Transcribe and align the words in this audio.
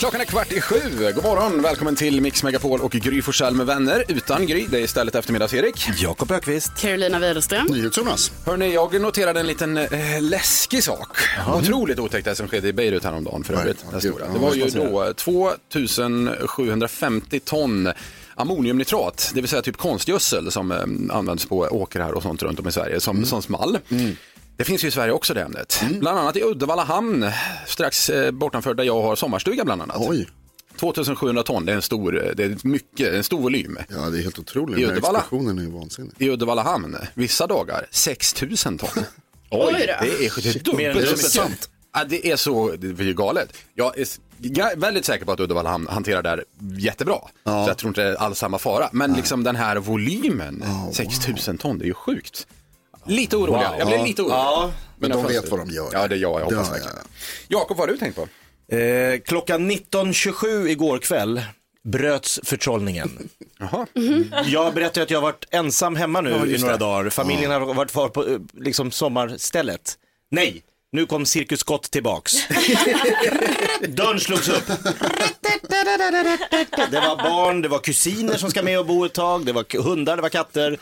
Klockan 0.00 0.20
är 0.20 0.24
kvart 0.24 0.52
i 0.52 0.60
sju. 0.60 0.80
God 1.14 1.24
morgon, 1.24 1.62
välkommen 1.62 1.96
till 1.96 2.20
Mix 2.20 2.42
Megapol 2.42 2.80
och 2.80 2.90
Gry 2.90 3.22
Forssell 3.22 3.54
med 3.54 3.66
vänner. 3.66 4.04
Utan 4.08 4.46
Gry, 4.46 4.66
det 4.70 4.78
är 4.78 4.82
istället 4.82 5.14
eftermiddags-Erik. 5.14 5.88
Jakob 6.02 6.30
Ökvist. 6.30 6.72
Carolina 6.76 7.18
Widerström. 7.18 7.66
NyhetsJonas. 7.66 8.32
Hörrni, 8.46 8.74
jag 8.74 9.00
noterade 9.00 9.40
en 9.40 9.46
liten 9.46 9.76
eh, 9.76 9.88
läskig 10.20 10.84
sak. 10.84 11.16
Otroligt 11.54 11.98
otäckt 11.98 12.24
det 12.24 12.34
som 12.34 12.48
skedde 12.48 12.68
i 12.68 12.72
Beirut 12.72 13.04
häromdagen 13.04 13.44
för 13.44 13.54
övrigt. 13.54 13.84
Den 13.90 14.00
stora. 14.00 14.28
Det 14.32 14.38
var 14.38 14.54
ju 14.54 14.64
då 14.64 15.12
2750 15.68 17.40
ton 17.40 17.92
ammoniumnitrat, 18.34 19.30
det 19.34 19.40
vill 19.40 19.50
säga 19.50 19.62
typ 19.62 19.76
konstgödsel 19.76 20.50
som 20.50 20.72
eh, 20.72 21.16
används 21.16 21.46
på 21.46 21.58
åkrar 21.58 22.12
och 22.12 22.22
sånt 22.22 22.42
runt 22.42 22.60
om 22.60 22.68
i 22.68 22.72
Sverige 22.72 23.00
som, 23.00 23.24
som 23.24 23.42
small. 23.42 23.78
Det 24.60 24.64
finns 24.64 24.84
ju 24.84 24.88
i 24.88 24.90
Sverige 24.90 25.12
också 25.12 25.34
det 25.34 25.42
ämnet. 25.42 25.82
Bland 26.00 26.18
annat 26.18 26.36
i 26.36 26.42
Uddevalla 26.42 26.84
hamn, 26.84 27.30
strax 27.66 28.10
eh, 28.10 28.30
bortanför 28.30 28.74
där 28.74 28.84
jag 28.84 29.02
har 29.02 29.16
sommarstuga 29.16 29.64
bland 29.64 29.82
annat. 29.82 29.96
Oj. 30.00 30.28
2700 30.80 31.42
ton, 31.42 31.66
det 31.66 31.72
är 31.72 31.76
en 31.76 31.82
stor, 31.82 32.32
det 32.36 32.44
är 32.44 32.56
mycket, 32.62 33.14
en 33.14 33.24
stor 33.24 33.40
volym. 33.40 33.78
Ja, 33.88 33.96
det 33.96 34.18
är 34.18 34.22
helt 34.22 34.38
otroligt. 34.38 34.78
I 34.78 34.84
Uddevalla. 34.84 35.18
explosionen 35.18 35.58
är 35.58 35.62
ju 35.62 35.70
vansinnig. 35.70 36.12
I 36.18 36.30
Uddevalla 36.30 36.62
hamn, 36.62 36.96
vissa 37.14 37.46
dagar 37.46 37.86
6000 37.90 38.78
ton. 38.78 38.88
Oj 39.50 39.72
då. 39.72 39.78
Det 39.78 40.26
är, 40.26 40.42
det 40.42 40.48
är 40.48 40.58
dubbelt 40.64 40.78
mer 40.78 41.12
än 41.12 41.18
så 41.18 41.42
mycket. 41.42 41.68
Ja, 41.94 42.04
det 42.04 42.30
är 42.30 42.36
så 42.36 42.76
det 42.78 43.02
är 43.02 43.04
ju 43.04 43.14
galet. 43.14 43.52
Jag 43.74 43.98
är 43.98 44.76
väldigt 44.76 45.04
säker 45.04 45.24
på 45.24 45.32
att 45.32 45.40
Uddevalla 45.40 45.70
hamn 45.70 45.86
hanterar 45.86 46.22
det 46.22 46.28
här 46.28 46.44
jättebra. 46.78 47.18
Så 47.44 47.50
jag 47.50 47.78
tror 47.78 47.88
inte 47.88 48.02
det 48.02 48.08
är 48.08 48.14
alls 48.14 48.38
samma 48.38 48.58
fara. 48.58 48.88
Men 48.92 49.12
liksom 49.12 49.44
den 49.44 49.56
här 49.56 49.76
volymen, 49.76 50.64
6000 50.92 51.58
ton, 51.58 51.78
det 51.78 51.84
är 51.84 51.86
ju 51.86 51.94
sjukt. 51.94 52.46
Lite 53.10 53.36
orolig, 53.36 53.66
jag 53.78 53.86
blir 53.88 54.04
lite 54.04 54.22
orolig. 54.22 54.34
Ja, 54.36 54.72
Men 54.98 55.10
de 55.10 55.26
vet 55.26 55.50
vad 55.50 55.60
de 55.60 55.70
gör. 55.70 55.88
Ja, 55.92 56.08
det 56.08 56.14
är 56.14 56.18
jag, 56.18 56.40
jag 56.40 56.44
hoppas 56.44 56.72
verkligen. 56.72 56.96
ja, 56.96 57.02
Jakob, 57.48 57.76
vad 57.76 57.88
har 57.88 57.94
du 57.94 57.98
tänkt 57.98 58.16
på? 58.16 58.28
eh, 58.76 59.20
klockan 59.24 59.70
19.27 59.70 60.68
igår 60.68 60.98
kväll 60.98 61.42
bröts 61.84 62.40
förtrollningen. 62.44 63.28
Jaha. 63.58 63.86
Jag 64.46 64.74
berättade 64.74 65.02
att 65.02 65.10
jag 65.10 65.18
har 65.18 65.22
varit 65.22 65.44
ensam 65.50 65.96
hemma 65.96 66.20
nu 66.20 66.30
Ja, 66.30 66.46
i 66.46 66.58
några 66.58 66.72
det. 66.72 66.78
dagar. 66.78 67.10
Familjen 67.10 67.50
har 67.50 67.74
varit 67.74 67.90
kvar 67.92 68.08
på 68.08 68.28
eh, 68.28 68.38
liksom, 68.54 68.90
sommarstället. 68.90 69.94
Nej, 70.30 70.62
nu 70.92 71.06
kom 71.06 71.26
Cirkus 71.26 71.60
Scott 71.60 71.90
tillbaks. 71.90 72.32
Dörren 73.88 74.20
slogs 74.20 74.48
upp. 74.48 74.66
Det 76.90 77.00
var 77.00 77.16
barn, 77.16 77.62
det 77.62 77.68
var 77.68 77.78
kusiner 77.78 78.36
som 78.36 78.50
ska 78.50 78.62
med 78.62 78.78
och 78.78 78.86
bo 78.86 79.04
ett 79.04 79.12
tag, 79.12 79.46
det 79.46 79.52
var 79.52 79.82
hundar, 79.82 80.16
det 80.16 80.22
var 80.22 80.28
katter. 80.28 80.78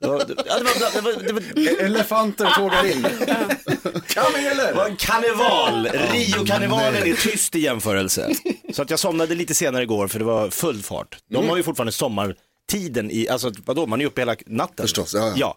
Det 0.00 0.06
var, 0.06 0.18
ja, 0.46 0.58
det 0.58 0.64
var, 0.64 0.92
det 0.94 1.00
var, 1.00 1.12
det 1.22 1.32
var, 1.32 1.84
Elefanter 1.84 2.50
tågar 2.56 2.84
in. 2.86 3.02
det 3.02 4.72
var 4.74 4.86
en 4.86 4.96
karneval. 4.96 5.86
Rio-karnevalen 5.86 7.02
är 7.06 7.14
tyst 7.14 7.56
i 7.56 7.60
jämförelse. 7.60 8.34
Så 8.72 8.82
att 8.82 8.90
jag 8.90 8.98
somnade 8.98 9.34
lite 9.34 9.54
senare 9.54 9.82
igår 9.82 10.08
för 10.08 10.18
det 10.18 10.24
var 10.24 10.50
full 10.50 10.82
fart. 10.82 11.18
De 11.30 11.48
har 11.48 11.56
ju 11.56 11.62
fortfarande 11.62 11.92
sommartiden 11.92 13.10
i, 13.10 13.28
alltså 13.28 13.52
vadå, 13.64 13.86
man 13.86 14.00
är 14.00 14.04
uppe 14.04 14.20
hela 14.20 14.36
natten. 14.46 14.84
Förstås, 14.84 15.14
ja, 15.14 15.20
ja. 15.20 15.32
ja. 15.36 15.56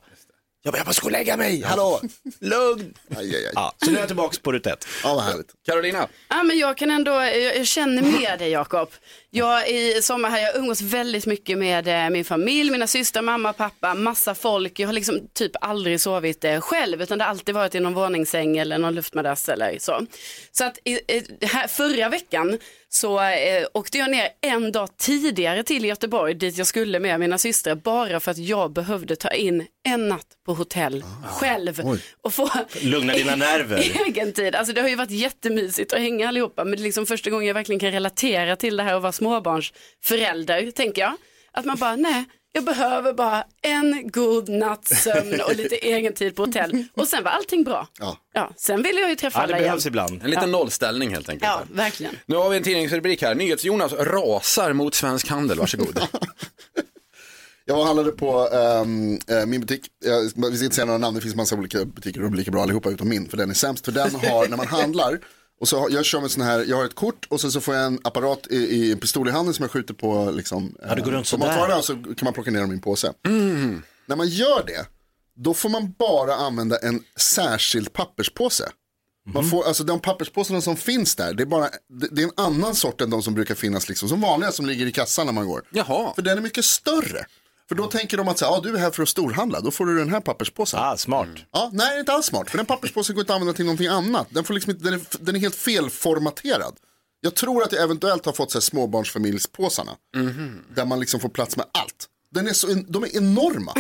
Jag 0.66 0.74
bara, 0.74 0.78
jag 0.78 0.86
bara 0.86 0.94
ska 0.94 1.10
lägga 1.10 1.38
mig, 1.38 1.62
hallå, 1.62 2.02
lugn. 2.40 2.94
Aj, 3.18 3.36
aj, 3.36 3.46
aj. 3.46 3.52
Ja, 3.56 3.74
så 3.86 3.92
nu 3.92 3.96
är 3.96 4.00
jag 4.00 4.08
tillbaka 4.08 4.38
på 4.42 4.52
rutt 4.52 4.68
ett. 4.68 4.88
Ja, 5.04 5.14
vad 5.16 5.24
härligt. 5.24 5.54
Carolina, 5.66 6.08
Ja, 6.30 6.44
men 6.44 6.58
jag 6.58 6.78
kan 6.78 6.92
ändå, 6.92 7.12
jag, 7.12 7.58
jag 7.58 7.68
känner 7.68 8.02
med 8.02 8.40
dig 8.40 8.50
Jakob. 8.50 8.90
Jag 9.30 9.70
i 9.70 10.02
sommar 10.02 10.30
här, 10.30 10.40
jag 10.40 10.56
umgås 10.56 10.82
väldigt 10.82 11.26
mycket 11.26 11.58
med 11.58 11.88
eh, 11.88 12.10
min 12.10 12.26
familj, 12.26 12.72
mina 12.72 12.88
systrar, 12.88 13.22
mamma, 13.22 13.54
pappa, 13.54 13.94
massa 13.94 14.36
folk. 14.36 14.80
Jag 14.80 14.88
har 14.88 14.94
liksom 14.94 15.20
typ 15.34 15.52
aldrig 15.62 16.02
sovit 16.02 16.44
eh, 16.44 16.62
själv 16.62 17.02
utan 17.02 17.18
det 17.18 17.24
har 17.24 17.30
alltid 17.30 17.56
varit 17.56 17.76
i 17.76 17.80
någon 17.80 17.94
våningssäng 17.94 18.58
eller 18.58 18.78
någon 18.78 18.96
luftmadrass 18.96 19.50
eller 19.50 19.78
så. 19.80 20.06
Så 20.52 20.64
att 20.64 20.78
i, 20.84 20.92
i, 20.92 21.46
här, 21.46 21.68
förra 21.68 22.10
veckan 22.10 22.58
så 22.96 23.20
eh, 23.20 23.66
åkte 23.74 23.98
jag 23.98 24.12
ner 24.12 24.30
en 24.42 24.72
dag 24.72 24.98
tidigare 24.98 25.64
till 25.64 25.86
Göteborg 25.86 26.34
dit 26.34 26.58
jag 26.58 26.68
skulle 26.68 27.00
med 27.00 27.20
mina 27.20 27.38
systrar 27.38 27.76
bara 27.76 28.20
för 28.20 28.32
att 28.32 28.38
jag 28.38 28.74
behövde 28.74 29.16
ta 29.16 29.30
in 29.30 29.68
en 29.86 30.10
natt 30.10 30.28
på 30.46 30.54
hotell 30.54 31.04
själv 31.26 31.82
och 32.22 32.34
få 32.34 32.50
Lugna 32.82 33.14
dina 33.14 33.36
nerver. 33.36 33.78
egen 34.08 34.34
tid. 34.34 34.56
Alltså 34.56 34.74
det 34.74 34.82
har 34.82 34.90
ju 34.90 34.96
varit 34.96 35.12
jättemysigt 35.12 35.94
att 35.94 36.00
hänga 36.00 36.28
allihopa 36.28 36.64
men 36.64 36.76
det 36.76 36.82
är 36.82 36.84
liksom 36.84 37.06
första 37.06 37.30
gången 37.30 37.48
jag 37.48 37.54
verkligen 37.54 37.80
kan 37.80 37.92
relatera 37.92 38.56
till 38.56 38.78
det 38.78 38.84
här 38.84 38.96
att 38.96 39.02
vara 39.02 39.12
småbarnsförälder 39.12 40.72
tänker 40.72 41.02
jag. 41.02 41.14
Att 41.52 41.66
man 41.66 41.78
bara, 41.78 41.96
nej, 41.96 42.26
jag 42.56 42.64
behöver 42.66 43.14
bara 43.14 43.44
en 43.62 44.10
god 44.12 44.50
natts 44.50 45.04
sömn 45.04 45.42
och 45.48 45.56
lite 45.56 45.76
egen 45.86 46.14
tid 46.14 46.36
på 46.36 46.46
hotell 46.46 46.84
och 46.94 47.08
sen 47.08 47.24
var 47.24 47.32
allting 47.32 47.64
bra. 47.64 47.88
Ja. 48.34 48.52
sen 48.58 48.84
ville 48.84 49.02
jag 49.02 49.10
ju 49.10 49.16
träffa 49.16 49.40
Ja, 49.40 49.48
det 49.48 49.54
alla 49.54 49.58
igen. 49.58 49.70
behövs 49.70 49.86
ibland. 49.86 50.24
en 50.24 50.30
liten 50.30 50.52
nollställning 50.52 51.14
helt 51.14 51.30
enkelt. 51.30 51.52
Ja, 51.52 51.62
verkligen. 51.72 52.16
Nu 52.26 52.36
har 52.36 52.50
vi 52.50 52.58
en 52.58 52.64
tidningsrubrik 52.64 53.22
här. 53.22 53.36
NyhetsJonas 53.36 53.94
rasar 53.94 54.74
mot 54.74 54.96
svensk 54.96 55.30
handel. 55.30 55.60
Varsågod. 55.60 56.00
Jag 57.66 57.84
handlade 57.86 58.12
på 58.12 58.50
eh, 59.30 59.46
min 59.46 59.62
butik. 59.62 59.86
Jag 60.06 60.30
ska- 60.30 60.48
vi 60.50 60.56
ska 60.58 60.64
inte 60.64 60.76
säga 60.76 60.86
några 60.86 60.98
namn, 60.98 61.16
det 61.16 61.22
finns 61.22 61.36
massa 61.36 61.56
olika 61.56 61.86
butiker 61.86 62.20
och 62.20 62.26
de 62.26 62.34
är 62.34 62.38
lika 62.38 62.52
bra 62.52 62.62
allihopa 62.64 62.90
utom 62.90 63.10
min. 63.10 63.30
För 63.30 63.38
den 63.38 63.50
är 63.50 63.54
sämst. 63.54 63.86
För 63.86 63.92
den 63.92 64.16
har, 64.16 64.48
när 64.48 64.58
man 64.58 64.68
handlar, 64.68 65.20
och 65.64 65.70
så 65.70 65.80
har, 65.80 65.90
jag 65.90 66.06
kör 66.06 66.22
med 66.22 66.32
sån 66.32 66.44
här, 66.44 66.66
jag 66.68 66.78
har 66.78 66.86
ett 66.86 66.96
kort 66.96 67.26
och 67.30 67.42
sen 67.42 67.52
så 67.52 67.62
får 67.62 67.76
jag 67.76 67.86
en 67.86 68.00
apparat 68.04 68.48
i, 68.50 68.56
i 68.56 68.92
en 68.92 69.00
pistol 69.00 69.28
i 69.28 69.32
handen 69.32 69.54
som 69.54 69.64
jag 69.64 69.72
skjuter 69.72 69.94
på 69.94 70.32
liksom. 70.32 70.76
Ja, 70.88 70.96
det 70.96 71.02
går 71.02 71.12
runt 71.12 71.32
på 71.32 71.38
sådär. 71.38 71.82
så 71.82 71.94
kan 71.94 72.16
man 72.22 72.34
plocka 72.34 72.52
ner 72.52 72.62
dem 72.62 72.72
i 72.72 72.74
en 72.74 72.82
påse. 72.82 73.14
När 74.06 74.16
man 74.16 74.28
gör 74.28 74.64
det, 74.68 74.86
då 75.36 75.54
får 75.54 75.70
man 75.70 75.94
bara 76.00 76.36
använda 76.36 76.78
en 76.78 77.04
särskild 77.20 77.94
papperspåse. 77.94 78.70
Man 79.34 79.50
får, 79.50 79.68
alltså 79.68 79.84
de 79.84 80.00
papperspåsarna 80.00 80.62
som 80.62 80.76
finns 80.76 81.16
där, 81.16 81.34
det 81.34 81.44
är, 81.44 81.48
bara, 81.48 81.70
det, 81.90 82.08
det 82.12 82.22
är 82.22 82.26
en 82.26 82.46
annan 82.46 82.76
sort 82.76 83.02
än 83.02 83.10
de 83.10 83.24
som 83.24 83.34
brukar 83.34 83.56
finnas 83.56 83.90
liksom, 83.90 84.10
som 84.10 84.22
vanliga 84.22 84.52
som 84.52 84.66
ligger 84.66 84.86
i 84.86 84.92
kassan 84.92 85.26
när 85.26 85.34
man 85.34 85.48
går. 85.48 85.62
Jaha. 85.70 86.14
För 86.16 86.22
den 86.22 86.38
är 86.38 86.42
mycket 86.42 86.66
större. 86.66 87.26
För 87.70 87.76
då 87.76 87.88
tänker 87.88 88.18
de 88.18 88.28
att 88.28 88.38
så 88.38 88.46
här, 88.46 88.52
ah, 88.58 88.60
du 88.62 88.76
är 88.76 88.80
här 88.80 88.92
för 88.92 89.04
att 89.04 89.10
storhandla, 89.10 89.60
då 89.62 89.72
får 89.72 89.86
du 89.86 89.98
den 89.98 90.10
här 90.10 90.20
papperspåsen. 90.20 90.80
Ah, 90.84 90.98
smart. 90.98 91.28
Ja, 91.52 91.70
nej, 91.74 91.90
det 91.90 91.96
är 91.96 92.00
inte 92.00 92.12
alls 92.14 92.26
smart. 92.26 92.50
För 92.50 92.58
den 92.58 92.66
papperspåsen 92.66 93.16
går 93.16 93.22
inte 93.22 93.34
att 93.34 93.36
använda 93.42 93.54
till 93.56 93.66
någonting 93.66 93.88
annat. 93.88 94.28
Den, 94.30 94.44
får 94.44 94.54
liksom 94.54 94.72
inte, 94.72 94.84
den, 94.84 94.94
är, 94.94 95.02
den 95.20 95.36
är 95.36 95.40
helt 95.40 95.56
felformaterad. 95.56 96.76
Jag 97.22 97.36
tror 97.36 97.64
att 97.64 97.72
jag 97.72 97.84
eventuellt 97.84 98.26
har 98.26 98.34
fått 98.34 98.52
så 98.52 98.58
här 98.58 98.62
småbarnsfamiljspåsarna. 98.62 99.92
Där 100.76 100.86
man 100.86 101.00
liksom 101.00 101.20
får 101.20 101.30
plats 101.30 101.58
med 101.58 101.66
allt. 101.72 102.10
Den 102.32 102.48
är 102.48 102.54
så, 102.54 102.68
de 102.88 103.04
är 103.04 103.18
enorma. 103.18 103.74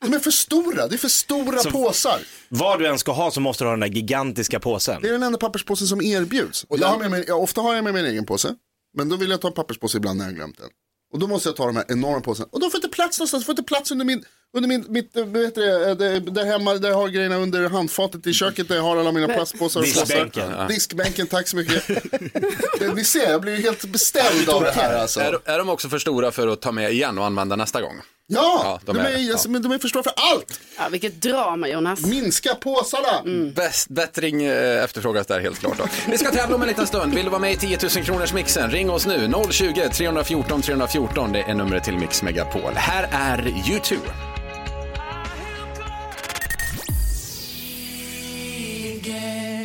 De 0.00 0.14
är 0.14 0.18
för 0.18 0.30
stora, 0.30 0.88
det 0.88 0.94
är 0.94 0.98
för 0.98 1.08
stora 1.08 1.58
Så- 1.58 1.70
påsar. 1.70 2.20
Vad 2.48 2.78
du 2.78 2.86
än 2.86 2.98
ska 2.98 3.12
ha 3.12 3.30
så 3.30 3.40
måste 3.40 3.64
du 3.64 3.68
ha 3.68 3.72
den 3.72 3.80
där 3.80 3.86
gigantiska 3.96 4.60
påsen. 4.60 5.02
Det 5.02 5.08
är 5.08 5.12
den 5.12 5.22
enda 5.22 5.38
papperspåsen 5.38 5.86
som 5.86 6.02
erbjuds. 6.02 6.64
Och 6.68 6.78
jag 6.78 6.88
har 6.88 6.98
med 6.98 7.10
mig, 7.10 7.24
jag, 7.28 7.42
ofta 7.42 7.60
har 7.60 7.74
jag 7.74 7.84
med 7.84 7.92
mig 7.92 8.02
en 8.04 8.10
egen 8.10 8.26
påse. 8.26 8.54
Men 8.96 9.08
då 9.08 9.16
vill 9.16 9.30
jag 9.30 9.40
ta 9.40 9.48
en 9.48 9.54
papperspåse 9.54 9.96
ibland 9.98 10.18
när 10.18 10.24
jag 10.26 10.34
glömt 10.34 10.58
den. 10.58 10.68
Och 11.12 11.18
då 11.18 11.26
måste 11.26 11.48
jag 11.48 11.56
ta 11.56 11.66
de 11.66 11.76
här 11.76 11.84
enorma 11.88 12.20
påsarna. 12.20 12.48
Och 12.52 12.60
då 12.60 12.70
får 12.70 12.78
jag 12.78 12.84
inte 12.86 12.96
plats 12.96 13.18
någonstans, 13.18 13.40
jag 13.40 13.46
får 13.46 13.52
inte 13.52 13.62
plats 13.62 13.90
under 13.90 14.04
min, 14.04 14.24
under 14.56 14.68
min, 14.68 14.84
mitt, 14.88 15.16
eh, 15.16 15.24
vad 15.24 15.42
heter 15.44 15.60
det, 15.60 15.90
eh, 15.90 15.96
det, 15.96 16.30
där 16.30 16.44
hemma, 16.44 16.74
där 16.74 16.88
jag 16.88 16.96
har 16.96 17.08
grejerna 17.08 17.36
under 17.36 17.68
handfatet 17.68 18.26
i 18.26 18.32
köket, 18.32 18.68
där 18.68 18.76
jag 18.76 18.82
har 18.82 18.96
alla 18.96 19.12
mina 19.12 19.26
plastpåsar 19.26 19.80
och 19.80 19.86
Diskbänken. 19.86 20.48
påsar. 20.48 20.68
Diskbänken, 20.68 21.26
tack 21.26 21.48
så 21.48 21.56
mycket. 21.56 21.86
det, 22.78 22.94
ni 22.94 23.04
ser, 23.04 23.30
jag 23.30 23.40
blir 23.40 23.56
helt 23.56 23.84
beställd 23.84 24.48
av 24.48 24.62
det 24.62 24.70
här 24.70 24.98
alltså. 24.98 25.20
är, 25.20 25.38
är 25.44 25.58
de 25.58 25.68
också 25.68 25.88
för 25.88 25.98
stora 25.98 26.30
för 26.32 26.48
att 26.48 26.60
ta 26.60 26.72
med 26.72 26.92
igen 26.92 27.18
och 27.18 27.26
använda 27.26 27.56
nästa 27.56 27.80
gång? 27.80 28.00
Ja, 28.28 28.60
Ja, 28.64 28.80
de, 28.84 28.96
de 28.96 29.02
är, 29.02 29.10
är- 29.10 29.18
ja. 29.18 29.32
alltså, 29.32 29.50
men 29.50 29.62
de 29.62 29.72
är 29.72 29.78
för 29.78 29.88
stora 29.88 30.02
för 30.02 30.12
allt. 30.16 30.60
Ja, 30.78 30.88
vilket 30.90 31.20
drama 31.22 31.68
Jonas. 31.68 32.06
Minska 32.06 32.54
påsarna. 32.54 33.22
Bäst, 33.54 33.88
bättring 33.88 34.42
eh, 34.44 34.84
efterfrågas 34.84 35.26
där 35.26 35.40
helt 35.40 35.58
klart. 35.58 35.78
Då. 35.78 35.84
Vi 36.10 36.18
ska 36.18 36.30
tävla 36.30 36.56
om 36.56 36.62
en 36.62 36.68
liten 36.68 36.86
stund. 36.86 37.14
Vill 37.14 37.24
du 37.24 37.30
vara 37.30 37.40
med 37.40 37.52
i 37.52 37.56
10 37.56 37.78
000 37.96 38.04
kronors 38.04 38.32
mixen? 38.32 38.70
Ring 38.70 38.90
oss 38.90 39.06
nu. 39.06 39.32
020 39.50 39.88
314 39.92 40.62
314. 40.62 41.32
Det 41.32 41.40
är 41.40 41.54
numret 41.54 41.84
till 41.84 41.98
Mix 41.98 42.22
Megapol. 42.22 42.72
Här 42.74 43.08
är 43.12 43.42
U2. 43.42 43.96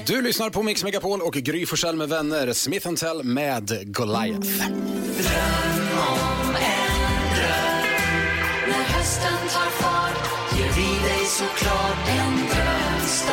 Du 0.06 0.22
lyssnar 0.22 0.50
på 0.50 0.64
Mix 0.64 0.84
Megapol 0.84 1.22
och 1.22 1.34
Gry 1.34 1.66
Forssell 1.66 1.96
med 1.96 2.10
vänner. 2.10 2.54
Smith 2.54 2.94
Tell 2.94 3.24
med 3.24 3.94
Goliath 3.96 4.48
hösten 9.12 9.50
tar 9.50 9.70
fart. 9.70 10.30
Ger 10.58 10.72
vi 10.76 11.08
dig 11.08 11.26
såklart 11.26 12.08
en 12.08 12.36
drömstart. 12.36 13.32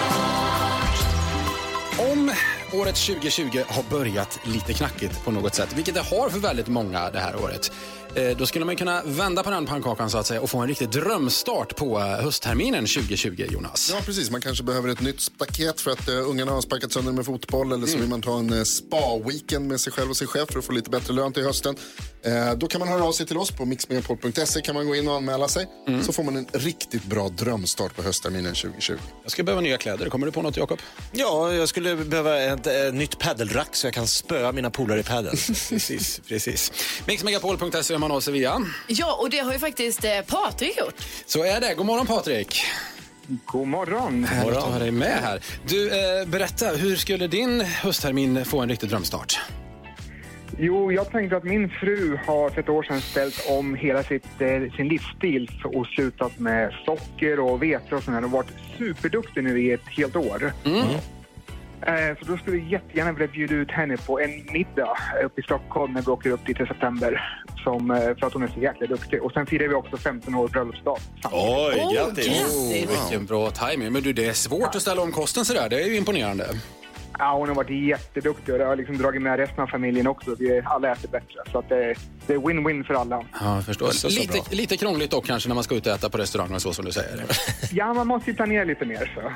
Om 1.99 2.33
året 2.73 2.95
2020 2.95 3.63
har 3.69 3.91
börjat 3.91 4.41
lite 4.45 4.73
knackigt 4.73 5.25
på 5.25 5.31
något 5.31 5.55
sätt, 5.55 5.73
vilket 5.77 5.95
det 5.95 6.01
har 6.01 6.29
för 6.29 6.39
väldigt 6.39 6.69
många 6.69 7.11
det 7.11 7.19
här 7.19 7.37
året, 7.45 7.73
Eh, 8.15 8.37
Då 8.37 8.47
skulle 8.47 8.65
man 8.65 8.77
kunna 8.77 9.03
vända 9.05 9.43
på 9.43 9.51
den 9.51 9.67
pannkakan 9.67 10.11
så 10.11 10.19
att 10.19 10.27
säga 10.27 10.41
och 10.41 10.51
få 10.51 10.59
en 10.59 10.69
riktig 10.69 10.91
drömstart 10.91 11.77
på 11.77 11.99
eh, 11.99 12.05
höstterminen 12.07 12.87
2020, 12.87 13.47
Jonas. 13.51 13.91
Ja, 13.95 14.01
precis. 14.05 14.31
Man 14.31 14.41
kanske 14.41 14.65
behöver 14.65 14.89
ett 14.89 15.01
nytt 15.01 15.21
staket 15.21 15.81
för 15.81 15.91
att 15.91 16.09
uh, 16.09 16.29
ungarna 16.31 16.53
har 16.53 16.61
sparkat 16.61 16.93
sönder 16.93 17.13
med 17.13 17.25
fotboll. 17.27 17.73
Eller 17.73 17.87
så 17.87 17.93
Mm. 17.93 18.01
vill 18.01 18.11
man 18.11 18.23
ta 18.23 18.39
en 18.39 18.53
uh, 18.53 18.63
spa-weekend 18.65 19.67
med 19.69 19.81
sig 19.81 19.93
själv 19.93 20.11
och 20.11 20.17
sin 20.17 20.27
chef 20.29 20.49
för 20.53 20.59
att 20.59 20.65
få 20.65 20.73
lite 20.73 20.91
bättre 20.91 21.13
lön 21.15 21.33
till 21.33 21.43
hösten. 21.45 21.77
Eh, 22.23 22.55
då 22.55 22.67
kan 22.67 22.79
man 22.79 22.89
höra 22.89 23.05
av 23.05 23.13
sig 23.13 23.27
till 23.27 23.37
oss 23.37 23.51
på 23.51 23.65
mixmegapol.se. 23.65 24.61
kan 24.61 24.75
man 24.75 24.87
gå 24.87 24.95
in 24.97 25.09
och 25.09 25.15
anmäla 25.17 25.49
sig. 25.49 25.67
Mm. 25.89 26.03
Så 26.05 26.13
får 26.13 26.23
man 26.23 26.37
en 26.37 26.47
riktigt 26.53 27.05
bra 27.05 27.29
drömstart 27.29 27.97
på 27.97 28.03
höstterminen 28.03 28.55
2020. 28.55 28.95
Jag 29.23 29.33
ska 29.33 29.43
behöva 29.43 29.61
nya 29.61 29.77
kläder. 29.77 30.09
Kommer 30.09 30.27
du 30.27 30.33
på 30.33 30.43
något, 30.43 30.57
Jakob? 30.57 30.79
Ja, 31.13 31.53
jag 31.55 31.69
skulle 31.69 31.97
behöva 31.97 32.39
ett, 32.39 32.67
ett 32.67 32.95
nytt 32.95 33.19
paddelrack 33.19 33.69
så 33.77 33.87
jag 33.87 33.95
kan 33.95 34.07
spöa 34.07 34.53
mina 34.53 34.71
polare 34.71 35.01
i 35.01 35.03
padel. 35.03 35.31
precis, 35.69 36.21
precis. 36.29 36.73
Mixmegapol.se 37.07 37.98
är 37.99 38.01
man 38.01 38.11
av 38.11 38.23
via. 38.33 38.63
Ja, 38.87 39.19
och 39.21 39.31
det 39.31 39.39
har 39.39 39.53
ju 39.53 39.59
faktiskt 39.59 40.05
eh, 40.05 40.11
Patrik 40.27 40.79
gjort. 40.79 40.95
Så 41.27 41.45
är 41.45 41.61
det. 41.61 41.75
God 41.75 41.87
morgon 41.87 42.07
Patrik. 42.07 42.65
God 43.45 43.67
morgon. 43.67 44.25
Härligt 44.25 44.57
att 44.57 44.63
ha 44.63 44.79
dig 44.79 44.91
med 44.91 45.19
här. 45.23 45.41
Du, 45.67 45.91
eh, 45.91 46.29
berätta, 46.29 46.67
hur 46.67 46.97
skulle 46.97 47.27
din 47.27 47.61
hösttermin 47.61 48.45
få 48.45 48.61
en 48.61 48.69
riktig 48.69 48.89
drömstart? 48.89 49.41
Jo, 50.59 50.93
jag 50.93 51.11
tänkte 51.11 51.37
att 51.37 51.45
min 51.45 51.71
fru 51.71 52.19
har 52.27 52.51
för 52.51 52.61
ett 52.61 52.69
år 52.69 52.83
sedan 52.83 53.01
ställt 53.01 53.47
om 53.51 53.75
hela 53.75 54.03
sitt, 54.03 54.41
eh, 54.41 54.77
sin 54.77 54.89
livsstil 54.89 55.63
och 55.65 55.87
slutat 55.87 56.39
med 56.39 56.73
socker 56.85 57.41
och 57.41 57.63
vete 57.63 57.95
och 57.95 58.03
sånt 58.03 58.15
här 58.15 58.25
och 58.25 58.31
varit 58.31 58.51
superduktig 58.79 59.45
nu 59.45 59.63
i 59.63 59.73
ett 59.73 59.87
helt 59.87 60.17
år. 60.17 60.53
Eh, 60.65 61.01
Så 62.19 62.25
då 62.33 62.37
skulle 62.37 62.57
jag 62.57 62.69
jättegärna 62.69 63.13
vilja 63.13 63.29
bjuda 63.29 63.55
ut 63.55 63.71
henne 63.71 63.97
på 63.97 64.21
en 64.21 64.31
middag 64.53 64.99
uppe 65.25 65.41
i 65.41 65.45
Stockholm 65.45 65.93
när 65.93 66.03
vi 66.03 66.11
åker 66.11 66.31
upp 66.31 66.47
dit 66.47 66.61
i 66.61 66.67
september. 66.67 67.43
Som, 67.65 67.91
eh, 67.91 68.01
för 68.01 68.27
att 68.27 68.33
hon 68.33 68.43
är 68.43 68.49
så 68.49 68.61
jäkla 68.61 68.87
duktig. 68.87 69.23
Och 69.23 69.33
sen 69.33 69.47
firar 69.47 69.69
vi 69.69 69.75
också 69.75 69.97
15 69.97 70.35
år 70.35 70.49
bröllopsdag. 70.49 70.99
Oj, 71.33 71.81
Oh, 71.81 71.95
grattis! 71.95 72.27
grattis. 72.27 72.91
Vilken 72.91 73.27
bra 73.27 73.51
timing. 73.51 73.93
Men 73.93 74.03
du, 74.03 74.13
det 74.13 74.27
är 74.27 74.33
svårt 74.33 74.75
att 74.75 74.83
ställa 74.83 75.03
om 75.03 75.13
kosten 75.13 75.45
sådär. 75.45 75.69
Det 75.69 75.83
är 75.83 75.87
ju 75.87 75.97
imponerande. 75.97 76.47
Ja, 77.19 77.35
hon 77.39 77.49
har 77.49 77.55
varit 77.55 77.71
jätteduktig 77.89 78.53
och 78.55 78.59
det 78.59 78.65
har 78.65 78.77
liksom 78.77 78.99
dragit 78.99 79.23
med 79.23 79.37
resten 79.39 79.61
av 79.61 79.67
familjen 79.67 80.07
också. 80.07 80.35
Vi 80.39 80.63
alla 80.65 80.93
äter 80.93 81.09
bättre. 81.09 81.35
Så 81.53 81.59
att 81.59 81.69
det, 81.69 81.95
det 82.27 82.33
är 82.33 82.39
win-win 82.39 82.85
för 82.85 82.95
alla. 82.95 83.25
Ja, 83.41 83.55
jag 83.55 83.65
förstår. 83.65 83.87
Så, 83.91 84.11
så 84.11 84.27
bra. 84.27 84.35
lite, 84.35 84.57
lite 84.57 84.77
krångligt 84.77 85.11
dock 85.11 85.27
kanske 85.27 85.49
när 85.49 85.55
man 85.55 85.65
ska 85.65 85.75
ut 85.75 85.87
och 85.87 85.93
äta 85.93 86.11
på 86.11 86.19
restaurang 86.19 86.55
och 86.55 86.63
så 86.63 86.73
som 86.73 86.85
du 86.85 86.93
säger. 86.93 87.25
Ja, 87.73 87.95
man 87.95 88.07
måste 88.07 88.31
ju 88.31 88.37
planera 88.37 88.65
lite 88.65 88.85
mer 88.85 89.13
så. 89.15 89.33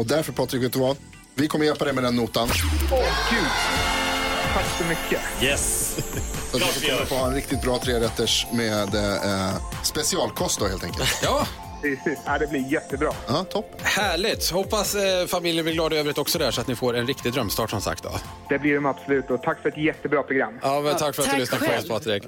Och 0.00 0.06
därför 0.06 0.32
Patrik, 0.32 0.62
vet 0.62 0.72
du 0.72 0.78
vad? 0.78 0.96
Vi 1.34 1.48
kommer 1.48 1.64
hjälpa 1.64 1.84
dig 1.84 1.94
med 1.94 2.04
den 2.04 2.16
notan. 2.16 2.48
Åh, 2.92 2.98
gud! 3.30 3.48
Tack 4.54 4.64
så 4.78 4.84
mycket. 4.84 5.20
Yes! 5.42 5.96
Så 6.52 6.58
du 6.58 6.64
kommer 6.88 7.04
få 7.04 7.14
ha 7.14 7.26
en 7.26 7.34
riktigt 7.34 7.62
bra 7.62 7.78
trerätters 7.78 8.46
med 8.52 8.94
eh, 8.94 9.54
specialkost 9.82 10.58
då 10.58 10.66
helt 10.66 10.84
enkelt. 10.84 11.20
Ja, 11.22 11.46
Precis. 11.82 12.18
Ja, 12.26 12.38
det 12.38 12.46
blir 12.46 12.72
jättebra. 12.72 13.12
Ja, 13.28 13.44
topp. 13.44 13.80
härligt. 13.82 14.50
Hoppas 14.50 14.94
eh, 14.94 15.26
familjen 15.26 15.64
blir 15.64 15.74
glad 15.74 15.92
i 15.92 15.96
övrigt 15.96 16.18
också 16.18 16.38
där 16.38 16.50
så 16.50 16.60
att 16.60 16.66
ni 16.66 16.76
får 16.76 16.96
en 16.96 17.06
riktig 17.06 17.32
drömstart 17.32 17.70
som 17.70 17.80
sagt. 17.80 18.02
Då. 18.02 18.10
Det 18.48 18.58
blir 18.58 18.74
de 18.74 18.86
absolut. 18.86 19.30
Och 19.30 19.42
tack 19.42 19.62
för 19.62 19.68
ett 19.68 19.76
jättebra 19.78 20.22
program. 20.22 20.58
Ja, 20.62 20.80
men 20.80 20.96
tack 20.96 21.14
för 21.14 21.22
att 21.22 21.28
tack 21.28 21.34
du 21.36 21.40
lyssnade 21.40 21.66
på 21.66 21.72
oss. 21.78 21.88
Patrik. 21.88 22.22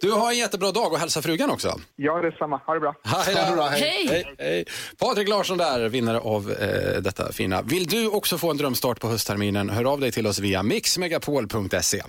Du 0.00 0.10
har 0.12 0.30
en 0.30 0.38
jättebra 0.38 0.72
dag 0.72 0.92
och 0.92 0.98
hälsa 0.98 1.22
frugan 1.22 1.50
också. 1.50 1.80
Ja, 1.96 2.20
detsamma. 2.20 2.60
Ha 2.66 2.74
det 2.74 2.80
bra. 2.80 2.94
Hej 3.04 3.34
Ha 3.34 3.50
det 3.50 3.56
bra, 3.56 3.64
då. 3.64 3.70
hej. 3.70 3.80
Hej! 3.80 4.08
Hej, 4.08 4.34
hej. 4.38 4.64
Patrik 4.98 5.28
Larsson 5.28 5.58
där, 5.58 5.88
vinnare 5.88 6.18
av 6.20 6.50
eh, 6.52 7.00
detta 7.02 7.32
fina. 7.32 7.62
Vill 7.62 7.86
du 7.86 8.08
också 8.08 8.38
få 8.38 8.50
en 8.50 8.56
drömstart 8.56 9.00
på 9.00 9.08
höstterminen? 9.08 9.70
Hör 9.70 9.84
av 9.84 10.00
dig 10.00 10.12
till 10.12 10.26
oss 10.26 10.38
via 10.38 10.62
mixmegapol.se. 10.62 12.02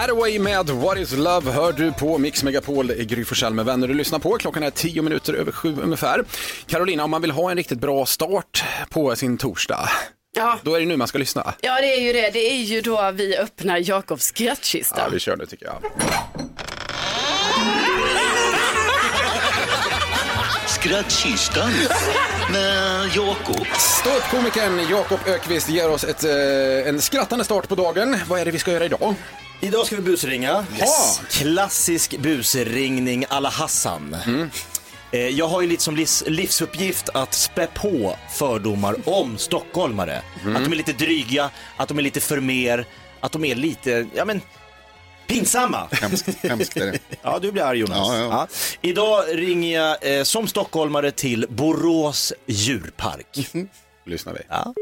Hathaway 0.00 0.38
med 0.38 0.70
What 0.70 0.98
is 0.98 1.12
love 1.12 1.50
hör 1.50 1.72
du 1.72 1.92
på 1.92 2.18
Mix 2.18 2.42
Megapol 2.42 2.90
i 2.90 3.04
Gry 3.04 3.24
Forssell 3.24 3.54
med 3.54 3.64
vänner. 3.64 3.88
Du 3.88 3.94
lyssnar 3.94 4.18
på. 4.18 4.38
Klockan 4.38 4.62
är 4.62 4.70
tio 4.70 5.02
minuter 5.02 5.34
över 5.34 5.52
sju 5.52 5.76
ungefär. 5.82 6.24
Carolina, 6.66 7.04
om 7.04 7.10
man 7.10 7.22
vill 7.22 7.30
ha 7.30 7.50
en 7.50 7.56
riktigt 7.56 7.80
bra 7.80 8.06
start 8.06 8.64
på 8.90 9.16
sin 9.16 9.38
torsdag, 9.38 9.88
Ja. 10.36 10.58
då 10.62 10.74
är 10.74 10.80
det 10.80 10.86
nu 10.86 10.96
man 10.96 11.08
ska 11.08 11.18
lyssna. 11.18 11.54
ja, 11.60 11.80
det 11.80 11.94
är 11.94 12.00
ju 12.00 12.12
det. 12.12 12.30
Det 12.30 12.50
är 12.52 12.56
ju 12.62 12.80
då 12.80 13.10
vi 13.10 13.36
öppnar 13.36 13.88
Jakobs 13.90 14.24
skrattkista. 14.24 15.00
Ja, 15.00 15.08
vi 15.12 15.18
kör 15.18 15.36
nu 15.36 15.46
tycker 15.46 15.66
jag. 15.66 15.82
Skrattkistan 20.66 21.70
med 22.52 23.06
Jakob. 23.16 23.66
Ståuppkomikern 23.78 24.80
Jakob 24.90 25.18
Ökvist 25.26 25.68
ger 25.68 25.90
oss 25.90 26.04
ett, 26.04 26.24
eh, 26.24 26.88
en 26.88 27.00
skrattande 27.00 27.44
start 27.44 27.68
på 27.68 27.74
dagen. 27.74 28.16
Vad 28.28 28.40
är 28.40 28.44
det 28.44 28.50
vi 28.50 28.58
ska 28.58 28.72
göra 28.72 28.84
idag? 28.84 29.14
Idag 29.60 29.86
ska 29.86 29.96
vi 29.96 30.02
busringa. 30.02 30.64
Yes. 30.78 31.20
Klassisk 31.30 32.18
busringning 32.18 33.24
alla 33.28 33.48
Hassan. 33.48 34.16
Eh, 35.12 35.28
Jag 35.28 35.48
har 35.48 35.60
ju 35.60 35.68
lite 35.68 35.82
som 35.82 35.96
livs, 35.96 36.24
livsuppgift 36.26 37.08
att 37.14 37.34
spä 37.34 37.66
på 37.66 38.16
fördomar 38.38 38.96
om 39.08 39.38
stockholmare. 39.38 40.16
Att 40.56 40.64
de 40.64 40.72
är 40.72 40.76
lite 40.76 40.92
dryga, 40.92 41.50
att 41.76 41.88
de 41.88 41.98
är 41.98 42.02
lite 42.02 42.20
för 42.20 42.40
mer, 42.40 42.84
att 43.20 43.32
de 43.32 43.44
är 43.44 43.54
lite, 43.54 44.06
ja 44.14 44.24
men, 44.24 44.40
pinsamma. 45.26 45.88
Hemskt, 45.92 46.44
hemskt 46.44 46.76
är 46.76 46.92
det. 46.92 46.98
Ja, 47.22 47.38
du 47.38 47.52
blir 47.52 47.62
arg 47.62 47.78
Jonas. 47.78 47.98
Ja, 47.98 48.16
ja. 48.18 48.46
Idag 48.82 49.24
ringer 49.32 49.78
jag 49.80 50.18
eh, 50.18 50.22
som 50.22 50.46
stockholmare 50.46 51.10
till 51.10 51.46
Borås 51.48 52.32
djurpark. 52.46 53.50
Lyssnar 54.06 54.32
vi. 54.32 54.40
Ja. 54.48 54.74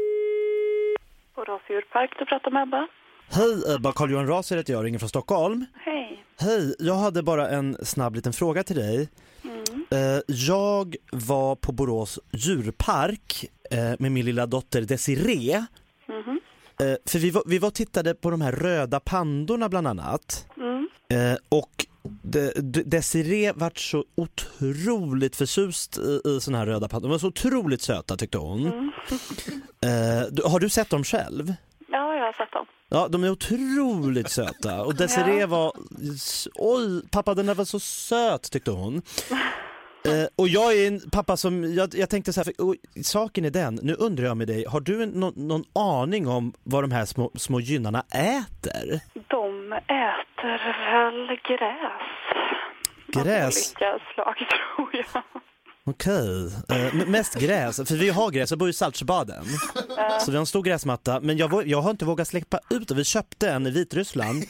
Borås 1.35 1.61
djurpark, 1.69 2.11
du 2.19 2.25
pratar 2.25 2.51
med 2.51 2.63
Ebba. 2.63 2.87
Hej 3.31 3.75
Ebba, 3.75 3.91
Carl-Johan 3.91 4.27
Raser 4.27 4.57
heter 4.57 4.73
jag, 4.73 4.85
ringer 4.85 4.99
från 4.99 5.09
Stockholm. 5.09 5.65
Hej. 5.85 6.23
Hej, 6.39 6.75
jag 6.79 6.95
hade 6.95 7.23
bara 7.23 7.49
en 7.49 7.77
snabb 7.85 8.15
liten 8.15 8.33
fråga 8.33 8.63
till 8.63 8.75
dig. 8.75 9.09
Eh, 9.91 10.19
Jag 10.27 10.95
var 11.11 11.55
på 11.55 11.71
Borås 11.71 12.19
djurpark 12.31 13.45
eh, 13.71 13.77
med 13.99 14.11
min 14.11 14.25
lilla 14.25 14.45
dotter 14.45 14.81
Desiree. 14.81 15.53
Eh, 16.81 16.95
För 17.05 17.19
vi 17.19 17.29
var, 17.31 17.43
vi 17.45 17.59
var 17.59 17.67
och 17.67 17.73
tittade 17.73 18.13
på 18.15 18.29
de 18.29 18.41
här 18.41 18.51
röda 18.51 18.99
pandorna 18.99 19.69
bland 19.69 19.87
annat. 19.87 20.45
Eh, 21.13 21.37
Och 21.49 21.85
De- 22.21 22.51
De- 22.61 22.83
Desiree 22.83 23.51
vart 23.55 23.77
så 23.77 24.05
otroligt 24.15 25.35
förtjust 25.35 25.97
i, 25.97 26.21
i 26.29 26.39
såna 26.41 26.57
här 26.57 26.65
röda 26.65 26.87
pandor. 26.87 27.09
De 27.09 27.11
var 27.11 27.19
så 27.19 27.27
otroligt 27.27 27.81
söta 27.81 28.17
tyckte 28.17 28.37
hon. 28.37 28.91
Du- 30.31 30.43
Har 30.43 30.59
du 30.59 30.69
sett 30.69 30.89
dem 30.89 31.03
själv? 31.03 31.53
Ja, 31.91 32.15
jag 32.15 32.25
har 32.25 32.33
sett 32.33 32.51
dem. 32.51 32.65
Ja, 32.89 33.07
de 33.07 33.23
är 33.23 33.29
otroligt 33.31 34.29
söta. 34.29 34.81
Och 34.81 34.95
Desiree 34.95 35.45
var, 35.45 35.71
oj, 36.55 37.09
pappa 37.11 37.33
den 37.33 37.45
där 37.45 37.55
var 37.55 37.65
så 37.65 37.79
söt 37.79 38.51
tyckte 38.51 38.71
hon. 38.71 39.01
Eh, 40.05 40.27
och 40.35 40.47
jag 40.47 40.73
är 40.77 40.87
en 40.87 40.99
pappa 41.11 41.37
som, 41.37 41.73
jag, 41.73 41.89
jag 41.95 42.09
tänkte 42.09 42.33
så 42.33 42.39
här, 42.39 42.45
för, 42.45 42.65
och, 42.65 42.75
saken 43.03 43.45
är 43.45 43.49
den, 43.49 43.79
nu 43.83 43.93
undrar 43.93 44.25
jag 44.25 44.37
med 44.37 44.47
dig, 44.47 44.65
har 44.65 44.79
du 44.79 45.03
en, 45.03 45.09
någon, 45.09 45.33
någon 45.47 45.63
aning 45.75 46.27
om 46.27 46.53
vad 46.63 46.83
de 46.83 46.91
här 46.91 47.05
små, 47.05 47.31
små 47.35 47.59
gynnarna 47.59 48.03
äter? 48.11 48.99
De 49.27 49.73
äter 49.73 50.57
väl 50.91 51.27
gräs. 51.27 52.01
Av 53.17 53.23
Gräs? 53.23 53.75
olika 53.77 53.99
slag, 54.13 54.35
tror 54.37 54.89
jag. 55.13 55.23
Okej, 55.89 56.45
eh, 56.69 56.93
mest 57.07 57.35
gräs, 57.35 57.75
för 57.75 57.95
vi 57.95 58.09
har 58.09 58.31
gräs, 58.31 58.49
jag 58.49 58.59
bor 58.59 58.69
i 58.69 58.73
Saltsjöbaden. 58.73 59.45
Så 60.25 60.31
vi 60.31 60.37
har 60.37 60.39
en 60.41 60.45
stor 60.45 60.63
gräsmatta, 60.63 61.19
men 61.19 61.37
jag, 61.37 61.49
vå- 61.51 61.63
jag 61.65 61.81
har 61.81 61.91
inte 61.91 62.05
vågat 62.05 62.27
släppa 62.27 62.59
ut 62.69 62.87
den. 62.87 62.97
Vi 62.97 63.03
köpte 63.03 63.49
en 63.49 63.67
i 63.67 63.71
Vitryssland, 63.71 64.43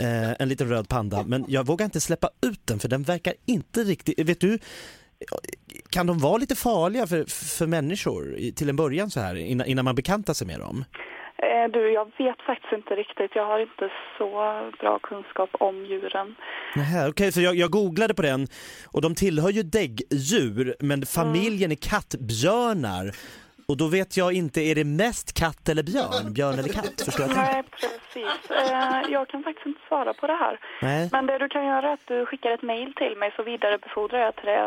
eh, 0.00 0.30
en 0.42 0.48
liten 0.48 0.68
röd 0.68 0.88
panda, 0.88 1.22
men 1.26 1.44
jag 1.48 1.66
vågar 1.66 1.84
inte 1.84 2.00
släppa 2.00 2.30
ut 2.46 2.60
den 2.64 2.78
för 2.78 2.88
den 2.88 3.02
verkar 3.02 3.34
inte 3.46 3.84
riktigt, 3.84 4.18
vet 4.28 4.40
du, 4.40 4.58
kan 5.90 6.06
de 6.06 6.18
vara 6.18 6.36
lite 6.36 6.54
farliga 6.54 7.06
för, 7.06 7.24
för 7.24 7.66
människor 7.66 8.36
i- 8.36 8.52
till 8.52 8.68
en 8.68 8.76
början 8.76 9.10
så 9.10 9.20
här, 9.20 9.34
innan, 9.34 9.66
innan 9.66 9.84
man 9.84 9.94
bekantar 9.94 10.34
sig 10.34 10.46
med 10.46 10.60
dem? 10.60 10.84
Eh, 11.42 11.70
Du, 11.72 11.92
jag 11.92 12.04
vet 12.18 12.40
faktiskt 12.46 12.72
inte 12.72 12.94
riktigt. 12.94 13.30
Jag 13.34 13.46
har 13.46 13.58
inte 13.58 13.88
så 14.18 14.28
bra 14.80 14.98
kunskap 14.98 15.50
om 15.52 15.86
djuren. 15.86 16.34
Okej, 17.08 17.32
för 17.32 17.40
jag, 17.40 17.54
jag 17.54 17.70
googlade 17.70 18.14
på 18.14 18.22
den 18.22 18.46
och 18.92 19.02
de 19.02 19.14
tillhör 19.14 19.50
ju 19.50 19.62
däggdjur 19.62 20.76
men 20.80 21.06
familjen 21.06 21.72
är 21.72 21.76
kattbjörnar. 21.90 23.12
Och 23.72 23.76
då 23.76 23.86
vet 23.86 24.16
jag 24.16 24.32
inte, 24.32 24.60
är 24.60 24.74
det 24.74 24.84
mest 24.84 25.32
katt 25.42 25.68
eller 25.68 25.82
björn? 25.82 26.32
Björn 26.32 26.58
eller 26.58 26.68
katt? 26.78 27.00
Förstår 27.04 27.26
jag? 27.26 27.36
Nej, 27.36 27.62
precis. 27.80 28.50
Eh, 28.50 29.00
jag 29.16 29.28
kan 29.28 29.42
faktiskt 29.42 29.66
inte 29.66 29.80
svara 29.88 30.12
på 30.14 30.26
det 30.26 30.32
här. 30.44 30.54
Nej. 30.82 31.08
Men 31.12 31.26
det 31.26 31.38
du 31.38 31.48
kan 31.48 31.64
göra 31.66 31.88
är 31.88 31.92
att 31.94 32.06
du 32.06 32.26
skickar 32.26 32.50
ett 32.50 32.62
mejl 32.62 32.92
till 32.94 33.14
mig 33.18 33.32
så 33.36 33.42
vidarebefordrar 33.42 34.18
jag 34.18 34.36
till 34.36 34.46
det, 34.46 34.60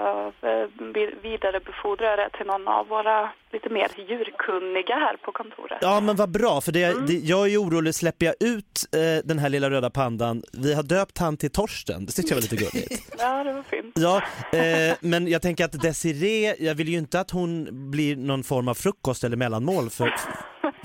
eh, 0.50 0.68
vi- 0.96 1.16
vidarebefordrar 1.30 2.08
jag 2.10 2.20
det 2.20 2.30
till 2.38 2.46
någon 2.48 2.68
av 2.68 2.88
våra 2.88 3.30
lite 3.54 3.70
mer 3.70 3.88
djurkunniga 4.10 4.96
här 4.96 5.16
på 5.22 5.32
kontoret. 5.32 5.78
Ja 5.82 6.00
men 6.00 6.16
vad 6.16 6.32
bra, 6.32 6.62
för 6.62 6.72
det, 6.72 7.08
det, 7.08 7.14
jag 7.14 7.52
är 7.54 7.58
orolig, 7.64 7.96
släpper 7.96 8.26
jag 8.26 8.36
ut 8.40 8.86
eh, 8.96 9.26
den 9.28 9.40
här 9.40 9.50
lilla 9.50 9.70
röda 9.70 9.90
pandan, 9.90 10.44
vi 10.54 10.74
har 10.74 10.84
döpt 10.84 11.18
han 11.18 11.38
till 11.38 11.52
Torsten, 11.52 12.06
det 12.06 12.12
tyckte 12.12 12.32
jag 12.32 12.36
var 12.36 12.42
lite 12.42 12.56
gulligt. 12.56 13.16
Ja, 13.20 13.44
det 13.44 13.54
var 13.54 13.64
fint. 13.64 13.96
Ja, 14.00 14.22
eh, 14.60 14.96
men 15.00 15.28
jag 15.28 15.42
tänker 15.42 15.66
att 15.66 15.82
Desiree, 15.82 16.56
jag 16.60 16.76
vill 16.76 16.90
ju 16.90 16.98
inte 16.98 17.20
att 17.20 17.32
hon 17.32 17.68
blir 17.92 18.16
någon 18.16 18.44
form 18.44 18.68
av 18.68 18.74
frukost 18.96 19.24
eller 19.24 19.38
mellanmål 19.38 19.90
för, 19.90 20.14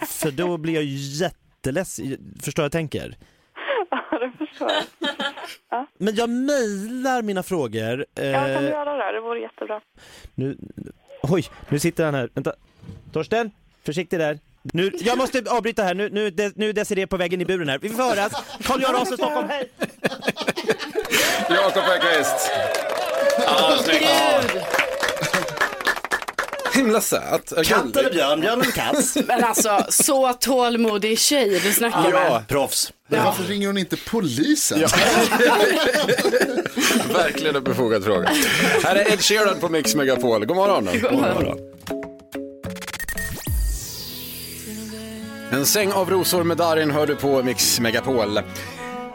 för 0.07 0.31
då 0.31 0.57
blir 0.57 0.75
jag 0.75 0.83
ju 0.85 0.97
jätteledsen, 1.25 2.35
förstår 2.43 2.64
jag 2.64 2.73
tänker? 2.73 3.17
Ja, 3.90 4.19
det 4.19 4.47
förstår 4.47 4.71
jag. 5.71 5.87
Men 5.99 6.14
jag 6.14 6.31
mejlar 6.31 7.23
mina 7.23 7.43
frågor. 7.43 8.07
Ja, 8.14 8.23
kan 8.23 8.45
du 8.45 8.55
Eh, 8.57 8.62
göra 8.71 8.97
det? 9.07 9.12
Det 9.12 9.21
vore 9.21 9.40
jättebra. 9.40 9.81
nu, 10.35 10.57
oj, 11.23 11.45
nu 11.69 11.79
sitter 11.79 12.05
han 12.05 12.14
här. 12.14 12.31
Vänta. 12.35 12.52
Torsten, 13.12 13.50
försiktig 13.85 14.19
där. 14.19 14.38
Nu, 14.62 14.90
jag 15.00 15.19
måste 15.19 15.43
avbryta 15.50 15.83
här, 15.83 15.95
nu, 15.95 16.09
nu, 16.11 16.31
de- 16.31 16.52
nu 16.57 16.69
är 16.69 16.73
Desiree 16.73 17.07
på 17.07 17.17
vägen 17.17 17.40
i 17.40 17.45
buren 17.45 17.69
här. 17.69 17.79
Vi 17.79 17.88
får 17.88 18.02
höras. 18.02 18.33
Carl-Göran 18.62 18.95
Raser, 19.00 19.17
Stockholm, 19.17 19.49
hej! 19.49 19.71
Jakob 21.49 21.83
Bergqvist. 21.85 22.50
Ja, 23.47 23.76
snyggt. 23.79 24.07
Himla 26.73 27.00
söt. 27.00 27.53
Katt 27.67 27.97
eller 27.97 28.11
björn, 28.11 28.41
björn 28.41 28.61
eller 28.61 28.73
katt? 28.73 29.17
Men 29.27 29.45
alltså, 29.45 29.87
så 29.89 30.33
tålmodig 30.33 31.19
tjej 31.19 31.61
du 31.65 31.73
snackar 31.73 32.03
med. 32.03 32.12
Ja, 32.12 32.43
proffs. 32.49 32.93
Men 33.09 33.25
Varför 33.25 33.45
ringer 33.45 33.67
hon 33.67 33.79
inte 33.79 33.97
polisen? 33.97 34.79
Verkligen 37.12 37.57
en 37.57 37.65
befogad 37.65 38.05
fråga. 38.05 38.31
Här 38.85 38.97
är 38.97 39.12
Ed 39.12 39.21
Sheeran 39.23 39.61
på 39.61 39.69
Mix 39.69 39.95
Megapol. 39.95 40.45
God 40.47 40.57
morgon. 40.57 40.89
God 41.03 41.12
morgon. 41.12 41.59
En 45.53 45.67
säng 45.67 45.93
av 45.93 46.11
rosor 46.11 46.45
med 46.45 46.57
Darin 46.57 46.91
hör 46.91 47.07
du 47.07 47.17
på 47.17 47.43
Mix 47.43 47.81
Megapol. 47.81 48.41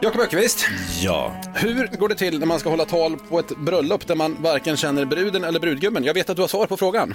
Jakob 0.02 0.20
Ökvist, 0.20 0.66
Ja. 1.02 1.42
hur 1.54 1.86
går 1.86 2.08
det 2.08 2.14
till 2.14 2.38
när 2.38 2.46
man 2.46 2.58
ska 2.60 2.70
hålla 2.70 2.84
tal 2.84 3.16
på 3.16 3.38
ett 3.38 3.56
bröllop 3.58 4.06
där 4.06 4.14
man 4.14 4.36
varken 4.42 4.76
känner 4.76 5.04
bruden 5.04 5.44
eller 5.44 5.60
brudgummen? 5.60 6.04
Jag 6.04 6.14
vet 6.14 6.30
att 6.30 6.36
du 6.36 6.42
har 6.42 6.48
svar 6.48 6.66
på 6.66 6.76
frågan. 6.76 7.14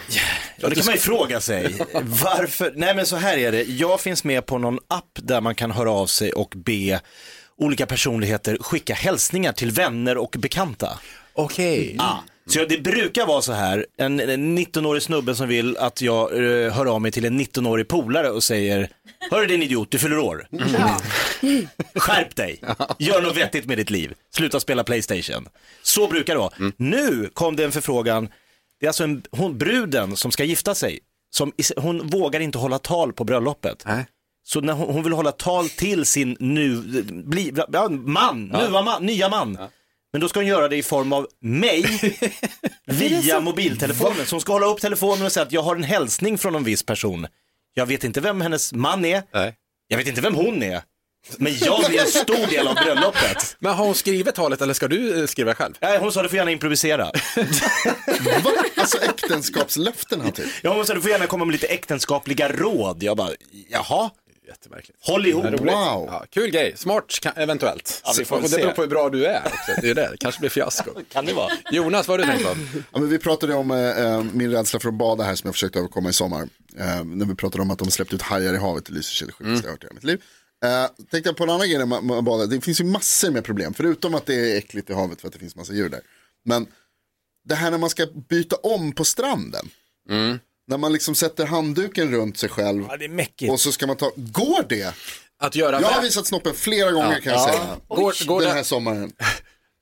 Ja, 0.58 0.70
det 0.70 0.76
kan 0.76 0.86
man 0.86 0.96
ju 0.96 1.00
fråga 1.02 1.42
sig. 1.42 1.76
Varför? 2.02 2.74
Nej, 2.76 2.96
men 2.96 3.06
så 3.06 3.16
här 3.16 3.38
är 3.38 3.52
det. 3.52 3.64
Jag 3.64 4.02
finns 4.02 4.24
med 4.24 4.46
på 4.46 4.58
någon 4.58 4.80
app 4.88 5.10
där 5.14 5.42
man 5.42 5.56
kan 5.56 5.72
höra 5.72 5.92
av 5.92 6.08
sig 6.08 6.34
och 6.34 6.54
be 6.56 7.00
olika 7.58 7.86
personligheter 7.86 8.58
skicka 8.62 8.94
hälsningar 8.94 9.52
till 9.54 9.72
vänner 9.72 10.18
och 10.18 10.36
bekanta. 10.40 11.00
Okej. 11.34 11.96
Ja. 11.98 12.24
Så 12.48 12.60
jag- 12.60 12.70
det 12.70 12.78
brukar 12.84 13.26
vara 13.26 13.42
så 13.42 13.52
här, 13.54 13.86
en, 13.98 14.20
en 14.20 14.58
19-årig 14.58 15.02
snubbe 15.04 15.36
som 15.36 15.48
vill 15.48 15.78
att 15.78 16.02
jag 16.02 16.34
eh, 16.34 16.74
hör 16.74 16.86
av 16.86 17.02
mig 17.02 17.12
till 17.12 17.26
en 17.26 17.40
19-årig 17.40 17.88
polare 17.88 18.30
och 18.30 18.44
säger 18.44 18.90
Hörru 19.32 19.46
din 19.46 19.64
idiot, 19.64 19.92
du 19.92 20.00
fyller 20.00 20.18
år. 20.20 20.48
Skärp 21.96 22.36
dig, 22.36 22.60
gör 23.00 23.22
något 23.22 23.38
vettigt 23.38 23.66
med 23.66 23.78
ditt 23.78 23.90
liv, 23.90 24.14
sluta 24.36 24.60
spela 24.60 24.84
Playstation. 24.84 25.48
Så 25.84 26.08
brukar 26.08 26.34
det 26.34 26.40
vara. 26.40 26.54
Nu 26.78 27.30
kom 27.34 27.56
det 27.56 27.64
en 27.66 27.72
förfrågan, 27.72 28.30
det 28.80 28.86
är 28.86 28.90
alltså 28.90 29.04
en, 29.04 29.24
hon, 29.32 29.58
bruden 29.58 30.16
som 30.16 30.32
ska 30.32 30.44
gifta 30.44 30.76
sig, 30.76 31.00
som, 31.30 31.52
is- 31.58 31.74
hon 31.78 32.08
vågar 32.08 32.40
inte 32.40 32.58
hålla 32.58 32.80
tal 32.80 33.14
på 33.14 33.24
bröllopet. 33.24 33.84
Nej. 33.86 34.06
Så 34.44 34.62
när 34.62 34.74
hon, 34.74 34.94
hon 34.94 35.04
vill 35.04 35.14
hålla 35.14 35.32
tal 35.32 35.70
till 35.70 36.06
sin 36.06 36.38
nu, 36.40 36.76
bli, 37.26 37.54
ja, 37.74 37.90
man, 37.90 38.44
nya 38.46 38.82
man, 38.82 39.06
nya 39.06 39.30
man. 39.30 39.58
Men 40.14 40.22
då 40.22 40.30
ska 40.30 40.40
hon 40.40 40.48
göra 40.48 40.68
det 40.68 40.78
i 40.78 40.84
form 40.84 41.14
av 41.14 41.28
mig 41.42 41.86
via 42.86 43.40
mobiltelefonen. 43.40 44.26
Så 44.26 44.36
hon 44.36 44.42
ska 44.42 44.54
hålla 44.54 44.66
upp 44.66 44.82
telefonen 44.82 45.26
och 45.26 45.32
säga 45.32 45.46
att 45.46 45.52
jag 45.52 45.62
har 45.62 45.76
en 45.76 45.84
hälsning 45.84 46.38
från 46.38 46.56
en 46.56 46.64
viss 46.64 46.84
person. 46.84 47.28
Jag 47.74 47.86
vet 47.86 48.04
inte 48.04 48.22
vem 48.22 48.42
hennes 48.42 48.74
man 48.74 49.06
är, 49.06 49.24
Nej. 49.34 49.56
jag 49.88 49.98
vet 49.98 50.08
inte 50.08 50.22
vem 50.22 50.36
hon 50.36 50.64
är. 50.64 50.82
Men 51.38 51.58
jag 51.58 51.90
blir 51.90 52.02
en 52.02 52.08
stor 52.08 52.50
del 52.50 52.68
av 52.68 52.76
bröllopet. 52.76 53.56
Men 53.60 53.74
har 53.74 53.86
hon 53.86 53.96
skrivit 53.96 54.36
talet 54.36 54.62
eller 54.62 54.74
ska 54.74 54.88
du 54.88 55.20
eh, 55.22 55.26
skriva 55.28 55.56
själv? 55.56 55.74
Nej, 55.82 55.98
hon 56.00 56.12
sa 56.12 56.24
du 56.24 56.30
får 56.30 56.38
gärna 56.38 56.52
improvisera. 56.52 57.04
Va? 58.44 58.52
Alltså 58.76 58.98
äktenskapslöften 58.98 60.22
här 60.22 60.32
typ. 60.32 60.46
Ja, 60.62 60.74
hon 60.74 60.86
sa 60.86 60.94
du 60.94 61.02
får 61.02 61.12
gärna 61.12 61.28
komma 61.28 61.46
med 61.46 61.52
lite 61.54 61.68
äktenskapliga 61.68 62.52
råd. 62.52 63.04
Jag 63.04 63.18
bara, 63.18 63.30
jaha, 63.70 64.10
Jättemärkligt. 64.52 65.00
håll 65.02 65.26
ihop. 65.26 65.46
Wow. 65.46 66.06
Ja, 66.08 66.26
kul 66.30 66.52
grej, 66.52 66.74
smart 66.78 67.20
kan, 67.22 67.34
eventuellt. 67.36 68.02
Ja, 68.06 68.14
vi 68.18 68.26
får 68.26 68.42
det 68.42 68.50
se. 68.50 68.58
beror 68.58 68.72
på 68.72 68.82
hur 68.82 68.90
bra 68.90 69.10
du 69.10 69.26
är 69.26 69.42
också. 69.46 69.82
Det 69.82 69.90
är 69.90 69.96
det, 69.96 70.10
det 70.12 70.18
kanske 70.18 70.40
blir 70.40 70.50
fiasko. 70.50 70.92
Kan 71.12 71.26
det 71.26 71.34
vara? 71.34 71.52
Jonas, 71.72 72.08
vad 72.08 72.20
har 72.20 72.26
du 72.28 72.32
tänkt 72.34 72.48
på? 72.50 72.80
Ja, 72.92 73.00
men 73.00 73.10
vi 73.10 73.20
pratade 73.20 73.54
om 73.56 73.72
eh, 73.72 73.78
eh, 74.06 74.24
min 74.24 74.52
rädsla 74.52 74.80
för 74.80 74.88
att 74.90 74.94
bada 74.96 75.24
här 75.24 75.36
som 75.36 75.48
jag 75.48 75.56
försökte 75.56 75.80
överkomma 75.80 76.10
i 76.10 76.14
sommar. 76.14 76.42
Eh, 76.78 77.04
när 77.04 77.26
vi 77.26 77.36
pratade 77.36 77.62
om 77.62 77.72
att 77.72 77.80
de 77.80 77.92
släppte 77.92 78.16
ut 78.16 78.22
hajar 78.22 78.54
i 78.54 78.58
havet 78.58 78.90
i 78.90 78.94
Lysekil, 78.94 79.32
sjukaste 79.32 79.68
jag 79.68 79.72
hört 79.72 79.84
i 79.84 79.86
hela 79.86 79.94
mitt 79.94 80.04
liv. 80.04 80.22
Eh, 80.66 80.86
tänkte 81.12 81.30
jag 81.30 81.38
på 81.38 81.44
en 81.44 81.50
annan 81.50 81.68
grej 81.70 81.78
när 81.78 81.86
man, 81.86 82.06
man 82.06 82.26
badar, 82.26 82.48
det 82.48 82.62
finns 82.62 82.80
ju 82.82 82.86
massor 82.86 83.32
med 83.32 83.44
problem, 83.44 83.74
förutom 83.74 84.16
att 84.16 84.26
det 84.26 84.52
är 84.54 84.58
äckligt 84.58 84.90
i 84.90 84.94
havet 84.94 85.22
för 85.22 85.28
att 85.28 85.34
det 85.34 85.40
finns 85.40 85.56
massa 85.56 85.74
djur 85.74 85.90
där. 85.90 86.02
Men 86.46 86.68
det 87.46 87.56
här 87.56 87.72
när 87.72 87.78
man 87.78 87.90
ska 87.90 88.08
byta 88.30 88.56
om 88.56 88.92
på 88.92 89.06
stranden. 89.06 89.70
När 90.68 90.78
man 90.78 90.94
liksom 90.94 91.16
sätter 91.16 91.46
handduken 91.46 92.12
runt 92.12 92.38
sig 92.38 92.50
själv 92.50 92.86
Ja, 92.90 92.98
det 92.98 93.06
är 93.06 93.10
mäckigt. 93.10 93.52
och 93.52 93.60
så 93.62 93.72
ska 93.72 93.88
man 93.88 93.96
ta, 93.98 94.12
går 94.16 94.66
det? 94.70 94.94
Att 95.40 95.56
göra 95.56 95.82
Jag 95.82 95.88
har 95.88 96.02
visat 96.02 96.28
snoppen 96.28 96.54
flera 96.54 96.92
gånger 96.92 97.20
kan 97.20 97.34
jag 97.34 97.42
Ja. 97.42 97.48
säga. 97.48 97.78
Går- 97.88 98.26
går 98.28 98.40
den 98.42 98.50
det- 98.50 98.56
här 98.56 98.64
sommaren. 98.64 99.12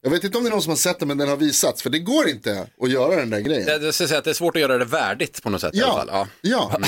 Jag 0.01 0.09
vet 0.11 0.23
inte 0.23 0.37
om 0.37 0.43
det 0.43 0.49
är 0.49 0.51
någon 0.51 0.61
som 0.61 0.69
har 0.69 0.77
sett 0.77 0.99
den 0.99 1.07
men 1.07 1.17
den 1.17 1.29
har 1.29 1.37
visats. 1.37 1.81
För 1.81 1.89
det 1.89 1.99
går 1.99 2.29
inte 2.29 2.67
att 2.81 2.91
göra 2.91 3.15
den 3.15 3.29
där 3.29 3.39
grejen. 3.39 3.81
Jag 3.83 3.93
ska 3.93 4.07
säga 4.07 4.17
att 4.17 4.23
det 4.23 4.29
är 4.29 4.33
svårt 4.33 4.55
att 4.55 4.61
göra 4.61 4.77
det 4.77 4.85
värdigt 4.85 5.43
på 5.43 5.49
något 5.49 5.61
sätt 5.61 5.75
i 5.75 5.81
alla 5.83 5.87
Ja, 5.87 5.97
fall. 5.97 6.27
Ja. 6.41 6.71
ja. 6.81 6.87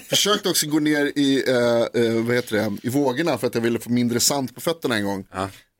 Försökte 0.08 0.48
också 0.48 0.66
gå 0.66 0.78
ner 0.78 1.12
i, 1.16 1.44
eh, 1.50 1.56
eh, 2.02 2.12
vad 2.12 2.34
heter 2.36 2.56
det, 2.56 2.76
i 2.82 2.88
vågorna 2.88 3.38
för 3.38 3.46
att 3.46 3.54
jag 3.54 3.62
ville 3.62 3.78
få 3.78 3.90
mindre 3.90 4.20
sand 4.20 4.54
på 4.54 4.60
fötterna 4.60 4.96
en 4.96 5.04
gång. 5.04 5.26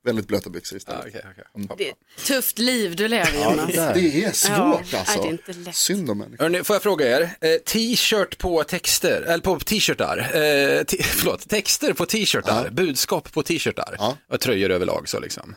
Väldigt 0.06 0.26
blöta 0.28 0.50
byxor 0.50 0.76
istället. 0.78 1.00
Ja, 1.14 1.20
okej, 1.20 1.44
okej. 1.64 1.76
Det 1.78 1.88
är 1.88 1.90
ett 1.90 2.24
tufft 2.26 2.58
liv 2.58 2.96
du 2.96 3.08
lever 3.08 3.44
Jonas. 3.44 3.72
Det 3.74 4.24
är 4.24 4.32
svårt 4.32 4.86
Ja, 4.92 4.98
alltså. 4.98 5.12
nej, 5.12 5.18
det 5.22 5.28
är 5.28 5.32
inte 5.32 5.52
lätt. 5.52 5.76
Synd 5.76 6.10
om 6.10 6.18
människor. 6.18 6.44
Hörrni, 6.44 6.64
får 6.64 6.74
jag 6.74 6.82
fråga 6.82 7.16
er, 7.16 7.22
eh, 7.40 7.50
t-shirt 7.66 8.38
på 8.38 8.64
texter, 8.64 9.22
eller 9.22 9.38
på 9.42 9.58
t-shirtar, 9.60 10.18
eh, 10.18 10.84
t- 10.84 11.02
förlåt, 11.02 11.48
texter 11.48 11.92
på 11.92 12.06
t-shirtar, 12.06 12.70
budskap 12.70 13.32
på 13.32 13.42
t-shirtar 13.42 13.96
Ja. 13.98 14.16
och 14.32 14.40
tröjor 14.40 14.70
överlag 14.70 15.08
så 15.08 15.20
liksom. 15.20 15.54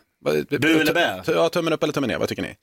Bu 0.49 0.79
eller 0.81 0.93
bä? 0.93 1.23
Ja, 1.27 1.49
tummen 1.49 1.73
upp 1.73 1.83
eller 1.83 1.93
tummen 1.93 2.09
ner, 2.09 2.17
vad 2.17 2.29
tycker 2.29 2.41
ni? 2.41 2.55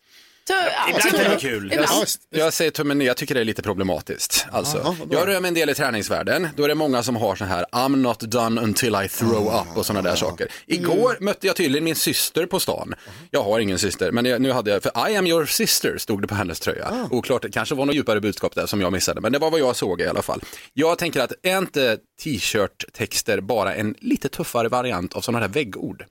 Ibland 0.88 1.02
kan 1.02 1.20
det 1.22 1.28
vara 1.28 1.38
kul. 1.38 1.86
Jag 2.30 2.52
säger 2.52 2.70
tummen 2.70 2.98
ner, 2.98 3.06
jag 3.06 3.16
tycker 3.16 3.34
det 3.34 3.40
är 3.40 3.44
lite 3.44 3.62
problematiskt. 3.62 4.46
Alltså, 4.50 4.96
jag 5.10 5.28
rör 5.28 5.40
mig 5.40 5.48
en 5.48 5.54
del 5.54 5.70
i 5.70 5.74
träningsvärlden, 5.74 6.48
då 6.56 6.64
är 6.64 6.68
det 6.68 6.74
många 6.74 7.02
som 7.02 7.16
har 7.16 7.36
så 7.36 7.44
här 7.44 7.64
I'm 7.72 7.96
not 7.96 8.20
done 8.20 8.60
until 8.60 8.96
I 9.04 9.08
throw 9.08 9.46
up 9.46 9.76
och 9.76 9.86
sådana 9.86 10.08
där 10.10 10.16
saker. 10.16 10.48
Igår 10.66 11.16
mötte 11.20 11.46
jag 11.46 11.56
tydligen 11.56 11.84
min 11.84 11.96
syster 11.96 12.46
på 12.46 12.60
stan. 12.60 12.94
Jag 13.30 13.42
har 13.42 13.60
ingen 13.60 13.78
syster, 13.78 14.12
men 14.12 14.24
jag, 14.24 14.42
nu 14.42 14.52
hade 14.52 14.70
jag, 14.70 14.82
för 14.82 15.10
I 15.10 15.16
am 15.16 15.26
your 15.26 15.46
sister 15.46 15.98
stod 15.98 16.22
det 16.22 16.28
på 16.28 16.34
hennes 16.34 16.60
tröja. 16.60 17.08
Oklart, 17.10 17.42
det 17.42 17.50
kanske 17.50 17.74
var 17.74 17.86
något 17.86 17.96
djupare 17.96 18.20
budskap 18.20 18.54
där 18.54 18.66
som 18.66 18.80
jag 18.80 18.92
missade, 18.92 19.20
men 19.20 19.32
det 19.32 19.38
var 19.38 19.50
vad 19.50 19.60
jag 19.60 19.76
såg 19.76 20.00
i 20.00 20.06
alla 20.06 20.22
fall. 20.22 20.40
Jag 20.72 20.98
tänker 20.98 21.20
att 21.20 21.32
är 21.42 21.58
inte 21.58 21.98
t-shirt-texter 22.24 23.40
bara 23.40 23.74
en 23.74 23.94
lite 24.00 24.28
tuffare 24.28 24.68
variant 24.68 25.14
av 25.14 25.20
sådana 25.20 25.38
här 25.46 25.48
väggord? 25.48 26.04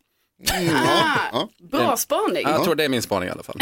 Ah, 1.33 1.47
bra 1.71 1.97
spaning. 1.97 2.43
Jag 2.43 2.63
tror 2.63 2.75
det 2.75 2.83
är 2.83 2.89
min 2.89 3.01
spaning 3.01 3.29
i 3.29 3.31
alla 3.31 3.43
fall. 3.43 3.55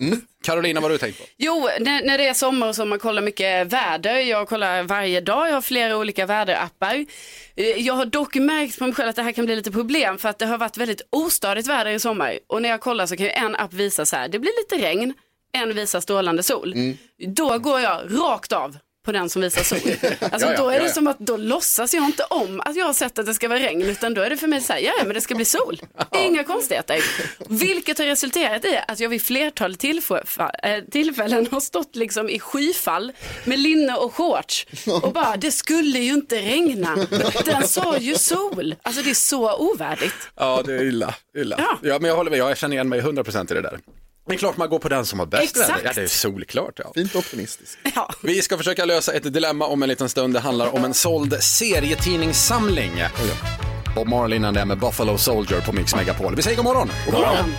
Mm. 0.00 0.20
Carolina, 0.44 0.80
vad 0.80 0.90
har 0.90 0.92
du 0.94 0.98
tänkt 0.98 1.18
på? 1.18 1.24
Jo, 1.36 1.68
när, 1.80 2.02
när 2.06 2.18
det 2.18 2.26
är 2.28 2.34
sommar 2.34 2.68
och 2.68 2.74
så 2.76 2.84
man 2.84 2.98
kollar 2.98 3.22
mycket 3.22 3.66
väder. 3.72 4.18
Jag 4.18 4.48
kollar 4.48 4.82
varje 4.82 5.20
dag, 5.20 5.48
jag 5.48 5.54
har 5.54 5.60
flera 5.60 5.96
olika 5.96 6.26
väderappar. 6.26 7.04
Eh, 7.56 7.66
Jag 7.66 7.94
har 7.94 8.04
dock 8.06 8.34
märkt 8.34 8.78
på 8.78 8.84
mig 8.84 8.94
själv 8.94 9.08
att 9.08 9.16
det 9.16 9.22
här 9.22 9.32
kan 9.32 9.44
bli 9.46 9.56
lite 9.56 9.70
problem 9.70 10.18
för 10.18 10.28
att 10.28 10.38
det 10.38 10.46
har 10.46 10.58
varit 10.58 10.76
väldigt 10.76 11.02
ostadigt 11.10 11.66
väder 11.68 11.90
i 11.90 11.98
sommar. 12.00 12.38
Och 12.46 12.62
när 12.62 12.68
jag 12.68 12.80
kollar 12.80 13.06
så 13.06 13.16
kan 13.16 13.26
ju 13.26 13.32
en 13.32 13.56
app 13.56 13.72
visa 13.72 14.06
så 14.06 14.16
här, 14.16 14.28
det 14.28 14.38
blir 14.38 14.52
lite 14.72 14.86
regn, 14.86 15.14
en 15.52 15.74
visar 15.74 16.00
strålande 16.00 16.42
sol. 16.42 16.74
Då 17.26 17.58
går 17.58 17.80
jag 17.80 18.00
rakt 18.10 18.52
av 18.52 18.76
på 19.04 19.12
den 19.12 19.30
som 19.30 19.42
visar 19.42 19.62
sol. 19.62 19.78
Alltså 20.20 20.46
Ja, 20.46 20.52
ja, 20.52 20.62
då 20.62 20.68
är 20.68 20.80
det 20.80 20.86
ja. 20.86 20.92
som 20.92 21.06
att 21.06 21.18
då 21.18 21.36
låtsas 21.36 21.94
jag 21.94 22.04
inte 22.04 22.24
om 22.24 22.60
att 22.60 22.76
jag 22.76 22.86
har 22.86 22.92
sett 22.92 23.18
att 23.18 23.26
det 23.26 23.34
ska 23.34 23.48
vara 23.48 23.58
regn 23.58 23.82
utan 23.82 24.14
då 24.14 24.22
är 24.22 24.30
det 24.30 24.36
för 24.36 24.46
mig 24.46 24.60
så 24.60 24.72
här, 24.72 24.80
ja 24.80 24.92
men 25.04 25.14
det 25.14 25.20
ska 25.20 25.34
bli 25.34 25.44
sol. 25.44 25.80
Inga 26.16 26.44
konstigheter. 26.44 26.98
Vilket 27.48 27.98
har 27.98 28.06
resulterat 28.06 28.64
i 28.64 28.80
att 28.88 29.00
jag 29.00 29.08
vid 29.08 29.22
flertal 29.22 29.76
äh, 29.82 30.80
tillfällen 30.90 31.48
har 31.50 31.60
stått 31.60 31.96
liksom 31.96 32.28
i 32.30 32.40
skyfall 32.40 33.12
med 33.44 33.58
linne 33.58 33.94
och 33.94 34.14
shorts 34.14 34.66
och 35.02 35.12
bara 35.12 35.36
det 35.36 35.50
skulle 35.50 35.98
ju 35.98 36.12
inte 36.12 36.36
regna. 36.36 36.96
Den 37.44 37.68
sa 37.68 37.98
ju 37.98 38.14
sol. 38.14 38.74
Alltså 38.82 39.02
det 39.02 39.10
är 39.10 39.14
så 39.14 39.56
ovärdigt. 39.56 40.14
Ja, 40.36 40.62
det 40.66 40.74
är 40.74 40.82
illa. 40.82 41.14
illa. 41.36 41.56
Ja. 41.58 41.78
Ja. 41.82 41.98
men 42.00 42.08
jag 42.08 42.16
håller 42.16 42.30
med, 42.30 42.38
jag 42.38 42.56
känner 42.56 42.74
igen 42.74 42.88
mig 42.88 43.00
100% 43.00 43.52
i 43.52 43.54
det 43.54 43.60
där. 43.62 43.78
Det 44.26 44.34
är 44.34 44.38
klart 44.38 44.56
man 44.56 44.68
går 44.68 44.78
på 44.78 44.88
den 44.88 45.06
som 45.06 45.18
har 45.18 45.26
bäst 45.26 45.42
Exakt. 45.44 45.70
vänner. 45.70 45.82
Ja, 45.84 45.92
det 45.94 46.02
är 46.02 46.06
solklart. 46.06 46.80
Ja. 46.84 46.92
Fint 46.94 47.14
optimistiskt. 47.16 47.78
Ja. 47.94 48.10
Vi 48.22 48.42
ska 48.42 48.56
försöka 48.56 48.84
lösa 48.84 49.12
ett 49.12 49.32
dilemma 49.32 49.66
om 49.66 49.82
en 49.82 49.88
liten 49.88 50.08
stund. 50.08 50.34
Det 50.34 50.40
handlar 50.40 50.74
om 50.74 50.84
en 50.84 50.94
såld 50.94 51.42
serietidningssamling. 51.42 53.02
Bob 53.94 54.08
Marley 54.08 54.36
innan 54.36 54.54
det 54.54 54.64
med 54.64 54.78
Buffalo 54.78 55.18
Soldier 55.18 55.60
på 55.60 55.72
Mix 55.72 55.94
Megapol. 55.94 56.36
Vi 56.36 56.42
säger 56.42 56.56
god 56.56 56.64
morgon. 56.64 56.90
God 57.04 57.14
morgon. 57.14 57.54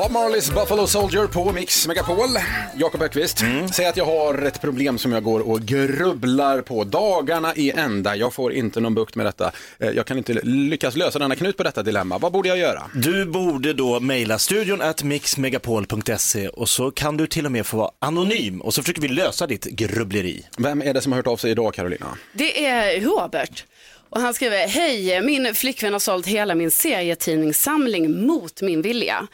Bob 0.00 0.12
Marleys 0.12 0.50
Buffalo 0.50 0.86
Soldier 0.86 1.26
på 1.26 1.52
Mix 1.52 1.86
Megapol. 1.86 2.28
Jakob 2.76 3.02
Ökvist, 3.02 3.38
säg 3.74 3.86
att 3.86 3.96
jag 3.96 4.04
har 4.04 4.42
ett 4.42 4.60
problem 4.60 4.98
som 4.98 5.12
jag 5.12 5.22
går 5.22 5.40
och 5.40 5.60
grubblar 5.60 6.60
på 6.60 6.84
dagarna 6.84 7.54
i 7.54 7.70
ända. 7.70 8.16
Jag 8.16 8.34
får 8.34 8.52
inte 8.52 8.80
någon 8.80 8.94
bukt 8.94 9.14
med 9.14 9.26
detta. 9.26 9.52
Eh, 9.78 9.90
Jag 9.90 10.06
kan 10.06 10.18
inte 10.18 10.32
lyckas 10.42 10.96
lösa 10.96 11.18
denna 11.18 11.36
knut 11.36 11.56
på 11.56 11.62
detta 11.62 11.82
dilemma. 11.82 12.18
Vad 12.18 12.32
borde 12.32 12.48
jag 12.48 12.58
göra? 12.58 12.90
Du 12.94 13.24
borde 13.24 13.72
då 13.72 14.00
mejla 14.00 14.38
studion 14.38 14.80
at 14.82 15.02
mixmegapol.se 15.02 16.48
och 16.48 16.68
så 16.68 16.90
kan 16.90 17.16
du 17.16 17.26
till 17.26 17.46
och 17.46 17.52
med 17.52 17.66
få 17.66 17.76
vara 17.76 17.90
anonym 17.98 18.60
och 18.60 18.74
så 18.74 18.82
försöker 18.82 19.02
vi 19.02 19.08
lösa 19.08 19.46
ditt 19.46 19.64
grubbleri. 19.64 20.46
Vem 20.58 20.82
är 20.82 20.94
det 20.94 21.00
som 21.00 21.12
har 21.12 21.16
hört 21.16 21.26
av 21.26 21.36
sig 21.36 21.50
idag, 21.50 21.74
Carolina? 21.74 22.06
Det 22.32 22.66
är 22.66 23.00
Robert. 23.00 23.64
Och 24.10 24.20
han 24.20 24.34
skriver, 24.34 24.66
hej, 24.68 25.22
min 25.22 25.54
flickvän 25.54 25.92
har 25.92 26.00
sålt 26.00 26.26
hela 26.26 26.54
min 26.54 26.70
serietidningssamling 26.70 28.26
mot 28.26 28.62
min 28.62 28.82
vilja. 28.82 29.26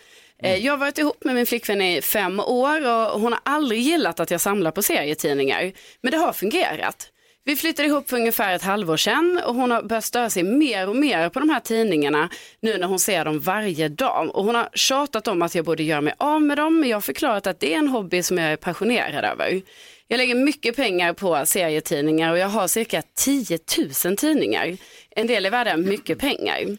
Mm. 0.43 0.63
Jag 0.63 0.73
har 0.73 0.79
varit 0.79 0.99
ihop 0.99 1.25
med 1.25 1.35
min 1.35 1.47
flickvän 1.47 1.83
i 1.83 2.03
fem 2.03 2.41
år 2.41 2.87
och 2.87 3.21
hon 3.21 3.33
har 3.33 3.41
aldrig 3.45 3.81
gillat 3.81 4.21
att 4.21 4.31
jag 4.31 4.41
samlar 4.41 4.71
på 4.71 4.83
serietidningar. 4.83 5.73
Men 6.01 6.11
det 6.11 6.19
har 6.19 6.33
fungerat. 6.33 7.11
Vi 7.45 7.57
flyttade 7.57 7.89
ihop 7.89 8.11
för 8.11 8.17
ungefär 8.17 8.55
ett 8.55 8.63
halvår 8.63 8.97
sedan 8.97 9.41
och 9.47 9.55
hon 9.55 9.71
har 9.71 9.83
börjat 9.83 10.05
störa 10.05 10.31
sig 10.31 10.43
mer 10.43 10.89
och 10.89 10.97
mer 10.97 11.29
på 11.29 11.41
de 11.41 11.51
här 11.51 11.61
tidningarna 11.61 12.29
nu 12.61 12.79
när 12.79 12.87
hon 12.87 12.99
ser 12.99 13.25
dem 13.25 13.41
varje 13.41 13.89
dag. 13.89 14.37
Och 14.37 14.45
hon 14.45 14.55
har 14.55 14.69
tjatat 14.75 15.29
om 15.29 15.43
att 15.43 15.55
jag 15.55 15.65
borde 15.65 15.83
göra 15.83 16.01
mig 16.01 16.15
av 16.19 16.43
med 16.43 16.59
dem 16.59 16.81
men 16.81 16.89
jag 16.89 16.97
har 16.97 17.01
förklarat 17.01 17.47
att 17.47 17.61
det 17.61 17.75
är 17.75 17.79
en 17.79 17.89
hobby 17.89 18.23
som 18.23 18.39
jag 18.39 18.53
är 18.53 18.57
passionerad 18.57 19.25
över. 19.25 19.63
Jag 20.09 20.19
lägger 20.19 20.35
mycket 20.35 20.77
pengar 20.77 21.13
på 21.13 21.47
serietidningar 21.47 22.33
och 22.33 22.39
jag 22.39 22.49
har 22.49 22.69
cirka 22.69 23.03
10 23.15 23.59
000 24.05 24.17
tidningar. 24.17 24.77
En 25.11 25.27
del 25.27 25.47
är 25.47 25.51
värda 25.51 25.77
mycket 25.77 26.19
pengar. 26.19 26.77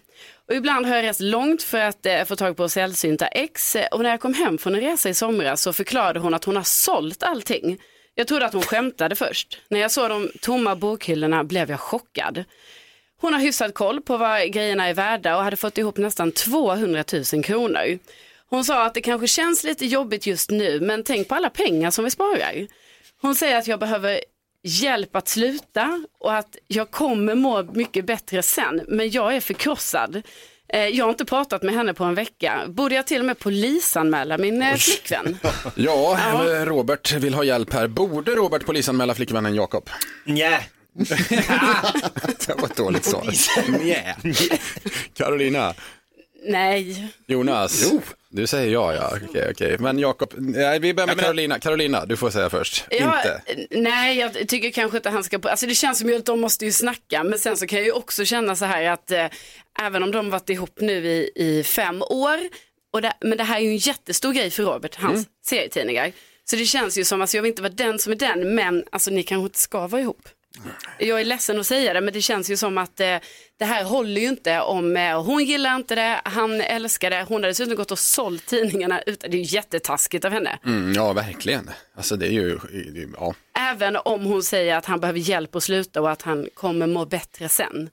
Och 0.48 0.56
ibland 0.56 0.86
har 0.86 0.96
jag 0.96 1.04
rest 1.04 1.20
långt 1.20 1.63
för 1.63 1.80
att 1.80 2.06
eh, 2.06 2.24
få 2.24 2.36
tag 2.36 2.58
på 2.58 2.70
sällsynta 2.70 3.27
ex 3.27 3.77
och 3.92 4.04
när 4.04 4.10
jag 4.10 4.20
kom 4.20 4.34
hem 4.34 4.58
från 4.58 4.75
en 4.75 4.82
resa 4.82 5.10
i 5.10 5.13
somras 5.13 5.62
så 5.62 5.74
förklarade 5.74 6.20
hon 6.20 6.34
att 6.34 6.44
hon 6.44 6.56
har 6.56 6.63
sålt 6.63 7.24
allting. 7.24 7.77
Jag 8.16 8.27
trodde 8.27 8.46
att 8.46 8.54
hon 8.54 8.62
skämtade 8.62 9.16
först. 9.16 9.58
När 9.70 9.80
jag 9.80 9.92
såg 9.92 10.10
de 10.10 10.32
tomma 10.42 10.75
bokhyllorna 10.75 11.44
blev 11.44 11.70
jag 11.70 11.80
chockad. 11.80 12.44
Hon 13.22 13.34
har 13.34 13.39
hyfsad 13.39 13.74
koll 13.74 14.01
på 14.01 14.18
vad 14.18 14.51
grejerna 14.51 14.88
är 14.88 14.94
värda 14.94 15.38
och 15.38 15.44
hade 15.44 15.58
fått 15.58 15.77
ihop 15.77 15.98
nästan 15.98 16.32
200 16.32 17.04
000 17.34 17.44
kronor. 17.44 18.00
Hon 18.50 18.66
sa 18.66 18.86
att 18.86 18.94
det 18.94 19.01
kanske 19.01 19.27
känns 19.27 19.63
lite 19.63 19.86
jobbigt 19.86 20.27
just 20.27 20.50
nu 20.50 20.80
men 20.80 21.04
tänk 21.04 21.27
på 21.27 21.36
alla 21.36 21.50
pengar 21.50 21.92
som 21.92 22.04
vi 22.04 22.12
sparar. 22.12 22.68
Hon 23.22 23.36
säger 23.36 23.58
att 23.58 23.68
jag 23.68 23.80
behöver 23.80 24.22
hjälp 24.67 25.15
att 25.15 25.27
sluta 25.27 26.03
och 26.19 26.36
att 26.36 26.55
jag 26.67 26.91
kommer 26.91 27.36
må 27.36 27.63
mycket 27.63 28.05
bättre 28.05 28.41
sen 28.43 28.81
men 28.88 29.09
jag 29.12 29.36
är 29.36 29.41
förkrossad. 29.41 30.21
Eh, 30.74 30.86
Jag 30.88 31.05
har 31.05 31.09
inte 31.09 31.25
pratat 31.25 31.63
med 31.63 31.75
henne 31.75 31.93
på 31.93 32.03
en 32.03 32.15
vecka. 32.15 32.62
Borde 32.67 32.95
jag 32.95 33.07
till 33.07 33.19
och 33.19 33.25
med 33.25 33.39
polisanmäla 33.39 34.38
min 34.38 34.62
eh, 34.62 34.75
flickvän? 34.75 35.38
Ja, 35.75 36.17
eh, 36.45 36.65
Robert 36.65 37.13
vill 37.13 37.33
ha 37.33 37.43
hjälp 37.43 37.74
här. 37.74 37.88
Borde 37.88 38.31
Robert 38.31 38.65
polisanmäla 38.65 39.15
flickvännen 39.15 39.55
Jakob? 39.55 39.89
Nja. 40.25 40.59
det 42.47 42.55
var 42.57 42.65
ett 42.65 42.75
dåligt 42.77 43.05
svar. 43.05 43.27
Carolina, 45.13 45.74
Nej. 46.48 47.08
Jonas, 47.25 47.94
du 48.30 48.48
säger 48.48 48.74
ja, 48.74 48.94
ja. 48.94 49.18
Okej, 49.30 49.48
okej. 49.51 49.77
Men 49.80 50.00
Jakob, 50.00 50.34
nej, 50.38 50.80
vi 50.80 50.94
börjar 50.94 51.08
med 51.08 51.20
Carolina. 51.20 51.60
Carolina, 51.60 52.06
du 52.06 52.18
får 52.18 52.30
säga 52.30 52.50
först. 52.50 52.86
Ja, 52.89 53.18
Inte. 53.18 53.42
Nej, 53.72 54.18
jag 54.18 54.48
tycker 54.48 54.72
kanske 54.72 54.98
inte 54.98 55.10
han 55.10 55.24
ska... 55.24 55.39
Alltså 55.44 55.66
det 55.66 55.75
känns 55.75 56.00
som 56.00 56.16
att 56.16 56.25
de 56.25 56.39
måste 56.39 56.66
ju 56.66 56.72
snacka, 56.72 57.24
men 57.24 57.39
sen 57.39 57.58
så 57.58 57.68
kan 57.68 57.80
jag 57.80 57.86
ju 57.86 57.92
också 57.92 58.25
känna 58.25 58.56
så 58.56 58.66
här 58.66 58.84
att 58.89 59.12
eh, 59.12 59.25
även 59.82 60.04
om 60.04 60.12
de 60.12 60.30
varit 60.30 60.50
ihop 60.50 60.80
nu 60.82 61.08
i, 61.08 61.32
i 61.36 61.63
fem 61.63 62.01
år, 62.01 62.39
och 62.94 63.01
det, 63.01 63.13
men 63.22 63.38
det 63.38 63.44
här 63.44 63.58
är 63.58 63.62
ju 63.62 63.70
en 63.70 63.77
jättestor 63.77 64.34
grej 64.34 64.51
för 64.51 64.63
Robert, 64.63 64.96
hans 64.96 65.27
serietidningar. 65.46 66.12
Så 66.50 66.56
det 66.56 66.66
känns 66.66 66.98
ju 66.98 67.04
som, 67.04 67.22
alltså 67.22 67.38
jag 67.38 67.42
vill 67.42 67.50
inte 67.51 67.62
vara 67.62 67.74
den 67.74 68.00
som 68.00 68.12
är 68.12 68.16
den, 68.16 68.56
men 68.56 68.84
alltså 68.92 69.12
ni 69.12 69.24
kanske 69.24 69.44
inte 69.44 69.60
ska 69.60 69.88
vara 69.88 70.01
ihop. 70.01 70.30
Jag 71.00 71.22
är 71.22 71.25
ledsen 71.25 71.60
att 71.60 71.66
säga 71.66 71.94
det, 71.94 72.01
men 72.01 72.13
det 72.13 72.22
känns 72.22 72.50
ju 72.50 72.58
som 72.58 72.77
att 72.77 73.00
eh, 73.00 73.18
det 73.57 73.66
här 73.66 73.83
håller 73.83 74.22
ju 74.22 74.27
inte 74.27 74.62
om 74.62 74.98
eh, 74.98 75.24
hon 75.24 75.44
gillar 75.44 75.75
inte 75.75 75.96
det, 75.96 76.22
han 76.25 76.62
älskar 76.62 77.10
det, 77.10 77.25
hon 77.27 77.44
har 77.44 77.48
dessutom 77.48 77.75
gått 77.75 77.92
och 77.92 78.00
sålt 78.00 78.46
tidningarna, 78.46 79.01
utan 79.01 79.31
det 79.31 79.38
är 79.38 79.40
ju 79.40 79.55
jättetaskigt 79.55 80.25
av 80.25 80.31
henne. 80.31 80.60
Mm, 80.66 80.94
ja, 80.94 81.14
verkligen. 81.14 81.70
Alltså 81.96 82.16
det 82.16 82.27
är 82.27 82.31
ju, 82.31 82.57
det 82.72 83.07
ja. 83.18 83.36
Även 83.72 83.96
om 83.96 84.25
hon 84.25 84.44
säger 84.44 84.75
att 84.75 84.86
han 84.86 85.00
behöver 85.00 85.20
hjälp 85.20 85.55
att 85.55 85.64
sluta 85.64 86.01
och 86.01 86.12
att 86.12 86.22
han 86.22 86.48
kommer 86.53 86.88
må 86.88 87.05
bättre 87.05 87.50
sen. 87.50 87.90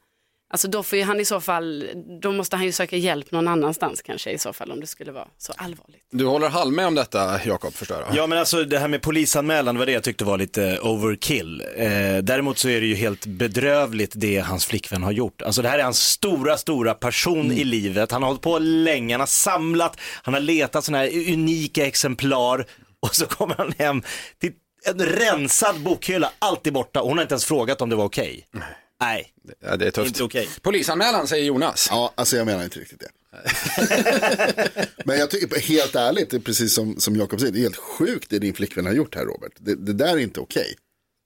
Alltså 0.55 0.69
då 0.69 0.83
får 0.83 0.99
ju 0.99 1.05
han 1.05 1.21
i 1.21 1.25
så 1.25 1.40
fall, 1.40 1.88
då 2.23 2.33
måste 2.33 2.57
han 2.57 2.64
ju 2.64 2.73
söka 2.73 2.97
hjälp 2.97 3.31
någon 3.31 3.49
annanstans 3.49 4.03
kanske 4.03 4.31
i 4.31 4.38
så 4.38 4.53
fall 4.53 4.71
om 4.71 4.81
det 4.81 4.87
skulle 4.87 5.12
vara 5.12 5.29
så 5.38 5.53
allvarligt. 5.57 6.07
Du 6.11 6.27
håller 6.27 6.49
halv 6.49 6.73
med 6.73 6.87
om 6.87 6.95
detta, 6.95 7.40
Jakob, 7.45 7.75
förstår 7.75 7.97
jag? 8.01 8.17
Ja 8.17 8.27
men 8.27 8.38
alltså 8.38 8.64
det 8.64 8.79
här 8.79 8.88
med 8.88 9.03
polisanmälan 9.03 9.79
var 9.79 9.87
det 9.87 9.93
jag 9.93 10.03
tyckte 10.03 10.25
var 10.25 10.38
lite 10.38 10.79
overkill. 10.83 11.62
Eh, 11.77 11.87
däremot 12.23 12.59
så 12.59 12.69
är 12.69 12.81
det 12.81 12.87
ju 12.87 12.95
helt 12.95 13.27
bedrövligt 13.27 14.12
det 14.14 14.38
hans 14.38 14.67
flickvän 14.67 15.03
har 15.03 15.12
gjort. 15.12 15.43
Alltså 15.43 15.62
det 15.62 15.69
här 15.69 15.79
är 15.79 15.83
hans 15.83 16.03
stora, 16.03 16.57
stora 16.57 16.95
passion 16.95 17.53
i 17.53 17.64
livet. 17.64 18.12
Han 18.12 18.23
har 18.23 18.29
hållit 18.29 18.43
på 18.43 18.59
länge, 18.59 19.14
han 19.14 19.21
har 19.21 19.27
samlat, 19.27 20.01
han 20.23 20.35
har 20.35 20.40
letat 20.40 20.85
sådana 20.85 21.05
här 21.05 21.33
unika 21.33 21.87
exemplar 21.87 22.67
och 23.01 23.14
så 23.14 23.27
kommer 23.27 23.55
han 23.55 23.73
hem 23.79 24.03
till 24.40 24.53
en 24.87 25.07
rensad 25.07 25.81
bokhylla, 25.81 26.31
allt 26.38 26.67
är 26.67 26.71
borta 26.71 27.03
och 27.03 27.09
hon 27.09 27.19
har 27.19 27.23
inte 27.23 27.35
ens 27.35 27.45
frågat 27.45 27.81
om 27.81 27.88
det 27.90 27.97
var 27.97 28.05
okej. 28.05 28.47
Nej, 29.05 29.33
Ja, 29.61 29.77
det 29.77 29.87
är 29.87 29.90
tufft. 29.90 30.09
inte 30.09 30.23
okej. 30.25 30.49
Polisanmälan, 30.62 31.27
säger 31.27 31.45
Jonas. 31.45 31.87
Ja, 31.90 32.12
alltså 32.14 32.37
jag 32.37 32.47
menar 32.47 32.64
inte 32.64 32.81
riktigt 32.81 33.01
det. 33.01 33.09
Men 35.05 35.19
jag 35.19 35.31
tycker 35.31 35.61
helt 35.61 35.95
ärligt, 35.95 36.31
det 36.31 36.37
är 36.37 36.40
precis 36.40 36.75
som, 36.75 37.01
som 37.01 37.17
Jakob 37.17 37.40
säger, 37.40 37.53
det 37.53 37.59
är 37.59 37.62
helt 37.62 37.77
sjukt 37.77 38.31
det 38.31 38.38
din 38.38 38.55
flickvän 38.55 38.87
har 38.87 38.93
gjort 38.93 39.14
här 39.14 39.25
Robert. 39.25 39.53
Det, 39.59 39.75
det 39.75 39.93
där 39.93 40.12
är 40.14 40.19
inte 40.19 40.40
okej. 40.40 40.75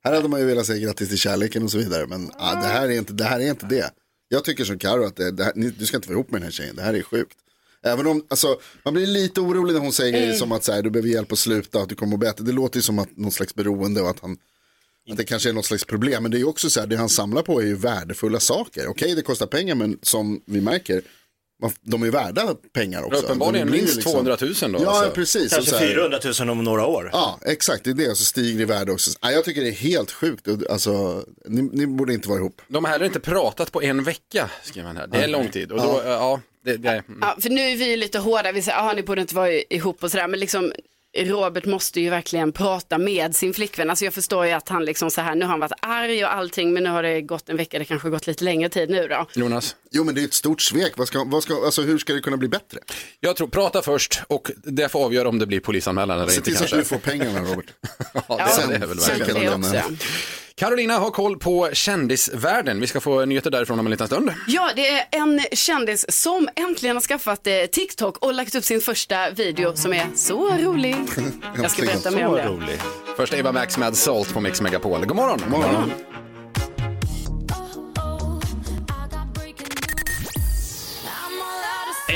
Här 0.05 0.15
hade 0.15 0.29
man 0.29 0.41
ju 0.41 0.47
velat 0.47 0.67
säga 0.67 0.79
grattis 0.79 1.09
till 1.09 1.19
kärleken 1.19 1.63
och 1.63 1.71
så 1.71 1.79
vidare, 1.79 2.07
men 2.07 2.31
ah, 2.37 2.55
det, 2.55 2.67
här 2.67 2.89
är 2.89 2.91
inte, 2.99 3.13
det 3.13 3.25
här 3.25 3.41
är 3.41 3.51
inte 3.51 3.67
det. 3.67 3.91
Jag 4.29 4.45
tycker 4.45 4.65
som 4.65 4.79
Karo 4.79 5.05
att 5.07 5.17
det, 5.17 5.31
det 5.31 5.45
här, 5.45 5.53
ni, 5.57 5.71
du 5.71 5.87
ska 5.87 5.97
inte 5.97 6.09
vara 6.09 6.15
ihop 6.17 6.31
med 6.31 6.41
den 6.41 6.45
här 6.45 6.53
tjejen, 6.53 6.77
det 6.77 6.83
här 6.83 6.95
är 6.95 7.03
sjukt. 7.03 7.37
Även 7.83 8.07
om, 8.07 8.27
alltså, 8.31 8.61
man 8.85 8.95
blir 8.95 9.07
lite 9.07 9.41
orolig 9.41 9.73
när 9.75 9.81
hon 9.81 9.93
säger 9.93 10.13
grejer 10.13 10.35
som 10.35 10.53
att 10.53 10.65
så 10.65 10.73
här, 10.73 10.83
du 10.83 10.91
behöver 10.91 11.09
hjälp 11.09 11.33
att 11.33 11.39
sluta, 11.39 11.81
att 11.81 11.89
du 11.89 11.95
kommer 11.95 12.11
må 12.11 12.17
bättre. 12.17 12.45
Det 12.45 12.53
låter 12.53 12.77
ju 12.77 12.83
som 12.83 12.99
att 12.99 13.17
någon 13.17 13.33
slags 13.33 13.55
beroende 13.55 14.03
och 14.03 14.11
att 14.11 14.21
han, 14.21 14.37
att 15.11 15.17
det 15.17 15.25
kanske 15.25 15.49
är 15.49 15.53
något 15.53 15.67
slags 15.67 15.85
problem. 15.85 16.23
Men 16.23 16.31
det 16.31 16.37
är 16.37 16.39
ju 16.39 16.45
också 16.45 16.71
så 16.71 16.81
här, 16.81 16.87
det 16.87 16.97
han 16.97 17.09
samlar 17.09 17.43
på 17.43 17.61
är 17.61 17.67
ju 17.67 17.75
värdefulla 17.77 18.41
saker. 18.41 18.87
Okej, 18.87 19.15
det 19.15 19.23
kostar 19.23 19.47
pengar, 19.47 19.75
men 19.75 19.99
som 20.03 20.43
vi 20.47 20.61
märker, 20.61 21.03
de 21.81 22.03
är 22.03 22.11
värda 22.11 22.55
pengar 22.75 23.03
också. 23.03 23.25
Uppenbarligen 23.25 23.71
minst 23.71 23.95
liksom- 23.95 24.13
200 24.13 24.37
000 24.41 24.73
då. 24.73 24.79
Ja, 24.83 24.91
alltså. 24.91 25.11
precis. 25.15 25.53
Kanske 25.53 25.71
så 25.71 25.77
här- 25.77 25.87
400 25.87 26.19
000 26.41 26.51
om 26.51 26.65
några 26.65 26.87
år. 26.87 27.11
Ja, 27.13 27.39
exakt. 27.47 27.85
Det 27.85 27.91
är 27.91 27.95
det. 27.95 28.11
Och 28.11 28.17
så 28.19 28.25
stiger 28.25 28.57
det 28.57 28.63
i 28.63 28.65
värde 28.65 28.93
också. 28.93 29.11
Ja, 29.21 29.31
jag 29.33 29.45
tycker 29.45 29.61
det 29.61 29.69
är 29.69 29.73
helt 29.73 30.11
sjukt. 30.11 30.49
Alltså, 30.71 31.25
ni, 31.47 31.63
ni 31.63 31.87
borde 31.87 32.15
inte 32.15 32.29
vara 32.29 32.39
ihop. 32.39 32.63
De 32.69 32.85
har 32.85 32.93
heller 32.93 33.07
inte 33.07 33.21
pratat 33.21 33.73
på 33.73 33.83
en 33.83 34.05
vecka, 34.05 34.51
skriver 34.65 34.87
han 34.87 34.97
här. 34.97 35.07
Det 35.07 35.19
är 35.19 35.29
lång 35.29 35.49
tid. 35.49 35.73
Och 35.73 35.79
då, 35.79 36.03
ja, 36.05 36.41
det, 36.65 36.77
det, 36.77 36.89
mm. 36.89 37.19
Ja, 37.21 37.37
för 37.41 37.51
nu 37.51 37.61
är 37.61 37.77
vi 37.77 37.97
lite 37.97 38.19
hårda, 38.19 38.53
vi 38.53 38.63
säger 38.63 38.91
att 38.91 38.97
ni 38.97 39.03
borde 39.03 39.21
inte 39.21 39.35
vara 39.35 39.53
ihop 39.53 40.03
och 40.05 40.11
sådär, 40.11 40.29
men 40.29 40.41
liksom 40.41 40.73
Robert 41.25 41.65
måste 41.65 42.01
ju 42.01 42.11
verkligen 42.11 42.53
prata 42.53 42.99
med 42.99 43.37
sin 43.37 43.55
flickvän. 43.55 43.91
Alltså 43.91 44.05
jag 44.05 44.15
förstår 44.15 44.47
ju 44.47 44.53
att 44.53 44.69
han 44.69 44.85
liksom 44.85 45.11
så 45.11 45.21
här, 45.21 45.35
nu 45.35 45.45
har 45.45 45.51
han 45.51 45.61
varit 45.61 45.73
arg 45.83 46.25
och 46.25 46.35
allting, 46.35 46.73
men 46.73 46.83
nu 46.83 46.91
har 46.91 47.03
det 47.03 47.23
gått 47.23 47.49
en 47.49 47.57
vecka, 47.57 47.79
det 47.79 47.85
kanske 47.85 48.07
har 48.07 48.11
gått 48.11 48.27
lite 48.27 48.45
längre 48.45 48.69
tid 48.69 48.91
nu 48.91 49.09
då. 49.09 49.27
Jonas? 49.33 49.77
Jo, 49.91 50.05
men 50.05 50.15
det 50.15 50.21
är 50.21 50.25
ett 50.25 50.35
stort 50.35 50.61
svek. 50.61 50.93
Vad 50.97 51.09
ska, 51.09 51.25
vad 51.25 51.43
ska, 51.43 51.55
alltså, 51.65 51.83
hur 51.83 51.99
ska 51.99 52.13
det 52.13 52.21
kunna 52.21 52.37
bli 52.37 52.49
bättre? 52.49 52.79
Jag 53.21 53.37
tror, 53.37 53.49
prata 53.49 53.83
först 53.83 54.21
och 54.29 54.51
det 54.65 54.89
får 54.89 55.05
avgöra 55.05 55.29
om 55.29 55.39
det 55.39 55.47
blir 55.47 55.61
polisanmälan 55.61 56.19
eller 56.21 56.31
Se 56.31 56.37
inte 56.37 56.51
till 56.51 56.57
så 56.57 56.65
att 56.65 56.71
du 56.71 56.85
får 56.85 56.99
pengarna, 56.99 57.41
Robert. 57.41 57.67
Ja, 58.29 58.49
det, 58.69 58.79
det 58.79 58.85
är 58.85 58.87
väl 58.87 58.99
sen 58.99 59.99
Carolina 60.59 60.99
har 60.99 61.11
koll 61.11 61.39
på 61.39 61.69
kändisvärlden. 61.73 62.81
Vi 62.81 62.87
ska 62.87 63.01
få 63.01 63.25
nyheter 63.25 63.51
därifrån 63.51 63.79
om 63.79 63.87
en 63.87 63.91
liten 63.91 64.07
stund. 64.07 64.31
Ja, 64.47 64.71
det 64.77 64.89
är 64.89 65.07
en 65.11 65.41
kändis 65.53 66.23
som 66.23 66.49
äntligen 66.57 66.97
har 66.97 67.01
skaffat 67.01 67.47
eh, 67.47 67.53
TikTok 67.73 68.19
och 68.19 68.35
lagt 68.35 68.55
upp 68.55 68.65
sin 68.65 68.81
första 68.81 69.31
video 69.31 69.77
som 69.77 69.93
är 69.93 70.07
så 70.15 70.51
rolig. 70.51 70.97
Jag 71.57 71.71
ska 71.71 71.83
berätta 71.83 72.11
mer 72.11 72.27
om 72.27 72.35
det. 72.35 72.47
rolig. 72.47 72.81
Först 73.17 73.35
Eva 73.35 73.53
Max 73.53 73.79
med 73.79 73.97
Salt 73.97 74.35
på 74.35 74.41
Mix 74.41 74.61
Megapol. 74.61 75.07
God 75.07 75.17
morgon! 75.17 75.39
God 75.51 75.51
morgon. 75.51 75.93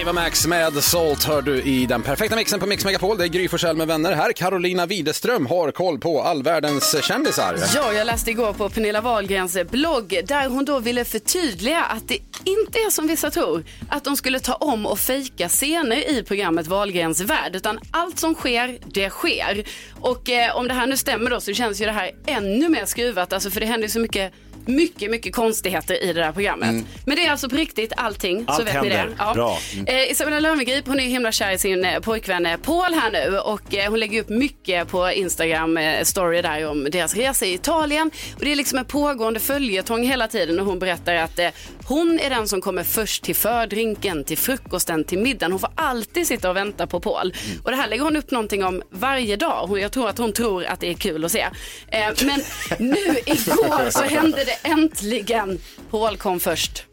Ava 0.02 0.12
Max 0.12 0.46
med 0.46 0.84
Salt 0.84 1.24
hör 1.24 1.42
du 1.42 1.62
i 1.62 1.86
den 1.86 2.02
perfekta 2.02 2.36
mixen 2.36 2.60
på 2.60 2.66
Mix 2.66 2.84
Megapol. 2.84 3.18
Det 3.18 3.24
är 3.24 3.28
Gry 3.28 3.48
Forssell 3.48 3.76
med 3.76 3.86
vänner 3.86 4.12
här. 4.12 4.32
Carolina 4.32 4.86
Widerström 4.86 5.46
har 5.46 5.70
koll 5.70 5.98
på 5.98 6.22
all 6.22 6.42
världens 6.42 7.04
kändisar. 7.04 7.56
Ja, 7.74 7.92
jag 7.92 8.06
läste 8.06 8.30
igår 8.30 8.52
på 8.52 8.68
Pernilla 8.68 9.00
Wahlgrens 9.00 9.58
blogg 9.70 10.20
där 10.24 10.48
hon 10.48 10.64
då 10.64 10.78
ville 10.78 11.04
förtydliga 11.04 11.80
att 11.80 12.08
det 12.08 12.18
inte 12.44 12.78
är 12.78 12.90
som 12.90 13.06
vissa 13.06 13.30
tror, 13.30 13.64
att 13.88 14.04
de 14.04 14.16
skulle 14.16 14.40
ta 14.40 14.54
om 14.54 14.86
och 14.86 14.98
fejka 14.98 15.48
scener 15.48 16.10
i 16.10 16.22
programmet 16.22 16.66
Wahlgrens 16.66 17.20
värld, 17.20 17.56
utan 17.56 17.78
allt 17.90 18.18
som 18.18 18.34
sker, 18.34 18.78
det 18.86 19.10
sker. 19.10 19.64
Och 20.00 20.30
eh, 20.30 20.56
om 20.56 20.68
det 20.68 20.74
här 20.74 20.86
nu 20.86 20.96
stämmer 20.96 21.30
då 21.30 21.40
så 21.40 21.52
känns 21.52 21.80
ju 21.80 21.84
det 21.84 21.92
här 21.92 22.10
ännu 22.26 22.68
mer 22.68 22.84
skruvat, 22.84 23.32
alltså 23.32 23.50
för 23.50 23.60
det 23.60 23.66
händer 23.66 23.88
ju 23.88 23.92
så 23.92 24.00
mycket 24.00 24.32
mycket, 24.68 25.10
mycket 25.10 25.34
konstigheter 25.34 26.02
i 26.04 26.06
det 26.12 26.20
där 26.20 26.32
programmet. 26.32 26.68
Mm. 26.68 26.84
Men 27.06 27.16
det 27.16 27.26
är 27.26 27.30
alltså 27.30 27.48
på 27.48 27.56
riktigt 27.56 27.92
allting, 27.96 28.44
så 28.46 28.52
Allt 28.52 28.60
vet 28.66 28.66
ni 28.66 28.74
händer. 28.74 28.96
det. 29.06 29.12
Ja. 29.18 29.34
Bra. 29.34 29.58
Mm. 29.74 29.86
Eh, 29.86 30.10
Isabella 30.10 30.40
Löwengrip, 30.40 30.86
hon 30.86 31.00
är 31.00 31.04
himla 31.04 31.32
kär 31.32 31.52
i 31.52 31.58
sin 31.58 31.84
eh, 31.84 32.00
pojkvän 32.00 32.46
eh, 32.46 32.56
Paul 32.56 32.94
här 32.94 33.10
nu 33.10 33.38
och 33.38 33.74
eh, 33.74 33.90
hon 33.90 34.00
lägger 34.00 34.20
upp 34.20 34.28
mycket 34.28 34.88
på 34.88 35.10
Instagram 35.12 35.76
eh, 35.76 36.02
story 36.04 36.42
där 36.42 36.66
om 36.68 36.84
deras 36.90 37.14
resa 37.14 37.46
i 37.46 37.54
Italien 37.54 38.10
och 38.38 38.44
det 38.44 38.52
är 38.52 38.56
liksom 38.56 38.78
en 38.78 38.84
pågående 38.84 39.40
följetong 39.40 40.02
hela 40.06 40.28
tiden 40.28 40.60
och 40.60 40.66
hon 40.66 40.78
berättar 40.78 41.14
att 41.14 41.38
eh, 41.38 41.48
hon 41.86 42.20
är 42.20 42.30
den 42.30 42.48
som 42.48 42.60
kommer 42.60 42.82
först 42.84 43.22
till 43.24 43.34
fördrinken, 43.36 44.24
till 44.24 44.38
frukosten, 44.38 45.04
till 45.04 45.18
middagen. 45.18 45.52
Hon 45.52 45.60
får 45.60 45.70
alltid 45.74 46.26
sitta 46.26 46.50
och 46.50 46.56
vänta 46.56 46.86
på 46.86 47.00
Paul 47.00 47.34
och 47.64 47.70
det 47.70 47.76
här 47.76 47.88
lägger 47.88 48.02
hon 48.04 48.16
upp 48.16 48.30
någonting 48.30 48.64
om 48.64 48.82
varje 48.90 49.36
dag. 49.36 49.66
Hon- 49.66 49.80
Jag 49.80 49.92
tror 49.92 50.08
att 50.08 50.18
hon 50.18 50.32
tror 50.32 50.64
att 50.64 50.80
det 50.80 50.90
är 50.90 50.94
kul 50.94 51.24
att 51.24 51.32
se. 51.32 51.40
Eh, 51.88 52.08
men 52.24 52.40
nu 52.78 52.96
igår 53.26 53.90
så 53.90 54.02
hände 54.02 54.44
det 54.44 54.51
äntligen. 54.62 55.58
Paul 55.90 56.16
kom 56.16 56.40
först. 56.40 56.84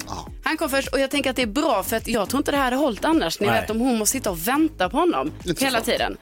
Han 0.44 0.58
kom 0.58 0.70
först 0.70 0.88
och 0.88 1.00
jag 1.00 1.12
tänker 1.12 1.30
att 1.30 1.36
det 1.36 1.42
är 1.42 1.48
bra 1.48 1.84
för 1.84 1.98
att 1.98 2.08
jag 2.08 2.30
tror 2.30 2.38
inte 2.38 2.52
det 2.52 2.58
här 2.58 2.64
hade 2.64 2.76
hållit 2.76 3.06
annars. 3.06 3.40
Ni 3.40 3.48
Nej. 3.48 3.62
vet 3.62 3.70
om 3.70 3.80
hon 3.80 3.98
måste 3.98 4.12
sitta 4.18 4.32
och 4.32 4.48
vänta 4.48 4.90
på 4.90 4.98
honom 4.98 5.32
hela 5.60 5.82
tiden. 5.82 6.18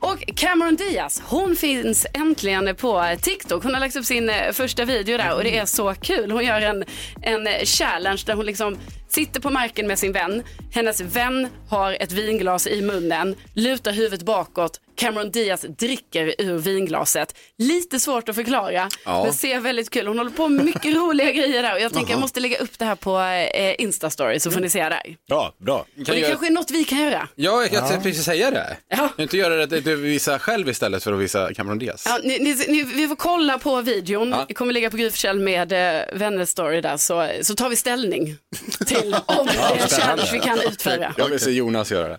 Och 0.00 0.24
Cameron 0.36 0.76
Diaz, 0.76 1.22
hon 1.24 1.56
finns 1.56 2.06
äntligen 2.12 2.76
på 2.76 3.16
TikTok. 3.20 3.62
Hon 3.62 3.74
har 3.74 3.80
lagt 3.80 3.96
upp 3.96 4.04
sin 4.04 4.30
eh, 4.30 4.52
första 4.52 4.84
video 4.84 5.18
där 5.18 5.34
och 5.34 5.44
det 5.44 5.58
är 5.58 5.66
så 5.66 5.94
kul. 5.94 6.30
Hon 6.30 6.44
gör 6.44 6.60
en, 6.60 6.84
en 7.22 7.66
challenge 7.66 8.22
där 8.26 8.34
hon 8.34 8.46
liksom 8.46 8.78
sitter 9.08 9.40
på 9.40 9.50
marken 9.50 9.86
med 9.86 9.98
sin 9.98 10.12
vän. 10.12 10.42
Hennes 10.72 11.00
vän 11.00 11.48
har 11.68 11.96
ett 12.00 12.12
vinglas 12.12 12.66
i 12.66 12.82
munnen, 12.82 13.34
lutar 13.54 13.92
huvudet 13.92 14.22
bakåt. 14.22 14.80
Cameron 14.96 15.30
Diaz 15.30 15.60
dricker 15.78 16.34
ur 16.38 16.58
vinglaset. 16.58 17.34
Lite 17.58 18.00
svårt 18.00 18.28
att 18.28 18.34
förklara, 18.34 18.88
Ja. 19.04 19.24
men 19.24 19.32
ser 19.32 19.60
väldigt 19.60 19.90
kul. 19.90 20.06
Hon 20.06 20.18
håller 20.18 20.30
på 20.30 20.48
med 20.48 20.64
mycket 20.64 20.94
roliga 20.96 21.32
grejer 21.32 21.62
där 21.62 21.74
och 21.74 21.80
jag 21.80 21.92
tänker 21.92 22.12
jag 22.12 22.20
måste 22.20 22.40
lägga 22.40 22.58
upp 22.58 22.78
det 22.78 22.84
här 22.84 22.94
på 22.94 23.18
eh, 23.54 23.74
Instastory 23.78 24.40
så 24.40 24.50
får 24.50 24.60
ni 24.60 24.70
se 24.70 24.82
där. 24.88 25.16
Bra, 25.28 25.54
bra. 25.58 25.78
Och 25.78 25.86
det 26.14 26.20
kanske 26.20 26.46
är 26.46 26.50
något 26.50 26.70
vi 26.70 26.84
kan 26.84 26.98
göra. 26.98 27.28
Ja, 27.34 27.62
jag 27.62 27.88
tänkte 27.88 28.08
precis 28.08 28.24
säga 28.24 28.50
det. 28.50 28.76
Ja. 28.88 29.08
Inte 29.18 29.36
göra 29.36 29.66
det 29.66 29.80
du 29.80 29.96
visar 29.96 30.38
själv 30.38 30.68
istället 30.68 31.04
för 31.04 31.12
att 31.12 31.20
visa 31.20 31.54
Cameron 31.54 31.78
Diaz. 31.78 32.04
Ja, 32.06 32.18
ni, 32.24 32.38
ni, 32.38 32.54
ni, 32.68 32.82
vi 32.82 33.08
får 33.08 33.16
kolla 33.16 33.58
på 33.58 33.80
videon. 33.82 34.28
Ja. 34.30 34.44
Det 34.48 34.54
kommer 34.54 34.72
ligga 34.72 34.90
på 34.90 34.96
Gry 34.96 35.10
Forssell 35.10 35.38
med 35.40 35.72
eh, 35.72 36.02
Vänners 36.12 36.48
story 36.48 36.80
där 36.80 36.96
så, 36.96 37.28
så 37.42 37.54
tar 37.54 37.68
vi 37.68 37.76
ställning 37.76 38.36
till 39.02 39.16
om 39.26 39.46
det 39.46 39.52
är 39.52 39.82
en 39.82 39.88
challenge 39.88 40.30
vi 40.32 40.38
kan 40.40 40.60
utföra. 40.60 41.14
Jag 41.16 41.28
vill 41.28 41.40
se 41.40 41.50
Jonas 41.50 41.90
göra 41.92 42.08
det. 42.08 42.18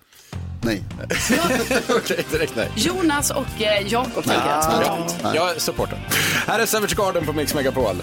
Nej. 0.64 0.84
Okej, 1.90 2.26
direkt 2.32 2.56
nej. 2.56 2.70
Jonas 2.76 3.32
och 3.32 3.62
eh, 3.62 3.88
Jakob 3.88 4.24
tänker 4.24 4.50
jag. 4.50 5.10
Ja, 5.24 5.32
jag 5.36 5.62
supportar. 5.62 6.00
Här 6.48 6.60
är 6.60 6.66
Savage 6.66 6.96
Garden 6.98 7.26
på 7.26 7.34
Mix 7.34 7.54
Megapol. 7.54 7.96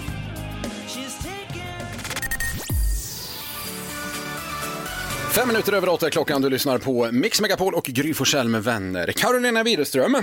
Fem 5.37 5.47
minuter 5.47 5.73
över 5.73 5.89
åtta 5.89 6.05
är 6.05 6.09
klockan. 6.09 6.41
Du 6.41 6.49
lyssnar 6.49 6.77
på 6.77 7.09
Mix 7.11 7.41
Megapol 7.41 7.73
och 7.75 7.83
Gry 7.85 8.13
Forssell 8.13 8.47
med 8.47 8.63
vänner. 8.63 9.11
Carolina 9.11 9.63
Widerström, 9.63 10.17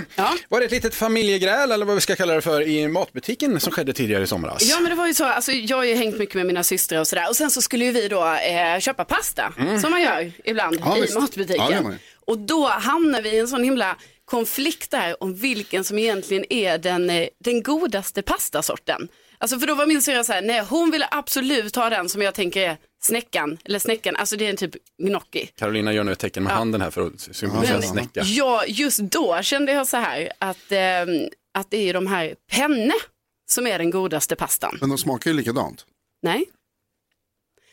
var 0.49 0.59
det 0.59 0.65
ett 0.65 0.71
litet 0.71 0.95
familjegräl 0.95 1.71
eller 1.71 1.85
vad 1.85 1.95
vi 1.95 2.01
ska 2.01 2.15
kalla 2.15 2.33
det 2.33 2.41
för 2.41 2.61
i 2.61 2.87
matbutiken 2.87 3.59
som 3.59 3.71
skedde 3.73 3.93
tidigare 3.93 4.23
i 4.23 4.27
somras? 4.27 4.63
Ja 4.69 4.79
men 4.79 4.89
det 4.89 4.95
var 4.95 5.07
ju 5.07 5.13
så, 5.13 5.25
alltså, 5.25 5.51
jag 5.51 5.77
har 5.77 5.83
ju 5.83 5.95
hängt 5.95 6.17
mycket 6.17 6.35
med 6.35 6.45
mina 6.45 6.63
systrar 6.63 6.99
och 6.99 7.07
sådär 7.07 7.29
och 7.29 7.35
sen 7.35 7.51
så 7.51 7.61
skulle 7.61 7.85
ju 7.85 7.91
vi 7.91 8.07
då 8.07 8.25
eh, 8.25 8.79
köpa 8.79 9.05
pasta 9.05 9.53
Mm. 9.59 9.81
som 9.81 9.91
man 9.91 10.01
gör 10.01 10.31
ibland 10.43 10.77
Ja, 10.85 10.97
i 10.97 11.01
visst. 11.01 11.13
Ja, 11.13 11.19
matbutiken. 11.21 11.71
ju. 11.91 11.97
och 12.25 12.37
då 12.37 12.67
hamnar 12.67 13.21
vi 13.21 13.29
i 13.29 13.39
en 13.39 13.47
sån 13.47 13.63
himla 13.63 13.95
konflikt 14.25 14.91
där 14.91 15.23
om 15.23 15.35
vilken 15.35 15.83
som 15.83 15.99
egentligen 15.99 16.45
är 16.53 16.77
den, 16.77 17.09
eh, 17.09 17.27
den 17.43 17.63
godaste 17.63 18.21
pastasorten. 18.21 19.07
Alltså 19.37 19.59
för 19.59 19.67
då 19.67 19.75
var 19.75 19.85
min 19.85 20.01
syrra 20.01 20.23
så 20.23 20.33
här, 20.33 20.41
nej 20.41 20.63
hon 20.69 20.91
ville 20.91 21.07
absolut 21.11 21.75
ha 21.75 21.89
den 21.89 22.09
som 22.09 22.21
jag 22.21 22.33
tänker 22.33 22.61
är 22.69 22.77
snäckan, 23.05 23.57
eller 23.65 23.79
snäckan, 23.79 24.15
alltså 24.15 24.37
det 24.37 24.45
är 24.45 24.49
en 24.49 24.57
typ 24.57 24.75
gnocchi. 25.03 25.49
Carolina 25.55 25.93
gör 25.93 26.03
nu 26.03 26.11
ett 26.11 26.19
tecken 26.19 26.43
med 26.43 26.51
Ja. 26.51 26.55
handen 26.55 26.81
här 26.81 26.91
för 26.91 27.07
att 27.07 27.19
symbolisera 27.35 27.81
snäcka. 27.81 28.21
Ja, 28.23 28.63
just 28.67 28.99
då 28.99 29.41
kände 29.41 29.71
jag 29.71 29.87
så 29.87 29.97
här 29.97 30.31
att, 30.39 30.71
eh, 30.71 30.79
att 31.57 31.71
det 31.71 31.77
är 31.77 31.83
ju 31.83 31.93
de 31.93 32.07
här 32.07 32.35
penne 32.51 32.93
som 33.49 33.67
är 33.67 33.77
den 33.77 33.89
godaste 33.91 34.35
pastan. 34.35 34.77
Men 34.81 34.89
de 34.89 34.97
smakar 34.97 35.31
ju 35.31 35.37
likadant. 35.37 35.85
Nej. 36.21 36.45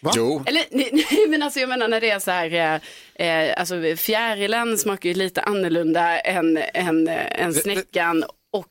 Va? 0.03 0.13
Jo. 0.17 0.43
Eller 0.47 0.65
nej, 0.71 0.91
nej 1.11 1.27
men 1.29 1.43
alltså 1.43 1.61
jag 1.61 1.69
menar 1.69 1.89
när 1.89 2.01
det 2.01 2.11
är 2.11 2.19
så 2.19 2.31
här, 2.31 2.81
eh, 3.19 3.27
eh, 3.29 3.61
alltså 3.61 3.75
fjärilen 3.97 4.79
smakar 4.79 5.09
ju 5.09 5.15
lite 5.15 5.43
annorlunda 5.43 6.21
än, 6.21 6.59
än, 6.75 7.09
eh, 7.09 7.43
än 7.43 7.55
snäckan 7.55 8.25
och 8.53 8.67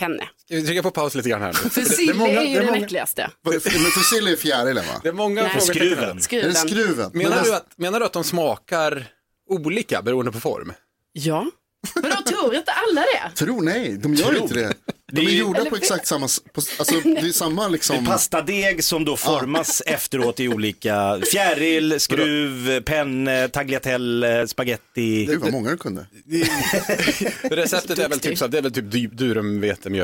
penne. 0.00 0.28
Ska 0.46 0.54
vi 0.56 0.66
trycka 0.66 0.82
på 0.82 0.90
paus 0.90 1.14
lite 1.14 1.28
grann 1.28 1.42
här 1.42 1.56
nu? 1.76 1.84
Sill 1.84 2.14
många- 2.14 2.30
är 2.40 2.44
ju 2.44 2.54
det 2.54 2.58
den 2.60 2.66
många- 2.66 2.84
äckligaste. 2.84 3.30
Men 3.42 3.60
fusill 3.60 4.28
är 4.28 4.36
fjärilen 4.36 4.84
va? 4.86 5.00
Det 5.02 5.08
är 5.08 5.12
många 5.12 5.42
Nej. 5.42 5.60
Skruven. 5.60 6.20
Skruven. 6.20 6.46
Är 6.46 6.52
det 6.52 6.58
skruven? 6.58 7.10
Menar 7.14 7.36
Men 7.36 7.44
du, 7.44 7.54
att, 7.54 7.66
menar 7.78 8.00
du 8.00 8.06
att 8.06 8.12
de 8.12 8.24
smakar 8.24 9.06
olika 9.48 10.02
beroende 10.02 10.32
på 10.32 10.40
form? 10.40 10.72
Ja. 11.12 11.46
Men 11.94 12.10
då 12.10 12.16
tror 12.22 12.54
inte 12.54 12.72
alla 12.72 13.00
det? 13.00 13.36
Tror 13.36 13.62
nej, 13.62 13.98
de 14.02 14.14
gör 14.14 14.24
Tror. 14.26 14.38
inte 14.42 14.54
det. 14.54 14.74
Det 15.12 15.20
De 15.20 15.26
är 15.26 15.30
ju- 15.30 15.38
gjorda 15.38 15.60
Eller- 15.60 15.70
på 15.70 15.76
exakt 15.76 16.06
samma, 16.06 16.28
på, 16.52 16.60
alltså 16.78 17.00
det 17.04 17.18
är 17.20 17.32
samma 17.32 17.62
Det 17.62 17.68
är 17.68 17.70
liksom. 17.72 18.06
pastadeg 18.06 18.84
som 18.84 19.04
då 19.04 19.16
formas 19.16 19.80
efteråt 19.86 20.40
i 20.40 20.48
olika 20.48 21.20
fjäril, 21.32 22.00
skruv, 22.00 22.80
penne, 22.80 23.48
tagliatelle, 23.48 24.48
spaghetti. 24.48 25.24
Gud 25.26 25.40
vad 25.40 25.52
många 25.52 25.70
du 25.70 25.76
kunde. 25.76 26.06
Receptet 27.42 27.98
är 27.98 28.08
väl 28.08 28.20
typ, 28.20 28.38
så, 28.38 28.46
det 28.46 28.58
är 28.58 28.62
väl 28.62 28.72
typ 28.72 28.84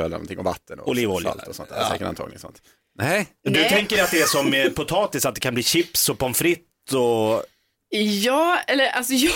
eller 0.01 0.09
någonting 0.09 0.39
och 0.39 0.45
vatten 0.45 0.81
och 0.81 0.89
Olivolja. 0.89 1.31
salt 1.33 1.49
och 1.49 1.55
sånt. 1.57 1.69
Ja. 1.73 1.89
Säkert 1.91 2.07
antagligen 2.07 2.41
sånt. 2.41 2.63
Nej, 2.99 3.27
Du 3.45 3.51
Nej. 3.51 3.69
tänker 3.69 4.03
att 4.03 4.11
det 4.11 4.21
är 4.21 4.27
som 4.27 4.51
med 4.51 4.75
potatis, 4.75 5.27
att 5.27 5.35
det 5.35 5.41
kan 5.41 5.55
bli 5.55 5.63
chips 5.63 6.09
och 6.09 6.19
pommes 6.19 6.39
frites 6.39 6.65
och... 6.95 7.43
Ja, 8.23 8.59
eller 8.67 8.87
alltså 8.89 9.13
jag... 9.13 9.33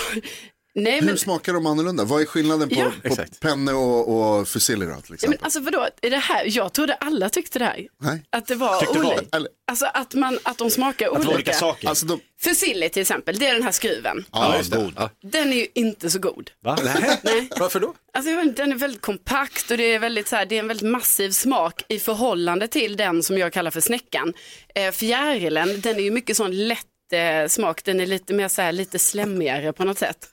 Nej 0.75 1.01
Hur 1.01 1.07
men, 1.07 1.19
smakar 1.19 1.53
de 1.53 1.67
annorlunda? 1.67 2.05
Vad 2.05 2.23
är 2.23 2.27
skillnaden 2.27 2.69
på, 2.69 2.75
Ja. 2.75 2.93
på 3.09 3.17
penne 3.41 3.73
och, 3.73 4.39
och 4.39 4.49
fusilli 4.49 4.87
då 4.87 4.93
till 4.93 5.05
ja, 5.09 5.15
exempel? 5.15 5.29
men 5.41 5.45
alltså 5.45 5.61
vadå, 5.61 5.89
är 6.03 6.11
det 6.11 6.17
här, 6.17 6.45
jag 6.57 6.73
trodde 6.73 6.95
alla 6.95 7.29
tyckte 7.29 7.59
det 7.59 7.65
här. 7.65 7.87
Nej. 8.03 8.23
Att 8.31 8.47
det 8.47 8.55
var 8.55 8.81
Tyckte 8.81 8.99
olika. 8.99 9.21
Eller, 9.37 9.49
Alltså 9.71 9.87
att, 9.95 10.15
man, 10.15 10.39
att 10.43 10.59
de 10.59 10.71
smakar 10.71 11.07
Att 11.07 11.13
var 11.13 11.19
olika. 11.19 11.35
olika 11.35 11.53
saker. 11.53 11.89
alltså 11.89 12.07
de, 12.07 12.21
Fusilli 12.41 12.89
till 12.89 13.03
exempel, 13.03 13.39
det 13.39 13.47
är 13.47 13.55
den 13.55 13.63
här 13.63 13.73
skruven. 13.73 14.25
ja, 14.33 14.57
just 14.57 14.71
det. 14.73 14.77
god. 14.77 14.93
Ja. 14.97 15.11
Den 15.23 15.53
är 15.53 15.57
ju 15.57 15.67
inte 15.75 16.11
så 16.11 16.19
god. 16.19 16.51
Va? 16.65 16.79
Nej. 17.23 17.49
Varför 17.57 17.81
då? 17.81 17.95
Alltså, 18.13 18.31
den 18.57 18.73
är 18.73 18.77
väldigt 18.77 19.01
kompakt 19.03 19.71
och 19.71 19.77
det 19.77 19.85
är, 19.95 19.99
väldigt, 19.99 20.29
så 20.29 20.37
här, 20.37 20.47
det 20.47 20.55
är 20.55 20.59
en 20.61 20.69
väldigt 20.69 20.91
massiv 20.91 21.31
smak 21.31 21.83
i 21.89 21.99
förhållande 21.99 22.69
till 22.69 22.97
den 22.97 23.23
som 23.23 23.39
jag 23.39 23.53
kallar 23.53 23.71
för 23.71 23.81
snäckan. 23.81 24.35
Eh, 24.75 24.91
fjärilen, 24.93 25.81
den 25.81 25.97
är 25.97 26.01
ju 26.01 26.11
mycket 26.11 26.37
sån 26.37 26.69
lätt 26.69 26.87
eh, 27.13 27.49
smak, 27.49 27.85
den 27.85 28.01
är 28.01 28.07
lite 28.07 28.35
mer 28.35 28.49
så 28.49 28.63
här, 28.63 28.73
lite 28.73 28.99
slemmigare 28.99 29.73
på 29.73 29.85
något 29.85 29.99
sätt. 29.99 30.29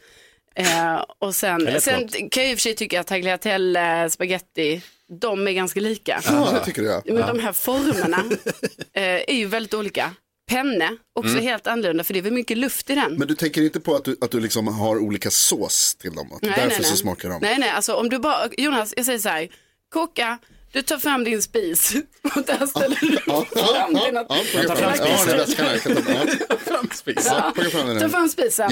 Eh, 0.57 1.03
och 1.19 1.35
sen, 1.35 1.81
sen 1.81 2.07
kan 2.29 2.43
jag 2.43 2.51
i 2.51 2.55
och 2.55 2.57
för 2.57 2.61
sig 2.61 2.75
tycka 2.75 2.99
att 2.99 3.07
tagliatelle, 3.07 4.09
spaghetti, 4.09 4.81
de 5.21 5.47
är 5.47 5.51
ganska 5.51 5.79
lika. 5.79 6.21
ja, 6.25 6.51
det 6.51 6.65
tycker 6.65 6.81
jag. 6.81 7.01
Men 7.05 7.27
de 7.27 7.39
här 7.39 7.53
formerna 7.53 8.17
eh, 8.93 9.03
är 9.03 9.33
ju 9.33 9.45
väldigt 9.45 9.73
olika. 9.73 10.11
Penne, 10.49 10.89
också 11.19 11.31
Mm. 11.33 11.43
helt 11.43 11.67
annorlunda 11.67 12.03
för 12.03 12.13
det 12.13 12.19
är 12.19 12.21
väl 12.23 12.33
mycket 12.33 12.57
luft 12.57 12.89
i 12.89 12.95
den. 12.95 13.13
Men 13.13 13.27
du 13.27 13.35
tänker 13.35 13.61
inte 13.61 13.79
på 13.79 13.95
att 13.95 14.05
du, 14.05 14.17
att 14.21 14.31
du 14.31 14.39
liksom 14.39 14.67
har 14.67 14.97
olika 14.99 15.29
sås 15.29 15.95
till 15.95 16.15
dem? 16.15 16.31
Att 16.33 16.41
därför 16.41 16.83
så 16.83 16.95
smakar 16.95 17.29
de? 17.29 17.39
Nej, 17.41 17.55
nej, 17.59 17.69
alltså 17.69 17.93
om 17.93 18.09
du 18.09 18.19
bara, 18.19 18.49
Jonas, 18.57 18.93
jag 18.97 19.05
säger 19.05 19.19
så 19.19 19.29
här, 19.29 19.47
koka, 19.93 20.37
du 20.77 20.81
tar 20.83 20.97
fram 20.97 21.23
din 21.23 21.41
spis 21.41 21.95
och 22.35 22.43
där 22.43 22.65
ställer 22.65 22.97
du 23.01 23.17
fram 23.17 23.93
dina 23.93 24.25
ja, 24.29 24.43
plocka 24.51 24.75
fram. 24.75 24.97
Ta- 27.55 27.69
fram 27.69 27.87
den 27.87 27.99
Ta 27.99 28.09
fram 28.09 28.29
spisen, 28.29 28.71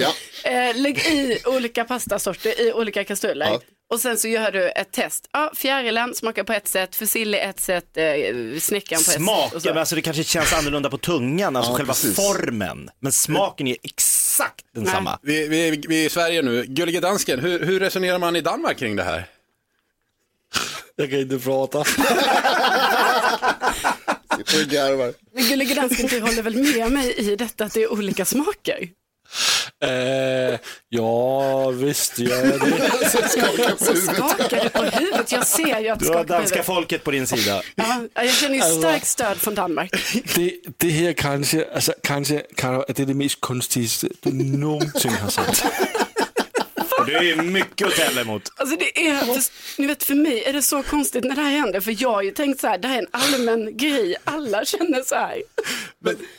lägg 0.76 0.98
i 0.98 1.40
olika 1.46 1.86
pastasorter 1.86 2.62
i 2.62 2.74
olika 2.74 3.04
kastruller. 3.04 3.46
Ja. 3.46 3.60
Och 3.94 4.00
sen 4.00 4.18
så 4.18 4.28
gör 4.28 4.52
du 4.52 4.70
ett 4.70 4.92
test. 4.92 5.30
Ja, 5.34 5.52
fjärilen 5.56 6.16
smakar 6.16 6.44
på 6.44 6.54
ett 6.54 6.68
sätt, 6.68 6.96
fusilli 6.96 7.40
ett 7.40 7.60
sätt, 7.60 7.98
eh, 7.98 8.06
snäckan 8.60 8.96
på 8.96 9.02
ett 9.02 9.06
sätt. 9.06 9.16
Smaken, 9.16 9.78
alltså 9.78 9.96
det 9.96 10.02
kanske 10.02 10.24
känns 10.24 10.54
annorlunda 10.54 10.90
på 10.90 10.98
tungan, 10.98 11.56
alltså 11.56 11.72
Ja, 11.72 11.78
själva 11.78 11.94
precis. 11.94 12.16
formen. 12.16 12.90
Men 13.00 13.12
smaken 13.12 13.68
är 13.68 13.78
exakt 13.84 14.66
densamma. 14.76 15.20
Vi, 15.22 15.48
vi, 15.48 15.84
vi 15.88 16.02
är 16.02 16.06
i 16.06 16.10
Sverige 16.10 16.42
nu. 16.42 16.64
Gullige 16.68 17.00
dansken, 17.00 17.40
hur, 17.40 17.66
hur 17.66 17.80
resonerar 17.80 18.20
man 18.20 18.36
i 18.36 18.42
Danmark 18.42 18.78
kring 18.80 18.96
det 18.96 19.04
här? 19.04 19.26
Jag 20.96 21.10
kan 21.10 21.20
inte 21.20 21.40
prata. 21.40 21.84
Sitter 24.38 24.62
och 24.64 24.70
garvar. 24.70 25.14
Men 25.34 25.44
Gullige 25.50 25.74
Dansken, 25.76 26.08
du 26.08 26.20
håller 26.22 26.42
väl 26.42 26.56
med 26.58 26.92
mig 26.92 27.14
i 27.18 27.36
detta 27.36 27.66
att 27.66 27.74
det 27.74 27.84
är 27.84 27.92
olika 27.92 28.26
smaker? 28.26 28.88
Eh, 29.84 30.60
ja, 30.90 31.70
visst 31.70 32.20
gör 32.20 32.46
jag 32.46 32.60
det. 32.60 33.00
Så 33.86 33.96
skakar 33.96 34.64
du 34.64 34.70
på 34.70 34.84
huvudet. 34.84 35.32
Jag 35.32 35.48
ser 35.48 35.80
ju 35.80 35.90
att 35.90 36.00
du 36.00 36.06
Du 36.06 36.12
har 36.12 36.14
skakar 36.14 36.24
på 36.24 36.34
danska 36.34 36.56
huvudet. 36.56 36.66
folket 36.66 37.04
på 37.04 37.12
din 37.12 37.28
sida. 37.28 37.62
Ja, 37.76 38.02
jag 38.14 38.34
känner 38.34 38.56
ju 38.56 38.62
Alltså- 38.62 38.80
starkt 38.80 39.08
stöd 39.08 39.38
från 39.38 39.56
Danmark. 39.56 39.92
Det, 40.36 40.54
det 40.78 40.90
här 40.90 41.14
kanske, 41.14 41.66
alltså, 41.76 41.94
kanske 42.04 42.44
Karo, 42.56 42.86
är 42.88 42.94
det 42.94 43.06
det 43.06 43.14
mest 43.14 43.42
konstigaste 43.42 44.08
du 44.22 44.32
någonsin 44.34 45.12
har 45.12 45.30
sett. 45.30 45.64
Det 47.06 47.32
är 47.32 47.36
mycket 47.42 47.88
att 47.88 47.94
tävla 47.96 48.22
emot. 48.22 48.52
Alltså 48.56 48.76
det 48.76 49.08
är, 49.08 49.20
för, 49.20 49.82
ni 49.82 49.88
vet 49.88 50.04
för 50.04 50.16
mig 50.16 50.44
är 50.44 50.54
det 50.54 50.62
så 50.62 50.84
konstigt 50.84 51.24
när 51.24 51.36
det 51.36 51.42
här 51.42 51.52
händer. 51.52 51.82
För 51.82 51.96
jag 52.02 52.12
har 52.12 52.22
ju 52.22 52.32
tänkt 52.32 52.62
så 52.62 52.68
här, 52.68 52.78
det 52.78 52.88
här 52.88 52.96
är 52.96 53.00
en 53.02 53.08
allmän 53.12 53.78
grej. 53.78 54.16
Alla 54.24 54.66
känner 54.66 55.04
så 55.04 55.16
här. 55.16 55.42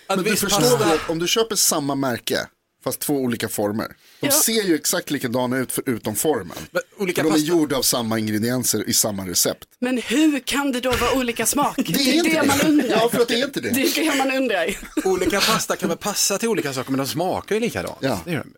Men 0.09 0.23
du 0.25 0.37
förstår 0.37 0.79
väl 0.79 0.93
att 0.93 1.11
om 1.11 1.19
du 1.19 1.29
köper 1.29 1.57
samma 1.57 1.95
märke, 1.95 2.39
fast 2.85 3.01
två 3.01 3.15
olika 3.15 3.49
former. 3.49 3.87
De 4.21 4.27
Ja. 4.27 4.33
ser 4.33 4.63
ju 4.63 4.75
exakt 4.75 5.11
likadana 5.11 5.59
ut 5.59 5.73
förutom 5.73 6.17
formen. 6.17 6.57
olika 6.99 7.23
För 7.23 7.29
de 7.31 7.35
är 7.35 7.39
pasta- 7.39 7.47
gjorda 7.49 7.77
av 7.77 7.83
samma 7.83 8.19
ingredienser 8.19 8.89
i 8.89 8.93
samma 8.95 9.27
recept. 9.29 9.65
Men 9.81 9.99
hur 9.99 10.39
kan 10.41 10.73
det 10.73 10.81
då 10.81 10.91
vara 10.91 11.13
olika 11.13 11.47
smak? 11.47 11.77
Det 11.77 11.93
är 11.93 12.15
inte 12.15 12.31
det 12.31 12.41
det. 12.41 12.47
man 12.47 12.61
undrar. 12.61 12.89
Ja, 12.89 13.09
för 13.09 13.21
att 13.23 13.29
det 13.29 13.35
är 13.41 13.45
inte 13.45 13.61
det. 13.61 13.71
Det 13.71 13.83
är 13.99 14.11
det 14.13 14.17
man 14.19 14.31
undrar. 14.37 14.79
Olika 15.05 15.41
pasta 15.41 15.77
kan 15.77 15.89
väl 15.89 15.99
passa 15.99 16.39
till 16.39 16.49
olika 16.49 16.73
saker 16.73 16.91
men 16.91 16.99
de 16.99 17.07
smakar 17.07 17.55
ju 17.55 17.61
likadant. 17.61 17.99
Ja. 18.01 18.21
Det 18.25 18.31
gör 18.33 18.39
de. 18.45 18.53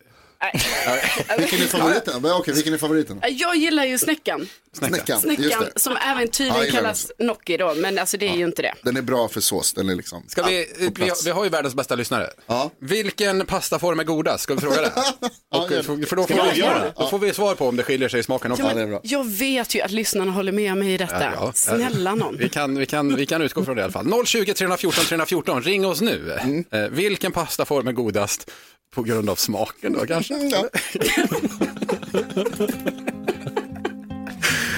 Vilken 1.38 1.62
är 1.62 1.66
favoriten? 1.66 2.24
Okej, 2.24 2.54
vilken 2.54 2.74
är 2.74 2.78
favoriten? 2.78 3.20
Jag 3.28 3.56
gillar 3.56 3.84
ju 3.84 3.98
snäckan. 3.98 4.48
Snäckan, 4.72 4.98
just 5.06 5.22
Snäckan 5.22 5.64
det. 5.74 5.80
som 5.80 5.96
även 5.96 6.16
Ja, 6.16 6.20
jag 6.20 6.32
tydligen 6.32 6.64
gillar 6.64 6.80
kallas 6.80 7.12
gnocchi 7.18 7.56
då, 7.56 7.74
men 7.74 7.98
alltså 7.98 8.16
det 8.16 8.28
är 8.28 8.36
ju 8.36 8.44
inte 8.44 8.62
det. 8.62 8.74
Den 8.82 8.96
är 8.96 9.02
bra 9.02 9.28
för 9.28 9.40
sås, 9.40 9.72
den 9.72 9.88
är 9.88 9.94
liksom 9.94 10.24
Ska 10.28 10.42
vi, 10.42 10.66
vi, 10.78 11.10
vi 11.24 11.30
har 11.30 11.44
ju 11.44 11.50
världens 11.50 11.74
bästa 11.74 11.94
lyssnare. 11.94 12.30
Ja. 12.46 12.70
Vilken 12.78 13.46
pastaform 13.46 14.00
är 14.00 14.04
godast? 14.04 14.44
Ska 14.44 14.54
vi 14.54 14.60
fråga 14.60 14.80
det? 14.80 14.92
Och, 15.56 15.70
gör 15.70 15.76
det. 15.76 15.82
för, 15.82 16.16
då, 16.16 16.26
får 16.26 16.52
vi 16.54 16.92
då 16.96 17.08
får 17.08 17.18
vi 17.18 17.34
svar 17.34 17.54
på 17.54 17.68
om 17.68 17.76
det 17.76 17.82
skiljer 17.82 18.08
sig 18.08 18.20
i 18.20 18.22
smaken 18.22 18.52
också. 18.52 18.64
Ja, 18.64 18.74
men 18.74 18.98
jag 19.02 19.28
vet 19.28 19.74
ju 19.74 19.80
att 19.80 19.90
lyssnarna 19.90 20.32
håller 20.32 20.52
med 20.52 20.76
mig 20.76 20.94
i 20.94 20.96
detta. 20.96 21.22
Ja, 21.22 21.32
ja. 21.36 21.52
Snälla 21.54 22.14
någon. 22.14 22.36
Vi 22.36 22.48
kan, 22.48 22.78
vi, 22.78 22.86
kan, 22.86 23.16
vi 23.16 23.26
kan 23.26 23.42
utgå 23.42 23.64
från 23.64 23.76
det 23.76 23.80
i 23.80 23.82
alla 23.84 23.92
fall. 23.92 24.26
020 24.26 24.54
314 24.54 25.04
314, 25.04 25.62
ring 25.62 25.86
oss 25.86 26.00
nu. 26.00 26.32
Mm. 26.32 26.64
Eh, 26.72 26.80
vilken 26.80 27.32
pastaform 27.32 27.88
är 27.88 27.92
godast? 27.92 28.50
På 28.94 29.02
grund 29.02 29.30
av 29.30 29.34
smaken 29.34 29.92
då 29.92 30.06
kanske? 30.06 30.34
Ja. 30.34 30.64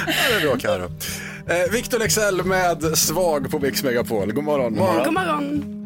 Ja, 0.06 0.12
det 0.28 0.34
är 0.34 0.40
bra 0.40 0.56
Karo. 0.56 0.84
Eh, 1.48 1.72
Victor 1.72 1.98
Lexell 1.98 2.44
med 2.44 2.98
Svag 2.98 3.50
på 3.50 3.58
Mix 3.58 3.82
Megapol. 3.82 4.32
God 4.32 4.44
morgon. 4.44 4.74
God 5.04 5.12
morgon. 5.12 5.76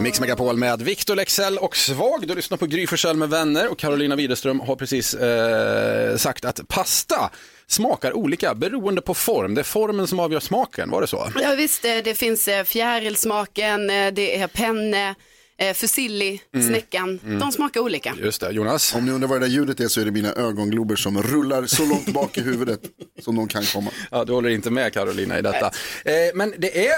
Mix 0.00 0.20
Megapol 0.20 0.56
med 0.56 0.82
Victor 0.82 1.14
Lexell 1.14 1.58
och 1.58 1.76
Svag. 1.76 2.28
Du 2.28 2.34
lyssnar 2.34 2.58
på 2.58 2.66
Gry 2.66 2.86
Forssell 2.86 3.16
med 3.16 3.28
vänner 3.28 3.68
och 3.68 3.78
Carolina 3.78 4.16
Widerström 4.16 4.60
har 4.60 4.76
precis 4.76 5.14
eh, 5.14 6.16
sagt 6.16 6.44
att 6.44 6.68
pasta 6.68 7.30
smakar 7.66 8.12
olika 8.12 8.54
beroende 8.54 9.02
på 9.02 9.14
form. 9.14 9.54
Det 9.54 9.60
är 9.60 9.62
formen 9.62 10.06
som 10.06 10.20
avgör 10.20 10.40
smaken, 10.40 10.90
var 10.90 11.00
det 11.00 11.06
så? 11.06 11.28
Ja 11.40 11.54
visst, 11.56 11.84
eh, 11.84 11.96
det 12.04 12.14
finns 12.14 12.48
eh, 12.48 12.64
fjärilsmaken, 12.64 13.90
eh, 13.90 14.12
det 14.12 14.40
är 14.40 14.46
penne, 14.46 15.14
eh, 15.58 15.74
fusilli, 15.74 16.40
Mm. 16.54 16.66
snäckan. 16.68 17.20
Mm. 17.24 17.38
De 17.38 17.52
smakar 17.52 17.80
olika. 17.80 18.14
Just 18.22 18.40
det, 18.40 18.50
Jonas. 18.50 18.94
Om 18.94 19.04
ni 19.04 19.10
undrar 19.12 19.28
vad 19.28 19.40
det 19.40 19.46
där 19.46 19.52
ljudet 19.52 19.80
är 19.80 19.88
så 19.88 20.00
är 20.00 20.04
det 20.04 20.10
mina 20.10 20.32
ögonglober 20.32 20.96
som 20.96 21.22
rullar 21.22 21.66
så 21.66 21.86
långt 21.86 22.08
bak 22.08 22.38
i 22.38 22.40
huvudet 22.40 22.80
som 23.22 23.36
de 23.36 23.48
kan 23.48 23.62
komma. 23.64 23.90
Ja, 24.10 24.24
du 24.24 24.32
håller 24.32 24.48
inte 24.48 24.70
med 24.70 24.92
Carolina 24.92 25.38
i 25.38 25.42
detta. 25.42 25.66
Eh, 26.04 26.12
men 26.34 26.54
det 26.58 26.86
är, 26.88 26.92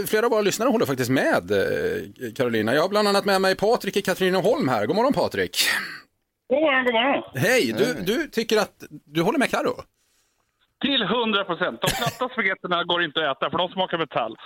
eh, 0.00 0.06
flera 0.06 0.26
av 0.26 0.30
våra 0.32 0.40
lyssnare 0.42 0.68
håller 0.68 0.86
faktiskt 0.86 1.10
med 1.10 1.50
eh, 1.50 2.32
Carolina. 2.36 2.74
Jag 2.74 2.82
har 2.82 2.88
bland 2.88 3.08
annat 3.08 3.24
med 3.24 3.40
mig 3.40 3.54
Patrik 3.54 3.96
i 3.96 4.02
Katrineholm 4.02 4.68
här. 4.68 4.86
God 4.86 4.96
morgon 4.96 5.12
Patrik. 5.12 5.68
God 6.50 6.60
morgon. 6.60 7.22
Hej, 7.34 7.74
du, 7.78 7.94
du 8.14 8.28
tycker 8.28 8.56
att 8.58 8.84
du 9.06 9.22
håller 9.22 9.38
med 9.38 9.50
Karo? 9.50 9.82
Till 10.80 11.02
100 11.02 11.44
procent. 11.44 11.80
De 11.80 11.90
platta 11.90 12.28
spagetterna 12.32 12.84
går 12.84 13.04
inte 13.04 13.30
att 13.30 13.36
äta 13.36 13.50
för 13.50 13.58
de 13.58 13.68
smakar 13.68 13.98
metall. 13.98 14.36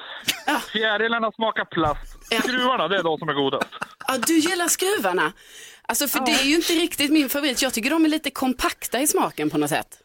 Fjärilarna 0.72 1.32
smakar 1.32 1.64
plast. 1.64 2.24
Skruvarna, 2.42 2.88
det 2.88 2.96
är 2.96 3.02
de 3.02 3.18
som 3.18 3.28
är 3.28 3.34
godast. 3.34 3.68
Ja, 4.08 4.14
du 4.26 4.38
gillar 4.38 4.68
skruvarna. 4.68 5.32
Alltså 5.88 6.08
för 6.08 6.20
det 6.26 6.32
är 6.32 6.44
ju 6.44 6.54
inte 6.54 6.72
riktigt 6.72 7.12
min 7.12 7.28
favorit. 7.28 7.62
Jag 7.62 7.72
tycker 7.74 7.90
de 7.90 8.04
är 8.04 8.08
lite 8.08 8.30
kompakta 8.30 9.00
i 9.00 9.06
smaken 9.06 9.50
på 9.50 9.58
något 9.58 9.70
sätt. 9.70 9.98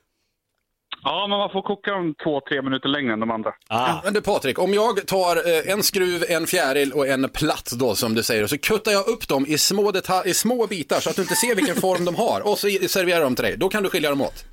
Ja, 1.03 1.27
men 1.29 1.37
man 1.37 1.49
får 1.49 1.61
koka 1.61 1.91
dem 1.91 2.15
två, 2.23 2.41
tre 2.49 2.61
minuter 2.61 2.89
längre 2.89 3.13
än 3.13 3.19
de 3.19 3.31
andra. 3.31 3.51
Ja, 3.69 4.01
Men 4.03 4.13
du 4.13 4.21
Patrik, 4.21 4.59
om 4.59 4.73
jag 4.73 5.07
tar 5.07 5.35
eh, 5.35 5.73
en 5.73 5.83
skruv, 5.83 6.23
en 6.29 6.47
fjäril 6.47 6.91
och 6.91 7.07
en 7.07 7.29
platt 7.29 7.71
då 7.79 7.95
som 7.95 8.13
du 8.13 8.23
säger 8.23 8.43
och 8.43 8.49
så 8.49 8.57
kuttar 8.57 8.91
jag 8.91 9.07
upp 9.07 9.27
dem 9.27 9.45
i 9.47 9.57
små, 9.57 9.93
i 10.25 10.33
små 10.33 10.67
bitar 10.67 10.99
så 10.99 11.09
att 11.09 11.15
du 11.15 11.21
inte 11.21 11.35
ser 11.35 11.55
vilken 11.55 11.75
form 11.75 12.05
de 12.05 12.15
har 12.15 12.47
och 12.47 12.57
så 12.59 12.67
serverar 12.67 13.21
dem 13.21 13.35
till 13.35 13.45
dig. 13.45 13.57
Då 13.57 13.69
kan 13.69 13.83
du 13.83 13.89
skilja 13.89 14.09
dem 14.09 14.21
åt. 14.21 14.45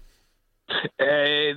Eh, 1.02 1.56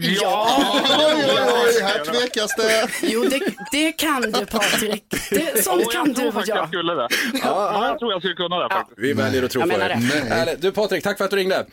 Ja! 0.00 0.56
Oj, 0.58 1.14
oj, 1.14 1.40
oj, 1.66 1.82
här 1.82 2.04
tvekas 2.04 2.56
det. 2.56 2.88
Jo, 3.02 3.22
det, 3.22 3.40
det 3.72 3.92
kan 3.92 4.20
du 4.22 4.46
Patrik. 4.46 5.04
Det, 5.30 5.64
sånt 5.64 5.82
Ja, 5.84 5.90
kan 5.90 6.06
jag 6.06 6.08
du 6.08 6.14
tror 6.14 6.36
och 6.36 6.42
jag 6.48 6.58
jag. 6.58 6.68
skulle 6.68 6.94
det. 6.94 7.08
Ja, 7.44 7.88
jag 7.88 7.98
tror 7.98 8.12
jag 8.12 8.20
skulle 8.22 8.34
kunna 8.34 8.58
det 8.58 8.74
faktiskt. 8.74 8.98
Vi 8.98 9.12
väljer 9.12 9.42
att 9.42 9.50
tro 9.50 9.62
på 9.62 9.68
dig. 9.68 10.56
Du 10.58 10.72
Patrik, 10.72 11.04
tack 11.04 11.18
för 11.18 11.24
att 11.24 11.30
du 11.30 11.36
ringde. 11.36 11.66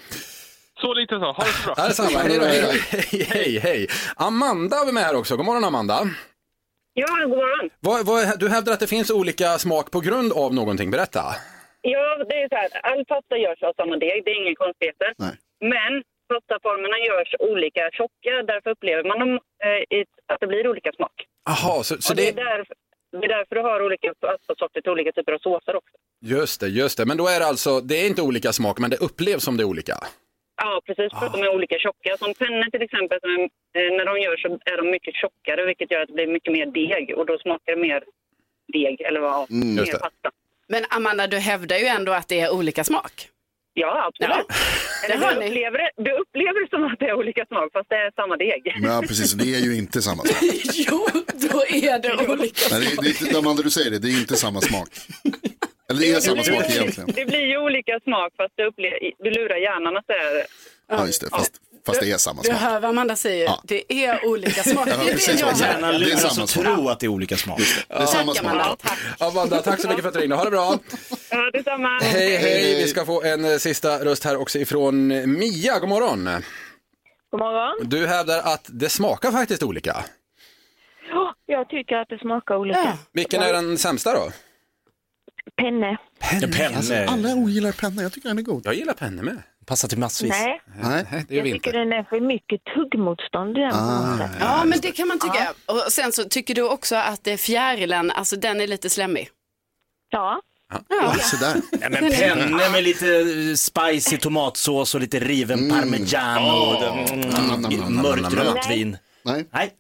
Så 0.82 0.94
lite 0.94 1.20
så. 1.20 1.26
Ha 1.32 1.44
det 1.44 1.52
så 1.52 1.66
bra. 1.66 1.74
Ja, 1.78 1.88
detsamma. 1.88 2.20
Hej. 2.20 2.80
Hej, 2.92 3.28
hej, 3.30 3.60
hej. 3.60 3.88
Amanda 4.16 4.86
vi 4.86 4.92
med 4.92 5.04
här 5.04 5.16
också. 5.16 5.36
God 5.38 5.46
morgon 5.46 5.64
Amanda. 5.64 6.00
Ja, 6.94 7.08
god 7.22 7.30
morgon. 7.30 7.70
Vad, 7.80 8.06
vad, 8.06 8.40
du 8.40 8.50
hävdar 8.50 8.74
att 8.74 8.80
det 8.80 8.88
finns 8.88 9.12
olika 9.12 9.58
smak 9.58 9.92
på 9.92 10.00
grund 10.00 10.34
av 10.34 10.54
någonting. 10.54 10.92
Berätta. 10.92 11.24
Ja, 11.82 12.18
det 12.30 12.36
är 12.44 12.50
så 12.50 12.56
här, 12.56 12.70
all 12.92 13.06
pasta 13.06 13.38
görs 13.38 13.64
av 13.64 13.74
samma 13.74 13.96
deg, 13.98 14.22
det 14.26 14.32
är 14.32 14.42
inga 14.46 14.56
konstigheter. 14.56 15.10
Men 15.74 15.94
pastaformerna 16.32 16.98
görs 17.08 17.32
olika 17.40 17.90
tjocka, 17.98 18.32
därför 18.52 18.70
upplever 18.70 19.04
man 19.04 19.20
dem, 19.20 19.34
eh, 19.66 20.06
att 20.32 20.40
det 20.40 20.48
blir 20.48 20.68
olika 20.68 20.92
smak. 20.92 21.16
Jaha, 21.46 21.84
så, 21.84 22.02
så 22.02 22.14
det, 22.14 22.22
det... 22.22 22.42
är 22.42 22.58
därför, 22.58 22.76
det 23.12 23.26
är 23.26 23.28
därför 23.38 23.56
du 23.56 23.62
har 23.62 23.86
olika 23.86 24.14
pastasorter 24.20 24.82
till 24.82 24.92
olika 24.92 25.12
typer 25.12 25.32
av 25.34 25.40
såser 25.40 25.76
också. 25.76 25.96
Just 26.22 26.62
det, 26.62 26.68
just 26.68 26.98
det. 26.98 27.06
Men 27.06 27.18
då 27.18 27.28
är 27.28 27.40
det 27.40 27.46
alltså, 27.46 27.80
det 27.82 27.96
är 27.96 28.08
inte 28.08 28.22
olika 28.22 28.54
smak, 28.54 28.80
men 28.80 28.90
det 28.90 28.98
upplevs 28.98 29.44
som 29.44 29.58
det 29.58 29.64
är 29.64 29.72
olika. 29.74 29.98
Ja, 30.62 30.82
precis, 30.86 31.20
för 31.20 31.26
att 31.26 31.34
de 31.34 31.42
är 31.42 31.56
olika 31.56 31.78
tjocka. 31.80 32.18
Som 32.18 32.34
pennor 32.34 32.70
till 32.72 32.82
exempel, 32.82 33.20
som, 33.22 33.30
är- 33.30 33.44
eh, 33.44 33.98
när 33.98 34.06
de 34.06 34.20
görs 34.22 34.42
så 34.42 34.48
är 34.66 34.78
de 34.78 34.90
mycket 34.92 35.14
tjockare, 35.16 35.66
vilket 35.66 35.92
gör 35.92 36.02
att 36.02 36.08
det 36.08 36.14
blir 36.14 36.28
mycket 36.28 36.54
mer 36.54 36.66
deg 36.66 37.18
och 37.18 37.26
då 37.26 37.38
smakar 37.38 37.76
det 37.76 37.82
mer 37.82 38.04
deg, 38.74 39.02
eller 39.02 39.20
vad, 39.20 39.52
Mm, 39.52 39.76
mer 39.76 39.86
pasta. 39.86 40.32
Men 40.68 40.84
Amanda, 40.90 41.28
du 41.28 41.38
hävdar 41.38 41.78
ju 41.78 41.86
ändå 41.86 42.12
att 42.12 42.28
det 42.28 42.40
är 42.40 42.54
olika 42.54 42.84
smak. 42.84 43.28
Ja, 43.74 44.08
absolut. 44.08 44.48
Det 45.08 45.14
Eller 45.14 45.28
du, 45.28 45.46
upplever, 45.46 45.78
det- 45.78 46.04
du 46.04 46.12
upplever 46.22 46.64
det 46.64 46.70
som 46.70 46.84
att 46.84 47.00
det 47.00 47.06
är 47.06 47.14
olika 47.14 47.46
smak, 47.46 47.70
fast 47.74 47.90
det 47.90 47.96
är 47.96 48.12
samma 48.16 48.38
deg. 48.38 48.62
Ja, 48.84 49.02
precis. 49.08 49.32
Det 49.34 49.56
är 49.56 49.60
ju 49.60 49.76
inte 49.76 50.02
samma 50.02 50.24
sak. 50.26 50.38
jo, 50.74 51.08
då 51.52 51.64
är 51.66 52.00
det 52.00 52.28
olika 52.32 52.62
Nej, 52.72 52.96
det, 53.02 53.20
det, 53.20 53.32
det, 53.32 53.38
Amanda, 53.38 53.64
du 53.64 53.70
säger 53.70 53.92
det, 53.92 54.00
det 54.00 54.08
är 54.08 54.20
inte 54.20 54.36
samma 54.36 54.62
smak. 54.62 54.90
Eller 55.90 56.00
det 56.00 56.12
är 56.12 56.20
samma 56.20 56.44
smak 56.44 56.66
egentligen. 56.70 57.10
Det 57.16 57.26
blir 57.26 57.46
ju 57.46 57.58
olika 57.58 58.00
smak, 58.04 58.32
fast 58.38 58.54
du, 58.56 58.66
upplever, 58.66 59.00
du 59.24 59.30
lurar 59.32 59.58
hjärnan 59.58 59.98
att 59.98 60.08
det 60.08 60.14
är... 60.14 60.46
Ja, 60.92 61.06
just 61.06 61.22
det. 61.22 61.30
Fast, 61.30 61.54
fast 61.86 62.00
det 62.00 62.12
är 62.12 62.18
samma 62.18 62.42
Du 62.42 62.48
smak. 62.48 62.60
hör 62.60 62.80
vad 62.80 62.90
Amanda 62.90 63.16
säger. 63.16 63.52
Det 63.64 63.94
är 64.06 64.26
olika 64.26 64.64
smak. 64.64 64.88
Ja, 64.90 64.98
Det 65.06 65.12
är 65.12 65.16
det 65.16 65.40
jag 65.42 65.52
Ja. 65.52 65.66
Gärna 65.66 65.88
det 65.92 65.96
är 65.96 66.00
luras 66.00 66.22
samma 66.34 66.44
att 66.44 66.50
smak. 66.50 66.66
tro 66.66 66.90
att 66.90 67.00
det 67.00 67.06
är 67.06 67.08
olika 67.08 67.38
smak. 67.38 67.60
Det 67.88 67.94
är 67.96 68.06
samma 68.06 68.34
Tack 68.34 68.44
Amanda. 68.44 68.64
smak. 68.64 68.80
Tack. 68.82 69.00
Amanda, 69.20 69.62
tack 69.62 69.82
så 69.82 69.88
mycket 69.88 70.02
för 70.02 70.08
att 70.10 70.14
du 70.14 70.20
ringde. 70.20 70.36
Ha 70.36 70.44
det 70.44 70.52
bra. 70.52 70.80
Ja, 71.34 71.52
detsamma. 71.54 72.00
Hej, 72.02 72.38
hej. 72.38 72.76
Vi 72.76 72.88
ska 72.88 73.06
få 73.06 73.24
en 73.24 73.46
eh, 73.46 73.58
sista 73.58 74.06
röst 74.06 74.24
här 74.24 74.38
också 74.38 74.60
ifrån 74.60 75.12
eh, 75.12 75.28
Mia. 75.28 75.80
God 75.80 75.90
morgon. 75.90 76.30
God 77.32 77.40
morgon. 77.40 77.90
Du 77.90 78.08
hävdar 78.08 78.40
att 78.40 78.66
det 78.74 78.90
smakar 78.90 79.32
faktiskt 79.32 79.64
olika. 79.64 80.06
Ja, 81.10 81.36
jag 81.46 81.70
tycker 81.70 81.96
att 81.96 82.10
det 82.10 82.20
smakar 82.20 82.56
olika. 82.56 82.98
Vilken 83.14 83.42
är 83.42 83.54
den 83.54 83.78
sämsta 83.78 84.14
då? 84.14 84.32
Penne. 85.58 85.98
Penne. 86.42 86.76
Alltså, 86.78 86.94
alla 86.96 87.36
ogillar 87.36 87.72
penna, 87.72 88.02
jag 88.02 88.14
tycker 88.14 88.30
den 88.30 88.38
är 88.38 88.42
god. 88.42 88.66
Jag 88.66 88.74
gillar 88.76 88.94
penne 88.94 89.22
med. 89.22 89.42
Passar 89.66 89.88
till 89.88 89.98
massvis. 89.98 90.30
Nej, 90.32 90.62
Nej, 90.84 91.06
det 91.10 91.36
gör 91.36 91.40
jag 91.40 91.44
vi 91.44 91.52
tycker 91.54 91.70
inte. 91.70 91.80
den 91.80 91.94
är 91.94 92.04
för 92.04 92.20
mycket 92.20 92.62
tuggmotstånd 92.64 93.58
i 93.58 93.62
den. 93.62 93.72
på 93.72 93.78
något 93.78 94.18
sätt. 94.18 94.38
Ja, 94.40 94.64
men 94.66 94.80
det 94.82 94.92
kan 94.92 95.08
man 95.08 95.20
tycka. 95.20 95.54
Och 95.66 95.92
sen 95.92 96.12
så 96.12 96.24
tycker 96.24 96.56
du 96.56 96.64
också 96.70 96.96
att 96.96 97.28
eh, 97.28 97.36
fjärilen, 97.36 98.12
alltså 98.12 98.36
den 98.36 98.62
är 98.62 98.68
lite 98.68 98.90
slemmig. 98.90 99.30
Ja. 100.10 100.42
Ja. 100.90 101.14
Sådär. 101.22 101.56
Ja, 101.82 101.90
men 101.90 102.12
penne 102.12 102.70
med 102.70 102.84
lite 102.84 103.16
eh, 103.18 103.56
spicy 103.56 104.18
tomatsås 104.18 104.96
och 104.96 105.02
lite 105.02 105.20
riven 105.20 105.70
parmigiano 105.70 106.52
och 106.54 106.84
mm, 107.14 107.94
mörkt 107.96 108.34
rödvin. 108.34 108.98
Nej. 109.26 109.46
Nej. 109.54 109.74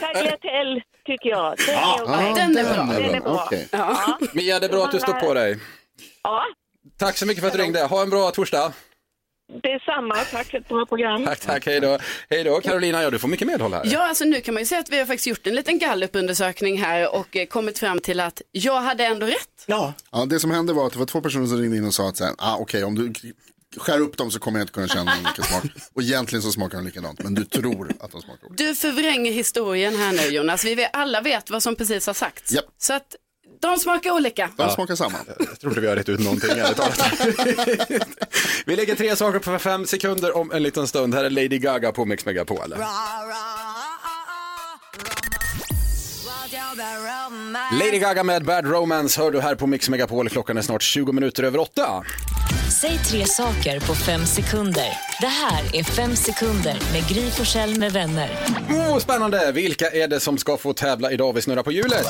Tagliatelle 0.00 0.80
tycker 1.06 1.28
jag. 1.30 1.54
Den 1.66 1.74
Ja, 1.74 2.18
är 2.18 2.28
ja, 2.28 2.34
den 2.34 2.56
är 2.56 2.74
bra. 2.74 2.84
Den 2.84 3.14
är 3.14 3.20
bra. 3.20 3.42
Okej. 3.46 3.68
Ja. 3.70 4.18
Mia, 4.32 4.60
det 4.60 4.66
är 4.66 4.70
bra 4.70 4.84
att 4.84 4.92
du 4.92 4.98
står 5.00 5.12
på 5.12 5.34
dig. 5.34 5.58
Ja, 6.22 6.42
Tack 6.98 7.16
så 7.16 7.26
mycket 7.26 7.40
för 7.40 7.48
att 7.48 7.56
du 7.56 7.62
ringde. 7.62 7.82
Ha 7.84 8.02
en 8.02 8.10
bra 8.10 8.30
torsdag. 8.30 8.72
Det 9.62 9.68
är 9.72 9.78
samma. 9.78 10.14
Tack 10.14 10.46
för 10.46 10.58
ett 10.58 10.68
bra 10.68 10.86
program. 10.86 11.24
Tack, 11.24 11.40
tack, 11.40 11.66
hej 11.66 11.80
då. 11.80 11.98
Hej 12.30 12.44
då, 12.44 12.60
Carolina, 12.60 13.02
ja 13.02 13.10
du 13.10 13.18
får 13.18 13.28
mycket 13.28 13.46
medhåll 13.46 13.72
här. 13.74 13.82
Ja, 13.84 14.08
alltså 14.08 14.24
nu 14.24 14.40
kan 14.40 14.54
man 14.54 14.62
ju 14.62 14.66
säga 14.66 14.80
att 14.80 14.90
vi 14.90 14.98
har 14.98 15.06
faktiskt 15.06 15.26
gjort 15.26 15.46
en 15.46 15.54
liten 15.54 15.78
gallupundersökning 15.78 16.82
här 16.82 17.14
och 17.14 17.36
eh, 17.36 17.46
kommit 17.46 17.78
fram 17.78 18.00
till 18.00 18.20
att 18.20 18.42
jag 18.52 18.80
hade 18.80 19.04
ändå 19.06 19.26
rätt. 19.26 19.64
Ja. 19.66 19.92
Ja, 20.12 20.24
det 20.24 20.40
som 20.40 20.50
hände 20.50 20.72
var 20.72 20.86
att 20.86 20.92
det 20.92 20.98
var 20.98 21.06
två 21.06 21.20
personer 21.20 21.46
som 21.46 21.58
ringde 21.58 21.76
in 21.76 21.86
och 21.86 21.94
sa 21.94 22.08
att 22.08 22.16
så 22.16 22.24
här, 22.24 22.34
ah, 22.38 22.56
okej 22.56 22.84
om 22.84 22.94
du 22.94 23.12
skär 23.76 24.00
upp 24.00 24.16
dem 24.16 24.30
så 24.30 24.38
kommer 24.38 24.58
jag 24.58 24.64
inte 24.64 24.72
kunna 24.72 24.88
känna 24.88 25.04
dem 25.14 25.24
lika 25.24 25.42
smart. 25.42 25.64
Och 25.94 26.02
egentligen 26.02 26.42
så 26.42 26.52
smakar 26.52 26.78
de 26.78 26.84
likadant, 26.84 27.22
men 27.22 27.34
du 27.34 27.44
tror 27.44 27.92
att 28.00 28.12
de 28.12 28.22
smakar 28.22 28.46
olika. 28.46 28.64
Du 28.64 28.74
förvränger 28.74 29.32
historien 29.32 29.96
här 29.96 30.12
nu 30.12 30.22
Jonas. 30.36 30.64
Vi 30.64 30.74
vet, 30.74 30.90
alla 30.92 31.20
vet 31.20 31.50
vad 31.50 31.62
som 31.62 31.76
precis 31.76 32.06
har 32.06 32.14
sagts. 32.14 32.52
Japp. 32.52 32.64
Så 32.78 32.92
att 32.92 33.16
de 33.60 33.78
smakar 33.78 34.10
olika. 34.10 34.50
De 34.56 34.70
smakar 34.70 34.94
samma. 34.94 35.18
Jag 35.38 35.60
tror 35.60 35.72
inte 35.72 35.80
vi 35.80 35.86
har 35.86 35.96
rätt 35.96 36.08
ut 36.08 36.20
någonting 36.20 36.50
ärligt 36.50 36.76
talat. 36.76 36.98
Vi 38.66 38.76
lägger 38.76 38.94
tre 38.94 39.16
saker 39.16 39.38
på 39.38 39.58
fem 39.58 39.86
sekunder 39.86 40.36
om 40.36 40.52
en 40.52 40.62
liten 40.62 40.86
stund. 40.88 41.14
Här 41.14 41.24
är 41.24 41.30
Lady 41.30 41.58
Gaga 41.58 41.92
på 41.92 42.04
Mix 42.04 42.26
Megapol. 42.26 42.74
Lady 47.80 47.98
Gaga 47.98 48.22
med 48.24 48.44
Bad 48.44 48.66
Romance 48.66 49.20
hör 49.20 49.30
du 49.30 49.40
här 49.40 49.54
på 49.54 49.66
Mix 49.66 49.88
Megapol. 49.88 50.28
Klockan 50.28 50.58
är 50.58 50.62
snart 50.62 50.82
20 50.82 51.12
minuter 51.12 51.42
över 51.42 51.58
åtta. 51.58 52.04
Säg 52.80 52.98
tre 52.98 53.26
saker 53.26 53.80
på 53.80 53.94
fem 53.94 54.26
sekunder. 54.26 54.88
Det 55.20 55.26
här 55.26 55.76
är 55.76 55.82
Fem 55.82 56.16
sekunder 56.16 56.78
med 56.92 57.08
Gry 57.08 57.30
Forssell 57.30 57.78
med 57.78 57.92
vänner. 57.92 58.30
Oh, 58.70 58.98
spännande! 58.98 59.52
Vilka 59.52 59.90
är 59.90 60.08
det 60.08 60.20
som 60.20 60.38
ska 60.38 60.56
få 60.56 60.72
tävla 60.72 61.12
idag? 61.12 61.32
Vi 61.32 61.42
snurrar 61.42 61.62
på 61.62 61.72
hjulet. 61.72 62.06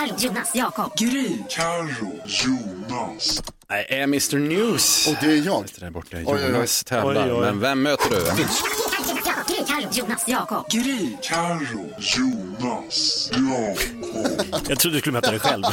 Carro, 0.00 0.16
Jonas, 0.18 0.54
Jakob. 0.54 0.92
Gry, 0.96 1.36
Carro, 1.48 2.20
Jonas. 2.24 3.42
Det 3.68 3.94
är 3.94 4.02
Mr 4.02 4.38
News. 4.38 5.08
Och 5.08 5.14
det 5.20 5.26
är 5.32 5.46
jag. 5.46 5.64
Där 5.80 5.90
borta 5.90 6.16
är 6.16 6.20
Oj, 6.20 6.26
oj, 6.28 6.40
oj. 6.44 6.50
Jonas 6.50 6.84
tävlar. 6.84 7.26
Oj, 7.26 7.32
oj. 7.32 7.40
Men 7.40 7.60
vem 7.60 7.82
möter 7.82 8.10
du? 8.10 8.16
Gry, 8.16 9.64
Carro, 9.66 9.88
Jonas, 9.92 10.24
Jakob. 10.28 10.70
Gry, 10.70 11.16
Carro, 11.22 11.90
Jonas, 11.98 13.30
Jakob. 13.32 14.64
Jag 14.68 14.78
trodde 14.78 14.96
du 14.96 15.00
skulle 15.00 15.12
möta 15.12 15.30
dig 15.30 15.40
själv. 15.40 15.64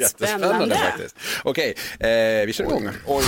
Jättespännande 0.00 0.48
Spännande. 0.48 0.76
faktiskt. 0.76 1.16
Okej, 1.42 1.74
eh, 2.00 2.46
vi 2.46 2.52
kör 2.52 2.64
igång. 2.64 2.88
Oj, 3.06 3.24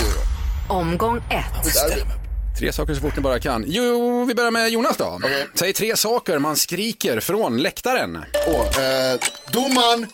Omgång 0.69 1.17
ett. 1.17 2.26
Tre 2.59 2.71
saker 2.73 2.93
så 2.93 3.01
fort 3.01 3.15
ni 3.15 3.21
bara 3.21 3.39
kan. 3.39 3.63
Jo, 3.67 4.25
vi 4.25 4.35
börjar 4.35 4.51
med 4.51 4.69
Jonas 4.69 4.97
då. 4.97 5.19
Säg 5.53 5.73
tre 5.73 5.97
saker 5.97 6.39
man 6.39 6.55
skriker 6.55 7.19
från 7.19 7.57
läktaren. 7.61 8.25
Åh, 8.47 8.61
eh, 8.83 9.19
domaren, 9.51 10.07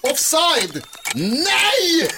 offside! 0.00 0.82
Nej! 1.14 2.08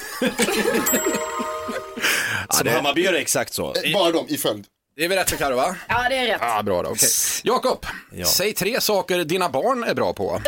Som 2.50 2.68
Hammarby 2.68 3.02
gör 3.04 3.12
det 3.12 3.18
exakt 3.18 3.54
så. 3.54 3.74
Eh, 3.74 3.92
Bara 3.92 4.12
de 4.12 4.28
i 4.28 4.36
följd. 4.38 4.64
Det 4.96 5.04
är 5.04 5.08
väl 5.08 5.18
rätt 5.18 5.30
för 5.30 5.36
Carro 5.36 5.56
va? 5.56 5.76
Ja, 5.88 6.06
det 6.08 6.16
är 6.16 6.26
rätt. 6.26 6.38
Ja, 6.40 6.62
bra 6.62 6.82
då. 6.82 6.90
Okej. 6.90 7.08
Jakob, 7.42 7.86
säg 8.26 8.52
tre 8.52 8.80
saker 8.80 9.24
dina 9.24 9.48
barn 9.48 9.84
är 9.84 9.94
bra 9.94 10.12
på. 10.12 10.40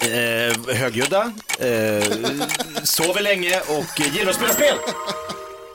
Eh, 0.00 0.74
högljudda, 0.76 1.32
eh, 1.58 2.04
sover 2.84 3.20
länge 3.22 3.60
och 3.60 4.00
gillar 4.00 4.30
att 4.30 4.36
spela 4.36 4.52
spel. 4.52 4.74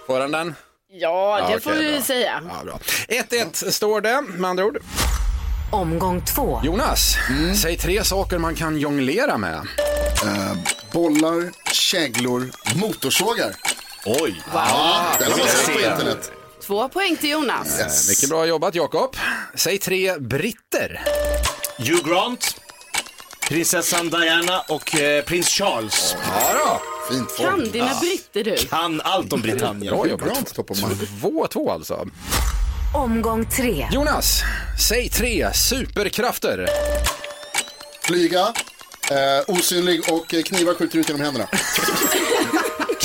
Får 0.07 0.19
han 0.19 0.31
den? 0.31 0.55
Ja, 0.89 1.47
det 1.51 1.59
får 1.59 1.91
bra. 1.93 2.01
säga. 2.01 2.41
Ja, 2.49 2.63
bra. 2.63 2.79
1-1 3.07 3.71
står 3.71 4.01
det 4.01 4.21
med 4.21 4.49
andra 4.49 4.65
ord. 4.65 4.77
Omgång 5.71 6.21
två. 6.25 6.61
Jonas, 6.63 7.15
säg 7.61 7.77
tre 7.77 8.03
saker 8.03 8.37
man 8.37 8.55
kan 8.55 8.77
jonglera 8.77 9.37
med. 9.37 9.55
Eh, 10.23 10.53
bollar, 10.93 11.51
käglor, 11.73 12.51
motorsågar. 12.75 13.55
Oj. 14.05 14.41
Ja, 14.53 15.05
den 15.19 15.31
har 15.31 15.37
det 15.37 15.43
man 15.43 15.47
sett 15.53 15.73
på 15.73 15.79
internet. 15.79 16.31
Två 16.67 16.89
poäng 16.89 17.15
till 17.17 17.29
Jonas. 17.29 17.79
Eh, 17.79 17.87
Mycket 18.09 18.29
bra 18.29 18.45
jobbat 18.45 18.75
Jakob. 18.75 19.15
Säg 19.55 19.77
tre 19.77 20.17
britter. 20.17 21.01
Hugh 21.77 22.09
Grant, 22.09 22.55
prinsessan 23.49 24.09
Diana 24.09 24.59
och 24.69 24.95
eh, 24.95 25.23
prins 25.23 25.47
Charles. 25.49 26.15
Ja 26.35 26.53
då. 26.53 26.96
Fint 27.09 27.37
Kan 27.37 27.71
dina 27.71 27.99
britter 27.99 28.43
du? 28.43 28.57
Kan 28.57 29.01
allt 29.01 29.33
om 29.33 29.41
Britannien. 29.41 29.93
Bra 29.95 30.07
jobbat. 30.07 30.53
2-2 31.21 31.71
alltså. 31.71 32.07
Omgång 32.93 33.45
tre. 33.45 33.87
Jonas, 33.91 34.41
säg 34.87 35.09
tre 35.09 35.53
superkrafter. 35.53 36.67
Flyga, 38.01 38.53
eh, 39.11 39.55
osynlig 39.55 40.01
och 40.11 40.33
eh, 40.33 40.43
knivar 40.43 40.73
skjuter 40.73 40.99
ut 40.99 41.09
genom 41.09 41.21
händerna. 41.25 41.47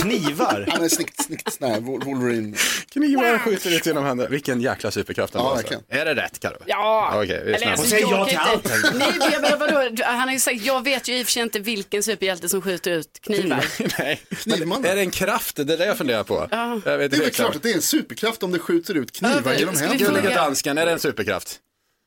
Knivar? 0.03 0.69
Han 0.73 0.85
är 0.85 0.89
snyggt, 0.89 1.25
snyggt 1.25 1.53
sån 1.53 1.71
här 1.71 1.81
Wol- 1.81 2.05
Wolverine. 2.05 2.57
Knivar 2.93 3.39
skjuter 3.39 3.71
ut 3.77 3.87
genom 3.87 4.05
händerna. 4.05 4.31
Vilken 4.31 4.61
jäkla 4.61 4.91
superkraft 4.91 5.35
han 5.35 5.43
Ja, 5.43 5.49
har, 5.49 5.57
verkligen. 5.57 5.83
Är 5.89 6.05
det 6.05 6.15
rätt 6.15 6.41
Carro? 6.41 6.57
Ja. 6.67 7.13
Okej, 7.23 7.43
vi 7.47 7.53
är 7.53 7.59
snabba. 7.59 7.73
alltså, 7.73 7.97
jag 7.97 8.29
kan 8.29 8.55
inte- 8.55 8.93
Nej, 8.95 9.13
men 9.41 9.51
jag 9.51 9.57
vadå? 9.59 10.03
Han 10.05 10.21
har 10.21 10.33
ju 10.33 10.39
sagt, 10.41 10.63
jag 10.63 10.85
vet 10.85 11.09
ju 11.09 11.19
i 11.19 11.23
och 11.23 11.27
för 11.27 11.33
sig 11.33 11.43
inte 11.43 11.59
vilken 11.59 12.03
superhjälte 12.03 12.49
som 12.49 12.63
skjuter 12.63 12.91
ut 12.91 13.21
knivar. 13.23 13.65
Nej, 13.99 14.21
men 14.67 14.85
är 14.85 14.95
det 14.95 15.01
en 15.01 15.11
kraft? 15.11 15.57
Det 15.57 15.63
är 15.73 15.79
det 15.79 15.87
jag 15.87 15.99
funderar 15.99 16.25
på. 16.25 16.49
Ja. 16.51 16.81
Jag 16.85 16.99
vet 16.99 17.11
Det 17.11 17.17
är 17.17 17.21
väl 17.21 17.31
klart 17.31 17.57
att 17.57 17.63
det 17.63 17.71
är 17.71 17.75
en 17.75 17.83
superkraft 17.83 18.43
om 18.43 18.53
det 18.53 18.59
skjuter 18.59 18.95
ut 18.95 19.19
Ja, 19.23 19.29
knivar 19.29 19.53
det- 19.53 19.59
genom 19.59 19.75
ska 19.75 19.85
vi 19.85 19.91
händerna. 19.91 20.19
Gullige 20.21 20.35
dansken, 20.35 20.79
är 20.79 20.87
det 20.87 20.93
en 20.93 20.99
superkraft? 21.01 21.57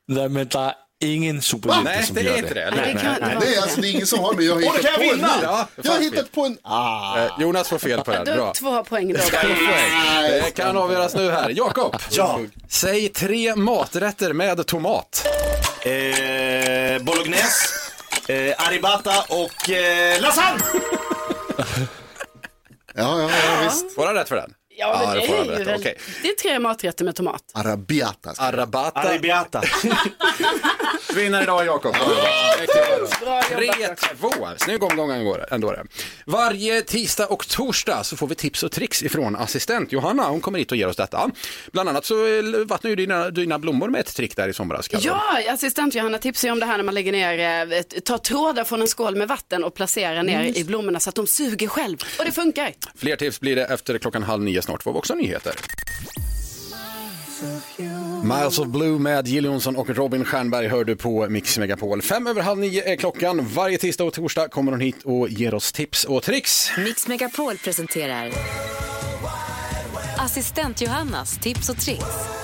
Nej, 0.08 0.28
men 0.28 0.48
det 0.48 0.74
ingen 1.00 1.42
superhjälte 1.42 1.90
Nej, 1.90 2.06
som 2.06 2.14
det 2.14 2.22
gör 2.22 2.32
är 2.32 2.38
inte 2.38 2.54
det. 2.54 2.62
eller? 2.62 2.76
Nej, 2.76 2.94
det 2.94 3.00
kan 3.00 3.10
inte 3.14 3.20
vara 3.26 3.38
Nej, 3.38 3.58
alltså 3.58 3.80
det 3.80 3.88
är 3.88 3.90
ingen 3.92 4.06
som 4.06 4.18
har, 4.18 4.32
men 4.34 4.46
jag 4.46 4.54
har 4.54 4.60
hittat 4.60 4.82
kan 4.82 4.94
på 4.94 5.02
jag 5.02 5.08
en 5.12 5.16
vinna! 5.16 5.36
nu. 5.36 5.42
Ja, 5.42 5.68
Jag 5.82 5.92
har 5.92 5.98
hittat 6.00 6.32
på 6.32 6.44
en... 6.44 6.58
Ah. 6.62 7.18
Eh, 7.18 7.30
Jonas 7.40 7.68
får 7.68 7.78
fel 7.78 8.00
på 8.00 8.10
det 8.10 8.16
här. 8.16 8.24
Du 8.24 8.32
Bra. 8.34 8.46
har 8.46 8.54
två 8.54 8.84
poäng 8.84 9.12
då. 9.12 9.18
Det 10.44 10.50
kan 10.56 10.76
avgöras 10.76 11.14
nu 11.14 11.30
här. 11.30 11.50
Jakob, 11.50 11.96
Ja. 12.10 12.40
säg 12.68 13.08
tre 13.08 13.56
maträtter 13.56 14.32
med 14.32 14.66
tomat. 14.66 15.26
Eh, 15.80 17.02
bolognese, 17.02 17.68
eh, 18.28 18.54
arrabbiata 18.66 19.24
och 19.28 19.70
eh, 19.70 20.20
lasagne. 20.20 20.60
Ja, 22.94 23.20
ja, 23.20 23.30
ja, 23.30 23.60
visst. 23.64 23.94
Får 23.94 24.06
han 24.06 24.14
rätt 24.14 24.28
för 24.28 24.36
den? 24.36 24.50
Ja, 24.78 25.02
men 25.06 25.14
det 25.14 25.20
det, 25.20 25.26
får 25.26 25.36
han 25.36 25.48
är 25.50 25.58
ju 25.58 25.64
väl, 25.64 25.76
Okej. 25.80 25.98
det 26.22 26.28
är 26.28 26.34
tre 26.34 26.58
maträtter 26.58 27.04
med 27.04 27.14
tomat. 27.14 27.42
Arrabbiata. 27.52 28.34
Arrabata. 28.38 29.00
Arrabbiata. 29.00 29.62
Vinner 31.14 31.42
idag 31.42 31.66
Jakob. 31.66 31.92
Bra 33.20 33.42
jobbat, 33.50 34.00
3-2. 34.20 34.54
Snygg 34.56 34.82
omgång 34.82 35.10
ändå 35.10 35.38
ändå 35.50 35.72
det. 35.72 35.84
Varje 36.26 36.82
tisdag 36.82 37.26
och 37.26 37.48
torsdag 37.48 38.04
så 38.04 38.16
får 38.16 38.26
vi 38.26 38.34
tips 38.34 38.62
och 38.62 38.72
tricks 38.72 39.02
ifrån 39.02 39.36
assistent 39.36 39.92
Johanna. 39.92 40.28
Hon 40.28 40.40
kommer 40.40 40.58
hit 40.58 40.70
och 40.70 40.76
ger 40.76 40.88
oss 40.88 40.96
detta. 40.96 41.30
Bland 41.72 41.88
annat 41.88 42.04
så 42.04 42.26
eh, 42.26 42.42
vattnar 42.66 42.88
ju 42.90 42.96
dina, 42.96 43.30
dina 43.30 43.58
blommor 43.58 43.88
med 43.88 44.00
ett 44.00 44.14
trick 44.14 44.36
där 44.36 44.48
i 44.48 44.52
somras. 44.52 44.88
Ja, 44.90 45.22
assistent 45.48 45.94
Johanna 45.94 46.18
tipsar 46.18 46.48
ju 46.48 46.52
om 46.52 46.60
det 46.60 46.66
här 46.66 46.76
när 46.76 46.84
man 46.84 46.94
lägger 46.94 47.12
ner, 47.12 47.38
eh, 47.72 47.82
tar 47.82 48.18
trådar 48.18 48.64
från 48.64 48.80
en 48.80 48.88
skål 48.88 49.16
med 49.16 49.28
vatten 49.28 49.64
och 49.64 49.74
placerar 49.74 50.22
ner 50.22 50.36
Mm. 50.40 50.52
i 50.56 50.64
blommorna 50.64 51.00
så 51.00 51.08
att 51.08 51.14
de 51.14 51.26
suger 51.26 51.68
själv. 51.68 51.96
Och 52.18 52.24
det 52.24 52.32
funkar. 52.32 52.72
Fler 52.98 53.16
tips 53.16 53.40
blir 53.40 53.56
det 53.56 53.64
efter 53.64 53.98
klockan 53.98 54.22
halv 54.22 54.42
nio 54.42 54.62
snart 54.66 54.82
får 54.82 54.92
vi 54.92 54.98
också 54.98 55.14
nyheter. 55.14 55.52
Miles 58.22 58.58
of 58.58 58.66
Blue 58.66 58.98
med 58.98 59.28
Jill 59.28 59.44
Johnson 59.44 59.76
och 59.76 59.90
Robin 59.90 60.24
Stjernberg 60.24 60.68
hör 60.68 60.84
du 60.84 60.96
på 60.96 61.28
Mix 61.28 61.58
Megapol. 61.58 62.02
Fem 62.02 62.26
över 62.26 62.42
halv 62.42 62.58
nio 62.58 62.92
är 62.92 62.96
klockan. 62.96 63.46
Varje 63.54 63.78
tisdag 63.78 64.04
och 64.04 64.12
torsdag 64.12 64.48
kommer 64.48 64.72
hon 64.72 64.80
hit 64.80 65.02
och 65.04 65.28
ger 65.28 65.54
oss 65.54 65.72
tips 65.72 66.04
och 66.04 66.22
tricks. 66.22 66.70
Mix 66.78 67.08
Megapol 67.08 67.56
presenterar 67.56 68.32
Assistent 70.18 70.82
Johannas 70.82 71.38
tips 71.38 71.68
och 71.68 71.76
tricks. 71.76 72.35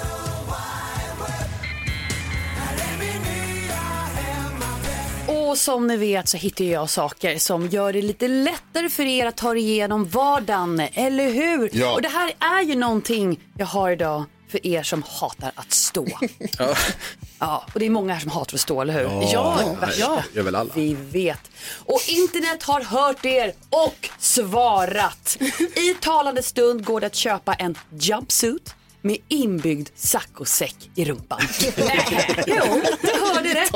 Och 5.52 5.58
som 5.58 5.86
ni 5.86 5.96
vet 5.96 6.28
så 6.28 6.36
hittar 6.36 6.64
jag 6.64 6.90
saker 6.90 7.38
som 7.38 7.68
gör 7.68 7.92
det 7.92 8.02
lite 8.02 8.28
lättare 8.28 8.88
för 8.88 9.02
er 9.02 9.26
att 9.26 9.36
ta 9.36 9.50
er 9.50 9.56
igenom 9.56 10.04
vardagen, 10.04 10.80
eller 10.80 11.32
hur? 11.32 11.70
Ja. 11.72 11.92
Och 11.92 12.02
det 12.02 12.08
här 12.08 12.32
är 12.38 12.62
ju 12.62 12.74
någonting 12.74 13.40
jag 13.58 13.66
har 13.66 13.90
idag 13.90 14.24
för 14.48 14.66
er 14.66 14.82
som 14.82 15.02
hatar 15.02 15.52
att 15.54 15.72
stå. 15.72 16.06
Ja. 16.58 16.74
Ja, 17.38 17.66
och 17.74 17.80
det 17.80 17.86
är 17.86 17.90
många 17.90 18.12
här 18.12 18.20
som 18.20 18.30
hatar 18.30 18.54
att 18.54 18.60
stå, 18.60 18.80
eller 18.80 18.92
hur? 18.92 19.32
Ja, 19.32 19.60
ja. 19.98 20.22
gör 20.32 20.42
väl 20.42 20.54
alla. 20.54 20.72
Vi 20.74 20.94
vet. 20.94 21.50
Och 21.84 22.00
internet 22.08 22.62
har 22.62 22.80
hört 22.80 23.24
er 23.24 23.54
och 23.70 24.08
svarat. 24.18 25.38
I 25.76 25.94
talande 26.00 26.42
stund 26.42 26.84
går 26.84 27.00
det 27.00 27.06
att 27.06 27.14
köpa 27.14 27.54
en 27.54 27.78
jumpsuit 27.90 28.74
med 29.00 29.16
inbyggd 29.28 29.88
saccosäck 29.94 30.90
i 30.94 31.04
rumpan. 31.04 31.40
jo, 32.46 32.82
du 33.02 33.20
hörde 33.20 33.54
rätt. 33.54 33.72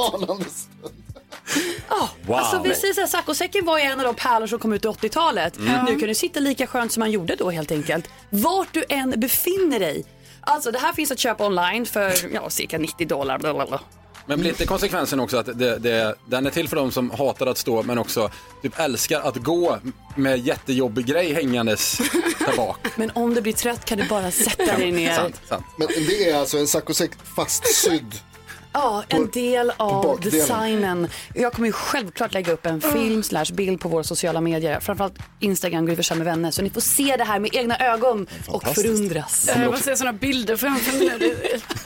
Ja, 1.88 2.08
Wow. 2.26 2.36
alltså 2.36 2.62
precis, 2.62 2.96
här, 2.96 3.06
saccosäcken 3.06 3.64
var 3.64 3.78
ju 3.78 3.84
en 3.84 4.00
av 4.00 4.06
de 4.06 4.14
pärlor 4.14 4.46
som 4.46 4.58
kom 4.58 4.72
ut 4.72 4.84
i 4.84 4.88
80-talet. 4.88 5.56
Mm. 5.58 5.84
Nu 5.84 5.98
kan 5.98 6.08
du 6.08 6.14
sitta 6.14 6.40
lika 6.40 6.66
skönt 6.66 6.92
som 6.92 7.00
man 7.00 7.10
gjorde 7.10 7.34
då 7.36 7.50
helt 7.50 7.72
enkelt. 7.72 8.08
Vart 8.30 8.68
du 8.72 8.84
än 8.88 9.20
befinner 9.20 9.78
dig. 9.80 10.04
Alltså 10.40 10.70
det 10.70 10.78
här 10.78 10.92
finns 10.92 11.10
att 11.10 11.18
köpa 11.18 11.46
online 11.46 11.86
för 11.86 12.12
ja, 12.34 12.50
cirka 12.50 12.78
90 12.78 13.06
dollar. 13.08 13.38
Blablabla. 13.38 13.80
Men 14.28 14.40
blir 14.40 14.50
inte 14.50 14.66
konsekvensen 14.66 15.20
också 15.20 15.36
att 15.36 15.58
det, 15.58 15.78
det, 15.78 16.14
den 16.28 16.46
är 16.46 16.50
till 16.50 16.68
för 16.68 16.76
de 16.76 16.92
som 16.92 17.10
hatar 17.10 17.46
att 17.46 17.58
stå 17.58 17.82
men 17.82 17.98
också 17.98 18.30
typ 18.62 18.78
älskar 18.80 19.20
att 19.20 19.36
gå 19.36 19.78
med 20.16 20.38
jättejobbig 20.46 21.06
grej 21.06 21.32
hängandes 21.32 21.98
där 22.38 22.56
bak? 22.56 22.78
Men 22.96 23.10
om 23.14 23.34
du 23.34 23.40
blir 23.40 23.52
trött 23.52 23.84
kan 23.84 23.98
du 23.98 24.04
bara 24.08 24.30
sätta 24.30 24.76
dig 24.76 24.92
ner. 24.92 25.14
Sant, 25.14 25.40
sant. 25.48 25.64
Men 25.78 25.88
det 25.88 26.30
är 26.30 26.36
alltså 26.38 26.58
en 26.58 26.66
saccosäck 26.66 27.10
fastsydd. 27.36 28.14
Ja, 28.76 29.04
en 29.08 29.30
del 29.30 29.72
av 29.76 30.20
designen. 30.20 31.08
Jag 31.34 31.52
kommer 31.52 31.68
ju 31.68 31.72
självklart 31.72 32.32
lägga 32.34 32.52
upp 32.52 32.66
en 32.66 32.80
film 32.80 33.22
slash 33.22 33.44
bild 33.52 33.80
på 33.80 33.88
våra 33.88 34.04
sociala 34.04 34.40
medier. 34.40 34.80
Framförallt 34.80 35.14
Instagram, 35.40 35.86
Gry 35.86 35.96
Forssell 35.96 36.18
med 36.18 36.24
vänner. 36.24 36.50
Så 36.50 36.62
ni 36.62 36.70
får 36.70 36.80
se 36.80 37.16
det 37.16 37.24
här 37.24 37.38
med 37.38 37.54
egna 37.54 37.78
ögon 37.78 38.26
och 38.48 38.64
förundras. 38.68 39.50
Jag 39.56 39.70
bara 39.70 39.80
ser 39.80 39.94
sådana 39.94 40.18
bilder 40.18 40.56
framför 40.56 40.98
mig 40.98 41.12
nu. 41.20 41.36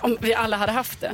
Om 0.00 0.16
vi 0.20 0.34
alla 0.34 0.56
hade 0.56 0.72
haft 0.72 1.00
det. 1.00 1.12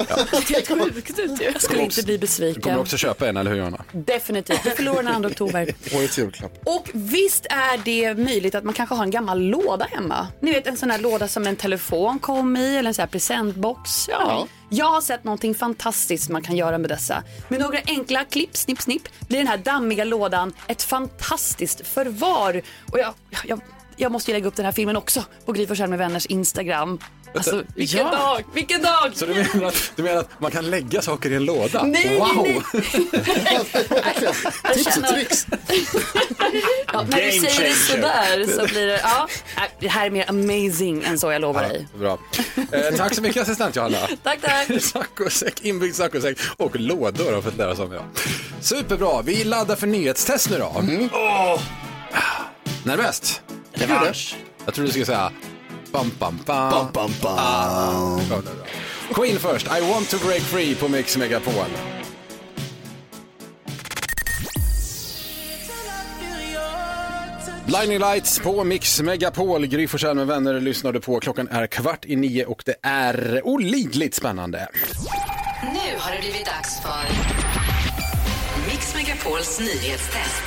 Helt 0.48 0.68
sjukt 0.68 1.18
ut 1.18 1.40
ju. 1.40 1.44
Jag 1.44 1.62
skulle 1.62 1.82
inte 1.82 2.02
bli 2.02 2.16
Du 2.16 2.18
kommer 2.18 2.18
besviken. 2.18 2.78
också 2.78 2.96
köpa 2.96 3.28
en, 3.28 3.36
eller 3.36 3.50
hur 3.50 3.58
Johanna? 3.58 3.84
Definitivt. 3.92 4.66
Vi 4.66 4.70
förlorar 4.70 5.02
den 5.02 5.22
2 5.22 5.28
oktober. 5.28 5.74
Årets 5.96 6.18
julklapp. 6.18 6.52
Och 6.64 6.90
visst 6.92 7.46
är 7.46 7.84
det 7.84 8.14
möjligt 8.14 8.54
att 8.54 8.64
man 8.64 8.74
kanske 8.74 8.94
har 8.94 9.02
en 9.04 9.10
gammal 9.10 9.40
låda 9.40 9.84
hemma. 9.90 10.28
Ni 10.40 10.52
vet 10.52 10.66
en 10.66 10.76
sån 10.76 10.90
här 10.90 10.98
låda 10.98 11.28
som 11.28 11.46
en 11.46 11.56
telefon 11.56 12.18
kom 12.18 12.56
i 12.56 12.76
eller 12.76 12.88
en 12.88 12.94
sån 12.94 13.02
här 13.02 13.08
presentbox. 13.08 14.08
Ja. 14.08 14.46
Jag 14.68 14.86
har 14.86 15.00
sett 15.00 15.24
någonting 15.24 15.54
fantastiskt 15.54 16.30
man 16.30 16.42
kan 16.42 16.56
göra 16.56 16.78
med 16.78 16.90
dessa. 16.90 17.22
Med 17.48 17.60
några 17.60 17.78
enkla 17.86 18.24
klipp, 18.24 18.56
snipp, 18.56 18.80
snipp 18.82 19.02
blir 19.28 19.38
den 19.38 19.46
här 19.46 19.58
dammiga 19.58 20.04
lådan 20.04 20.52
ett 20.68 20.82
fantastiskt 20.82 21.86
förvar. 21.86 22.62
Och 22.92 22.98
jag, 22.98 23.14
jag, 23.46 23.60
jag 23.96 24.12
måste 24.12 24.30
ju 24.30 24.36
lägga 24.36 24.48
upp 24.48 24.56
den 24.56 24.64
här 24.64 24.72
filmen 24.72 24.96
också 24.96 25.24
på 25.44 25.52
Gry 25.52 25.66
med 25.86 25.98
vänners 25.98 26.26
Instagram. 26.26 26.98
Alltså, 27.34 27.62
vilken 27.74 27.98
Ja. 28.00 28.10
dag, 28.10 28.44
vilken 28.54 28.82
dag! 28.82 29.10
Så 29.14 29.26
du 29.26 29.34
menar, 29.34 29.68
att, 29.68 29.92
du 29.96 30.02
menar 30.02 30.20
att 30.20 30.40
man 30.40 30.50
kan 30.50 30.70
lägga 30.70 31.02
saker 31.02 31.30
i 31.30 31.34
en 31.34 31.44
låda? 31.44 31.82
Nej, 31.82 32.18
wow! 32.18 32.46
Tips 34.74 34.96
och 34.96 35.04
tricks. 35.06 35.46
Ja, 36.92 37.02
när 37.08 37.22
du 37.22 37.32
säger 37.32 37.68
det 37.68 37.74
sådär 37.74 38.56
så 38.58 38.66
blir 38.72 38.86
det, 38.86 39.00
ja, 39.02 39.28
nej, 39.56 39.70
det 39.80 39.88
här 39.88 40.06
är 40.06 40.10
mer 40.10 40.30
amazing 40.30 41.04
än 41.04 41.18
så 41.18 41.32
jag 41.32 41.40
lovar 41.40 41.62
dig. 41.62 41.88
Bra. 41.98 42.18
Eh, 42.72 42.96
tack 42.96 43.14
så 43.14 43.22
mycket 43.22 43.42
assistent 43.42 43.76
Johanna. 43.76 43.98
Tack, 44.22 44.38
tack. 44.42 44.82
Saccosäck, 44.82 45.60
inbyggd 45.64 45.94
saccosäck 45.94 46.38
och 46.56 46.80
lådor 46.80 47.32
har 47.32 47.42
fått 47.42 47.56
lära 47.56 47.70
oss 47.72 47.78
om. 47.78 47.92
Ja. 47.92 48.00
Superbra, 48.60 49.22
vi 49.22 49.44
laddar 49.44 49.76
för 49.76 49.86
nyhetstest 49.86 50.50
nu 50.50 50.58
då. 50.58 50.72
Åh! 51.12 51.60
Nervöst? 52.84 53.42
Revansch. 53.72 54.36
Jag 54.64 54.74
tror 54.74 54.84
du 54.84 54.90
skulle 54.90 55.06
säga 55.06 55.32
bam, 55.92 56.10
bam, 56.18 56.38
bam. 56.46 56.70
Bam, 56.70 56.92
bam, 56.92 57.10
bam. 57.22 57.36
Ah, 57.38 58.20
bra, 58.28 58.40
bra, 58.40 58.52
bra. 58.54 58.66
Queen 59.12 59.38
först, 59.38 59.66
I 59.66 59.80
want 59.90 60.10
to 60.10 60.18
break 60.18 60.42
free 60.42 60.74
på 60.74 60.88
Mix 60.88 61.16
Megapol. 61.16 61.66
Blinding 67.66 67.98
Lights 67.98 68.38
på 68.38 68.64
Mix 68.64 69.00
Megapol. 69.00 69.66
Gry 69.66 69.88
Forssell 69.88 70.14
med 70.14 70.26
vänner 70.26 70.60
lyssnade 70.60 71.00
på. 71.00 71.20
Klockan 71.20 71.48
är 71.48 71.66
kvart 71.66 72.04
i 72.04 72.16
nio 72.16 72.44
och 72.44 72.62
det 72.66 72.74
är 72.82 73.40
olidligt 73.46 74.14
spännande. 74.14 74.68
Nu 75.62 75.98
har 75.98 76.12
det 76.12 76.20
blivit 76.20 76.46
dags 76.46 76.80
för 76.82 77.08
Mix 78.70 78.94
Megapols 78.94 79.60
nyhetstest. 79.60 80.42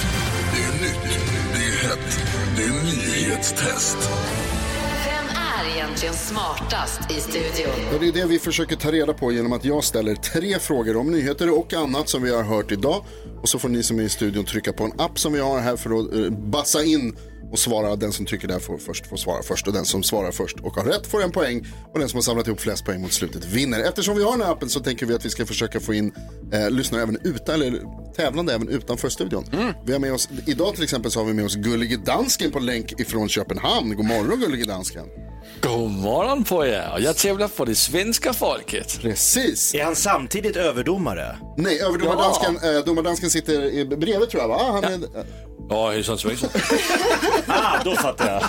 Det 0.55 0.63
är 0.63 0.71
nytt, 0.81 1.19
det 1.53 1.59
är 1.59 1.89
hett, 1.89 2.19
det 2.57 2.63
är 2.63 2.83
nyhetstest. 2.83 3.97
Är 5.59 5.75
egentligen 5.75 6.13
smartast 6.13 7.11
i 7.11 7.13
studion? 7.13 7.73
Ja, 7.91 7.97
det 7.99 8.07
är 8.07 8.11
det 8.11 8.25
vi 8.25 8.39
försöker 8.39 8.75
ta 8.75 8.91
reda 8.91 9.13
på 9.13 9.31
genom 9.31 9.53
att 9.53 9.65
jag 9.65 9.83
ställer 9.83 10.15
tre 10.15 10.59
frågor 10.59 10.97
om 10.97 11.11
nyheter 11.11 11.57
och 11.57 11.73
annat 11.73 12.09
som 12.09 12.23
vi 12.23 12.35
har 12.35 12.43
hört 12.43 12.71
idag. 12.71 13.05
Och 13.41 13.49
så 13.49 13.59
får 13.59 13.69
ni 13.69 13.83
som 13.83 13.99
är 13.99 14.03
i 14.03 14.09
studion 14.09 14.45
trycka 14.45 14.73
på 14.73 14.83
en 14.83 14.91
app 14.97 15.19
som 15.19 15.33
vi 15.33 15.39
har 15.39 15.59
här 15.59 15.75
för 15.75 15.99
att 15.99 16.13
uh, 16.13 16.31
bassa 16.31 16.83
in 16.83 17.15
och 17.51 17.59
svara. 17.59 17.95
Den 17.95 18.11
som 18.11 18.25
trycker 18.25 18.47
där 18.47 18.59
får, 18.59 18.77
först, 18.77 19.07
får 19.07 19.17
svara 19.17 19.43
först 19.43 19.67
och 19.67 19.73
den 19.73 19.85
som 19.85 20.03
svarar 20.03 20.31
först 20.31 20.59
och 20.59 20.75
har 20.75 20.83
rätt 20.83 21.07
får 21.07 21.23
en 21.23 21.31
poäng. 21.31 21.67
Och 21.93 21.99
den 21.99 22.09
som 22.09 22.17
har 22.17 22.21
samlat 22.21 22.47
ihop 22.47 22.59
flest 22.61 22.85
poäng 22.85 23.01
mot 23.01 23.13
slutet 23.13 23.45
vinner. 23.45 23.79
Eftersom 23.79 24.17
vi 24.17 24.23
har 24.23 24.31
den 24.31 24.41
här 24.41 24.51
appen 24.51 24.69
så 24.69 24.79
tänker 24.79 25.05
vi 25.05 25.13
att 25.13 25.25
vi 25.25 25.29
ska 25.29 25.45
försöka 25.45 25.79
få 25.79 25.93
in 25.93 26.13
eh, 26.53 26.69
lyssnare 26.69 27.01
även 27.01 27.17
utan, 27.23 27.55
eller 27.61 27.81
tävlande 28.15 28.53
även 28.53 28.69
utanför 28.69 29.09
studion. 29.09 29.45
Vi 29.85 29.91
har 29.93 29.99
med 29.99 30.13
oss, 30.13 30.29
idag 30.47 30.73
till 30.75 30.83
exempel 30.83 31.11
så 31.11 31.19
har 31.19 31.25
vi 31.25 31.33
med 31.33 31.45
oss 31.45 31.55
Gullige 31.55 31.97
Dansken 31.97 32.51
på 32.51 32.59
länk 32.59 32.99
ifrån 32.99 33.29
Köpenhamn. 33.29 33.95
God 33.95 34.05
morgon 34.05 34.39
Gullige 34.39 34.65
Dansken. 34.65 35.05
God 35.61 35.91
morgon 35.91 36.43
på 36.43 36.65
er. 36.65 36.89
Och 36.93 37.01
jag 37.01 37.17
tävlar 37.17 37.47
för 37.47 37.65
det 37.65 37.75
svenska 37.75 38.33
folket. 38.33 38.99
Precis. 39.01 39.75
Är 39.75 39.83
han 39.83 39.95
samtidigt 39.95 40.55
överdomare? 40.55 41.37
Nej, 41.57 41.79
överdomardansken 41.79 42.55
eh, 42.75 42.85
domardansken 42.85 43.29
sitter 43.29 43.61
i- 43.73 43.85
bredvid 43.85 44.29
tror 44.29 44.41
jag 44.41 44.47
va? 44.47 44.59
Han 44.71 44.83
är, 44.83 44.99
Ja, 45.13 45.23
hejsan 45.69 46.17
svejsan. 46.17 46.49
Ah, 47.47 47.83
då 47.83 47.95
fattar 47.95 48.31
jag. 48.31 48.43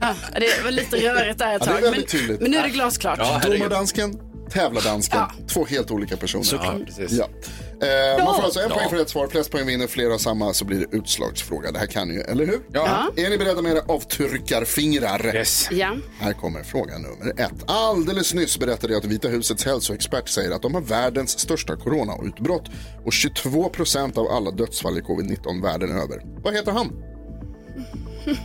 Ja, 0.00 0.14
det 0.40 0.64
var 0.64 0.70
lite 0.70 0.96
rörigt 0.96 1.38
där 1.38 1.56
ett 1.56 1.62
Ja, 1.66 1.72
det 1.72 1.78
är 1.78 1.82
tag. 1.82 1.90
Men, 1.96 2.06
tydligt. 2.06 2.40
men 2.40 2.50
nu 2.50 2.56
är 2.56 2.62
det 2.62 2.68
glasklart. 2.68 3.42
Domardansken, 3.42 4.18
tävlardansken. 4.50 5.20
Två 5.48 5.64
helt 5.64 5.90
olika 5.90 6.16
personer. 6.16 6.44
Såklart. 6.44 6.74
Ja, 6.78 6.84
precis. 6.86 7.18
Ja. 7.18 7.28
Eh, 7.82 8.24
man 8.24 8.34
får 8.34 8.42
alltså 8.42 8.60
en 8.60 8.66
Ja. 8.68 8.74
poäng 8.76 8.88
för 8.90 8.96
rätt 8.96 9.08
svar. 9.10 9.26
Flest 9.28 9.50
poäng 9.50 9.66
vinner, 9.66 9.86
flera 9.86 10.18
samma 10.18 10.54
så 10.54 10.64
blir 10.64 10.78
det 10.78 10.96
utslagsfråga. 10.96 11.72
Det 11.72 11.78
här 11.78 11.86
kan 11.86 12.08
ni 12.08 12.14
ju, 12.14 12.20
eller 12.20 12.46
hur? 12.46 12.60
Ja. 12.72 13.08
Är 13.16 13.30
ni 13.30 13.38
beredda 13.38 13.62
med 13.62 13.72
era 13.72 13.82
avtryckarfingrar? 13.88 15.34
Yes. 15.36 15.68
Ja. 15.70 15.96
Här 16.20 16.32
kommer 16.32 16.62
fråga 16.62 16.98
nummer 16.98 17.40
ett. 17.40 17.52
Alldeles 17.66 18.34
nyss 18.34 18.58
berättade 18.58 18.92
jag 18.92 19.00
att 19.04 19.10
Vita 19.10 19.28
husets 19.28 19.64
hälsoexpert 19.64 20.28
säger 20.28 20.50
att 20.50 20.62
de 20.62 20.74
har 20.74 20.80
världens 20.82 21.38
största 21.38 21.76
coronautbrott 21.76 22.68
och 23.04 23.12
22 23.12 23.68
procent 23.68 24.18
av 24.18 24.26
alla 24.26 24.50
dödsfall 24.50 24.98
i 24.98 25.00
covid-19 25.00 25.62
världen 25.62 25.90
över. 25.90 26.22
Vad 26.42 26.54
heter 26.54 26.72
han? 26.72 27.02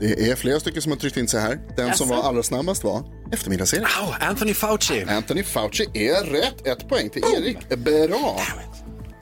Det 0.00 0.30
är 0.30 0.36
flera 0.36 0.60
stycken 0.60 0.82
som 0.82 0.92
har 0.92 0.98
tryckt 0.98 1.16
in 1.16 1.28
sig 1.28 1.40
här. 1.40 1.58
Den 1.76 1.94
som 1.94 2.08
var 2.08 2.16
allra 2.22 2.42
snabbast 2.42 2.84
var 2.84 3.02
eftermiddags-Erik. 3.32 3.84
Oh, 3.84 4.28
Anthony 4.28 4.54
Fauci. 4.54 5.04
Anthony 5.08 5.42
Fauci 5.42 5.84
är 5.94 6.24
rätt. 6.24 6.66
Ett 6.66 6.88
poäng 6.88 7.10
till 7.10 7.22
Erik. 7.36 7.68
Bra. 7.68 8.40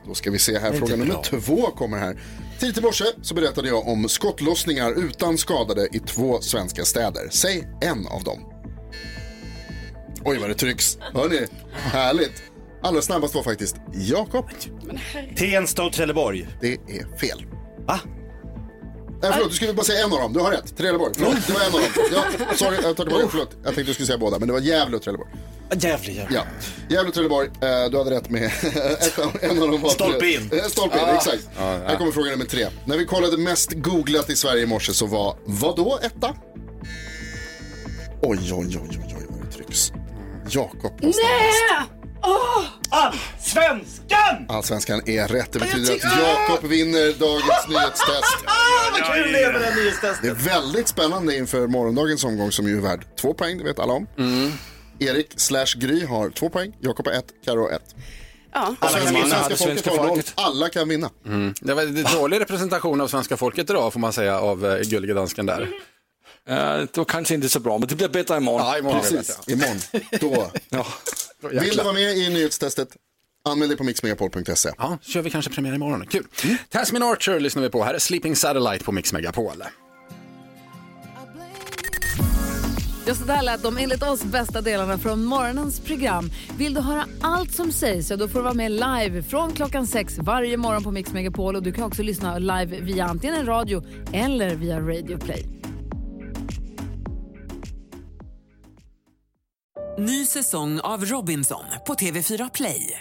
Då 0.07 0.15
ska 0.15 0.31
vi 0.31 0.39
se 0.39 0.59
här. 0.59 0.73
är 0.73 0.79
Fråga 0.79 0.97
nummer 0.97 1.23
två 1.23 1.71
kommer 1.71 1.99
här. 1.99 2.21
Tidigt 2.59 2.79
i 2.79 2.81
morse 2.81 3.05
så 3.23 3.35
berättade 3.35 3.69
jag 3.69 3.89
om 3.89 4.09
skottlossningar 4.09 4.93
utan 4.99 5.39
skadade 5.39 5.89
i 5.93 5.99
två 5.99 6.41
svenska 6.41 6.85
städer. 6.85 7.29
Säg 7.31 7.69
en 7.81 8.07
av 8.07 8.23
dem. 8.25 8.39
Oj 10.25 10.39
vad 10.39 10.51
det 10.51 10.55
trycks. 10.55 10.99
Hör 11.01 11.29
ni? 11.29 11.47
Härligt. 11.73 12.43
Allra 12.83 13.03
snabbast 13.03 13.35
var 13.35 13.43
faktiskt 13.43 13.77
Jakob. 13.93 14.49
Tensta 15.37 15.83
och 15.85 15.93
Trelleborg. 15.93 16.49
Det 16.61 16.73
är 16.73 17.17
fel. 17.19 17.47
Va? 17.87 18.01
Nej, 19.23 19.33
förlåt, 19.33 19.51
du 19.51 19.57
skulle 19.57 19.73
bara 19.73 19.85
säga 19.85 20.05
en 20.05 20.13
av 20.13 20.19
dem. 20.19 20.33
Du 20.33 20.41
har 20.41 20.51
rätt. 20.51 20.77
Trelleborg. 20.77 21.13
Förlåt, 21.17 21.47
det 21.47 21.53
var 21.53 21.61
en 21.61 21.67
av 21.67 21.73
dem. 21.73 21.91
Ja, 22.13 22.57
sorry, 22.57 22.77
jag 22.83 22.97
tar 22.97 23.05
tillbaka. 23.05 23.27
Förlåt. 23.31 23.51
Jag 23.53 23.65
tänkte 23.65 23.83
du 23.83 23.95
skulle 23.95 24.07
säga 24.07 24.19
båda, 24.19 24.39
men 24.39 24.49
det 24.49 24.53
var 24.55 24.61
Gävle 24.61 24.97
och 24.97 25.03
Trelleborg. 25.03 25.31
Gävle, 25.79 26.13
Gävle. 26.13 26.37
Ja, 26.37 26.43
Gävle 26.89 27.09
och 27.09 27.15
Trelleborg. 27.15 27.47
Eh, 27.61 27.91
du 27.91 27.99
hade 27.99 28.11
rätt 28.11 28.31
med 28.31 28.43
en 29.41 29.63
av 29.63 29.71
dem. 29.71 29.81
Var 29.83 29.91
Stolpe 29.91 30.27
in. 30.27 30.51
Eh, 30.53 30.63
Stolpe 30.65 30.99
in, 30.99 31.05
Ah. 31.05 31.15
exakt. 31.17 31.49
Här 31.59 31.97
kommer 31.97 32.13
fråga 32.13 32.31
nummer 32.31 32.45
tre. 32.45 32.67
När 32.87 32.97
vi 32.97 33.05
kollade 33.05 33.37
mest 33.37 33.73
googlat 33.73 34.31
i 34.31 34.37
Sverige 34.37 34.63
i 34.63 34.67
morse 34.67 34.93
så 34.95 35.07
var 35.07 35.37
vad 35.45 35.77
då 35.77 35.99
etta? 36.03 36.35
Oj, 38.23 38.39
oj, 38.43 38.53
oj, 38.53 38.79
oj, 38.83 39.15
oj, 39.19 39.27
vad 39.29 39.41
det 39.47 39.53
trycks. 39.57 39.93
Jakob 40.51 40.83
var. 40.83 41.01
Nej! 41.01 41.87
Åh! 42.27 42.65
Allsvenskan! 42.91 44.47
Allsvenskan 44.49 45.03
är 45.09 45.29
rätt. 45.29 45.53
Det 45.53 45.59
betyder 45.59 45.95
att 45.95 46.19
Jakob 46.21 46.65
vinner 46.71 47.13
dagens 47.21 47.69
nyhetstest. 47.69 48.37
Vad 49.01 49.15
kul 49.15 49.33
det 49.33 49.43
är 49.43 49.53
med 49.53 49.61
det 49.61 49.67
här 49.67 49.77
nyhetstestet. 49.77 50.23
Det 50.23 50.29
är 50.29 50.35
väldigt 50.35 50.89
spännande 50.89 51.37
inför 51.37 51.67
morgondagens 51.67 52.25
omgång 52.25 52.53
som 52.53 52.69
ju 52.69 52.77
är 52.77 52.81
värd 52.81 53.07
två 53.21 53.35
poäng, 53.35 53.59
det 53.59 53.65
vet 53.65 53.79
alla 53.79 53.93
om. 53.93 54.07
Erik 54.99 55.33
slash 55.37 55.67
Gry 55.77 56.05
har 56.05 56.31
två 56.31 56.49
poäng, 56.49 56.77
Jakob 56.81 57.07
har 57.07 57.15
ett, 57.15 57.27
Karo 57.45 57.71
ett. 57.71 57.95
Ja. 58.53 58.75
Och 58.81 58.91
svenska, 58.91 59.13
vinna. 59.13 59.29
svenska 59.29 59.57
svenska 59.57 59.91
folket. 59.91 60.33
Alla 60.35 60.69
kan 60.69 60.89
vinna. 60.89 61.11
Mm. 61.27 61.55
Det 61.61 61.75
var 61.75 61.83
en 61.83 62.03
dålig 62.03 62.41
representation 62.41 63.01
av 63.01 63.09
svenska 63.09 63.37
folket 63.37 63.71
idag 63.71 63.93
får 63.93 64.01
man 64.01 64.13
säga 64.13 64.41
av 64.41 64.65
uh, 64.65 64.81
Gullige 64.81 65.15
Dansken 65.15 65.47
där. 65.47 65.69
Ja, 66.49 66.55
det 66.77 66.97
var 66.97 67.05
kanske 67.05 67.35
inte 67.35 67.49
så 67.49 67.61
bra, 67.61 67.79
men 67.79 67.89
det 67.89 67.95
blir 67.95 68.09
bättre 68.09 68.37
imorgon. 68.37 68.67
Ja, 68.67 68.79
imorgon 68.79 69.01
Precis, 69.01 69.39
imorgon. 69.47 69.79
Då. 70.21 70.51
Ja. 70.69 70.87
Vill 71.51 71.77
du 71.77 71.83
vara 71.83 71.93
med 71.95 72.17
i 72.17 72.29
nyhetstestet? 72.29 72.89
Anmäl 73.49 73.69
dig 73.69 73.77
på 73.77 73.85
mixmegapol.se. 73.85 74.71
Ja, 74.79 74.99
kör 75.03 75.23
vi 75.23 75.31
kanske 75.31 75.51
premiär 75.51 75.75
imorgon. 75.75 76.07
Kul. 76.07 76.27
Tasmin 76.69 77.03
Archer 77.03 77.41
lyssnar 77.41 77.63
vi 77.63 77.71
på. 77.71 77.85
Här 77.85 77.95
är 77.95 77.99
Sleeping 77.99 78.37
Satellite 78.37 78.85
på 78.85 78.93
Mix 78.93 79.13
Megapol. 79.13 79.65
Just 83.07 83.27
det 83.27 83.33
där 83.33 83.43
lät 83.43 83.63
de 83.63 83.79
enligt 83.79 84.03
oss 84.03 84.25
bästa 84.25 84.61
delarna 84.61 84.99
från 84.99 85.25
morgonens 85.25 85.81
program. 85.81 86.31
Vill 86.59 86.75
du 86.75 86.81
höra 86.81 87.05
allt 87.21 87.53
som 87.53 87.73
sägs 87.73 88.09
så 88.09 88.17
då 88.17 88.29
får 88.29 88.39
du 88.39 88.43
vara 88.43 88.55
med 88.55 88.73
live 88.73 89.23
från 89.23 89.53
klockan 89.53 89.87
sex 89.87 90.19
varje 90.19 90.57
morgon 90.57 90.83
på 90.83 90.91
Mix 90.91 91.13
Megapol 91.13 91.57
och 91.57 91.63
du 91.63 91.73
kan 91.73 91.85
också 91.85 92.03
lyssna 92.03 92.39
live 92.39 92.81
via 92.81 93.05
antingen 93.05 93.37
en 93.37 93.47
radio 93.47 93.85
eller 94.13 94.55
via 94.55 94.81
Radio 94.81 95.19
Play. 95.19 95.47
Ny 99.99 100.27
säsong 100.27 100.81
av 100.81 101.05
Robinson 101.05 101.65
på 101.87 101.95
TV4 101.95 102.51
Play. 102.55 103.01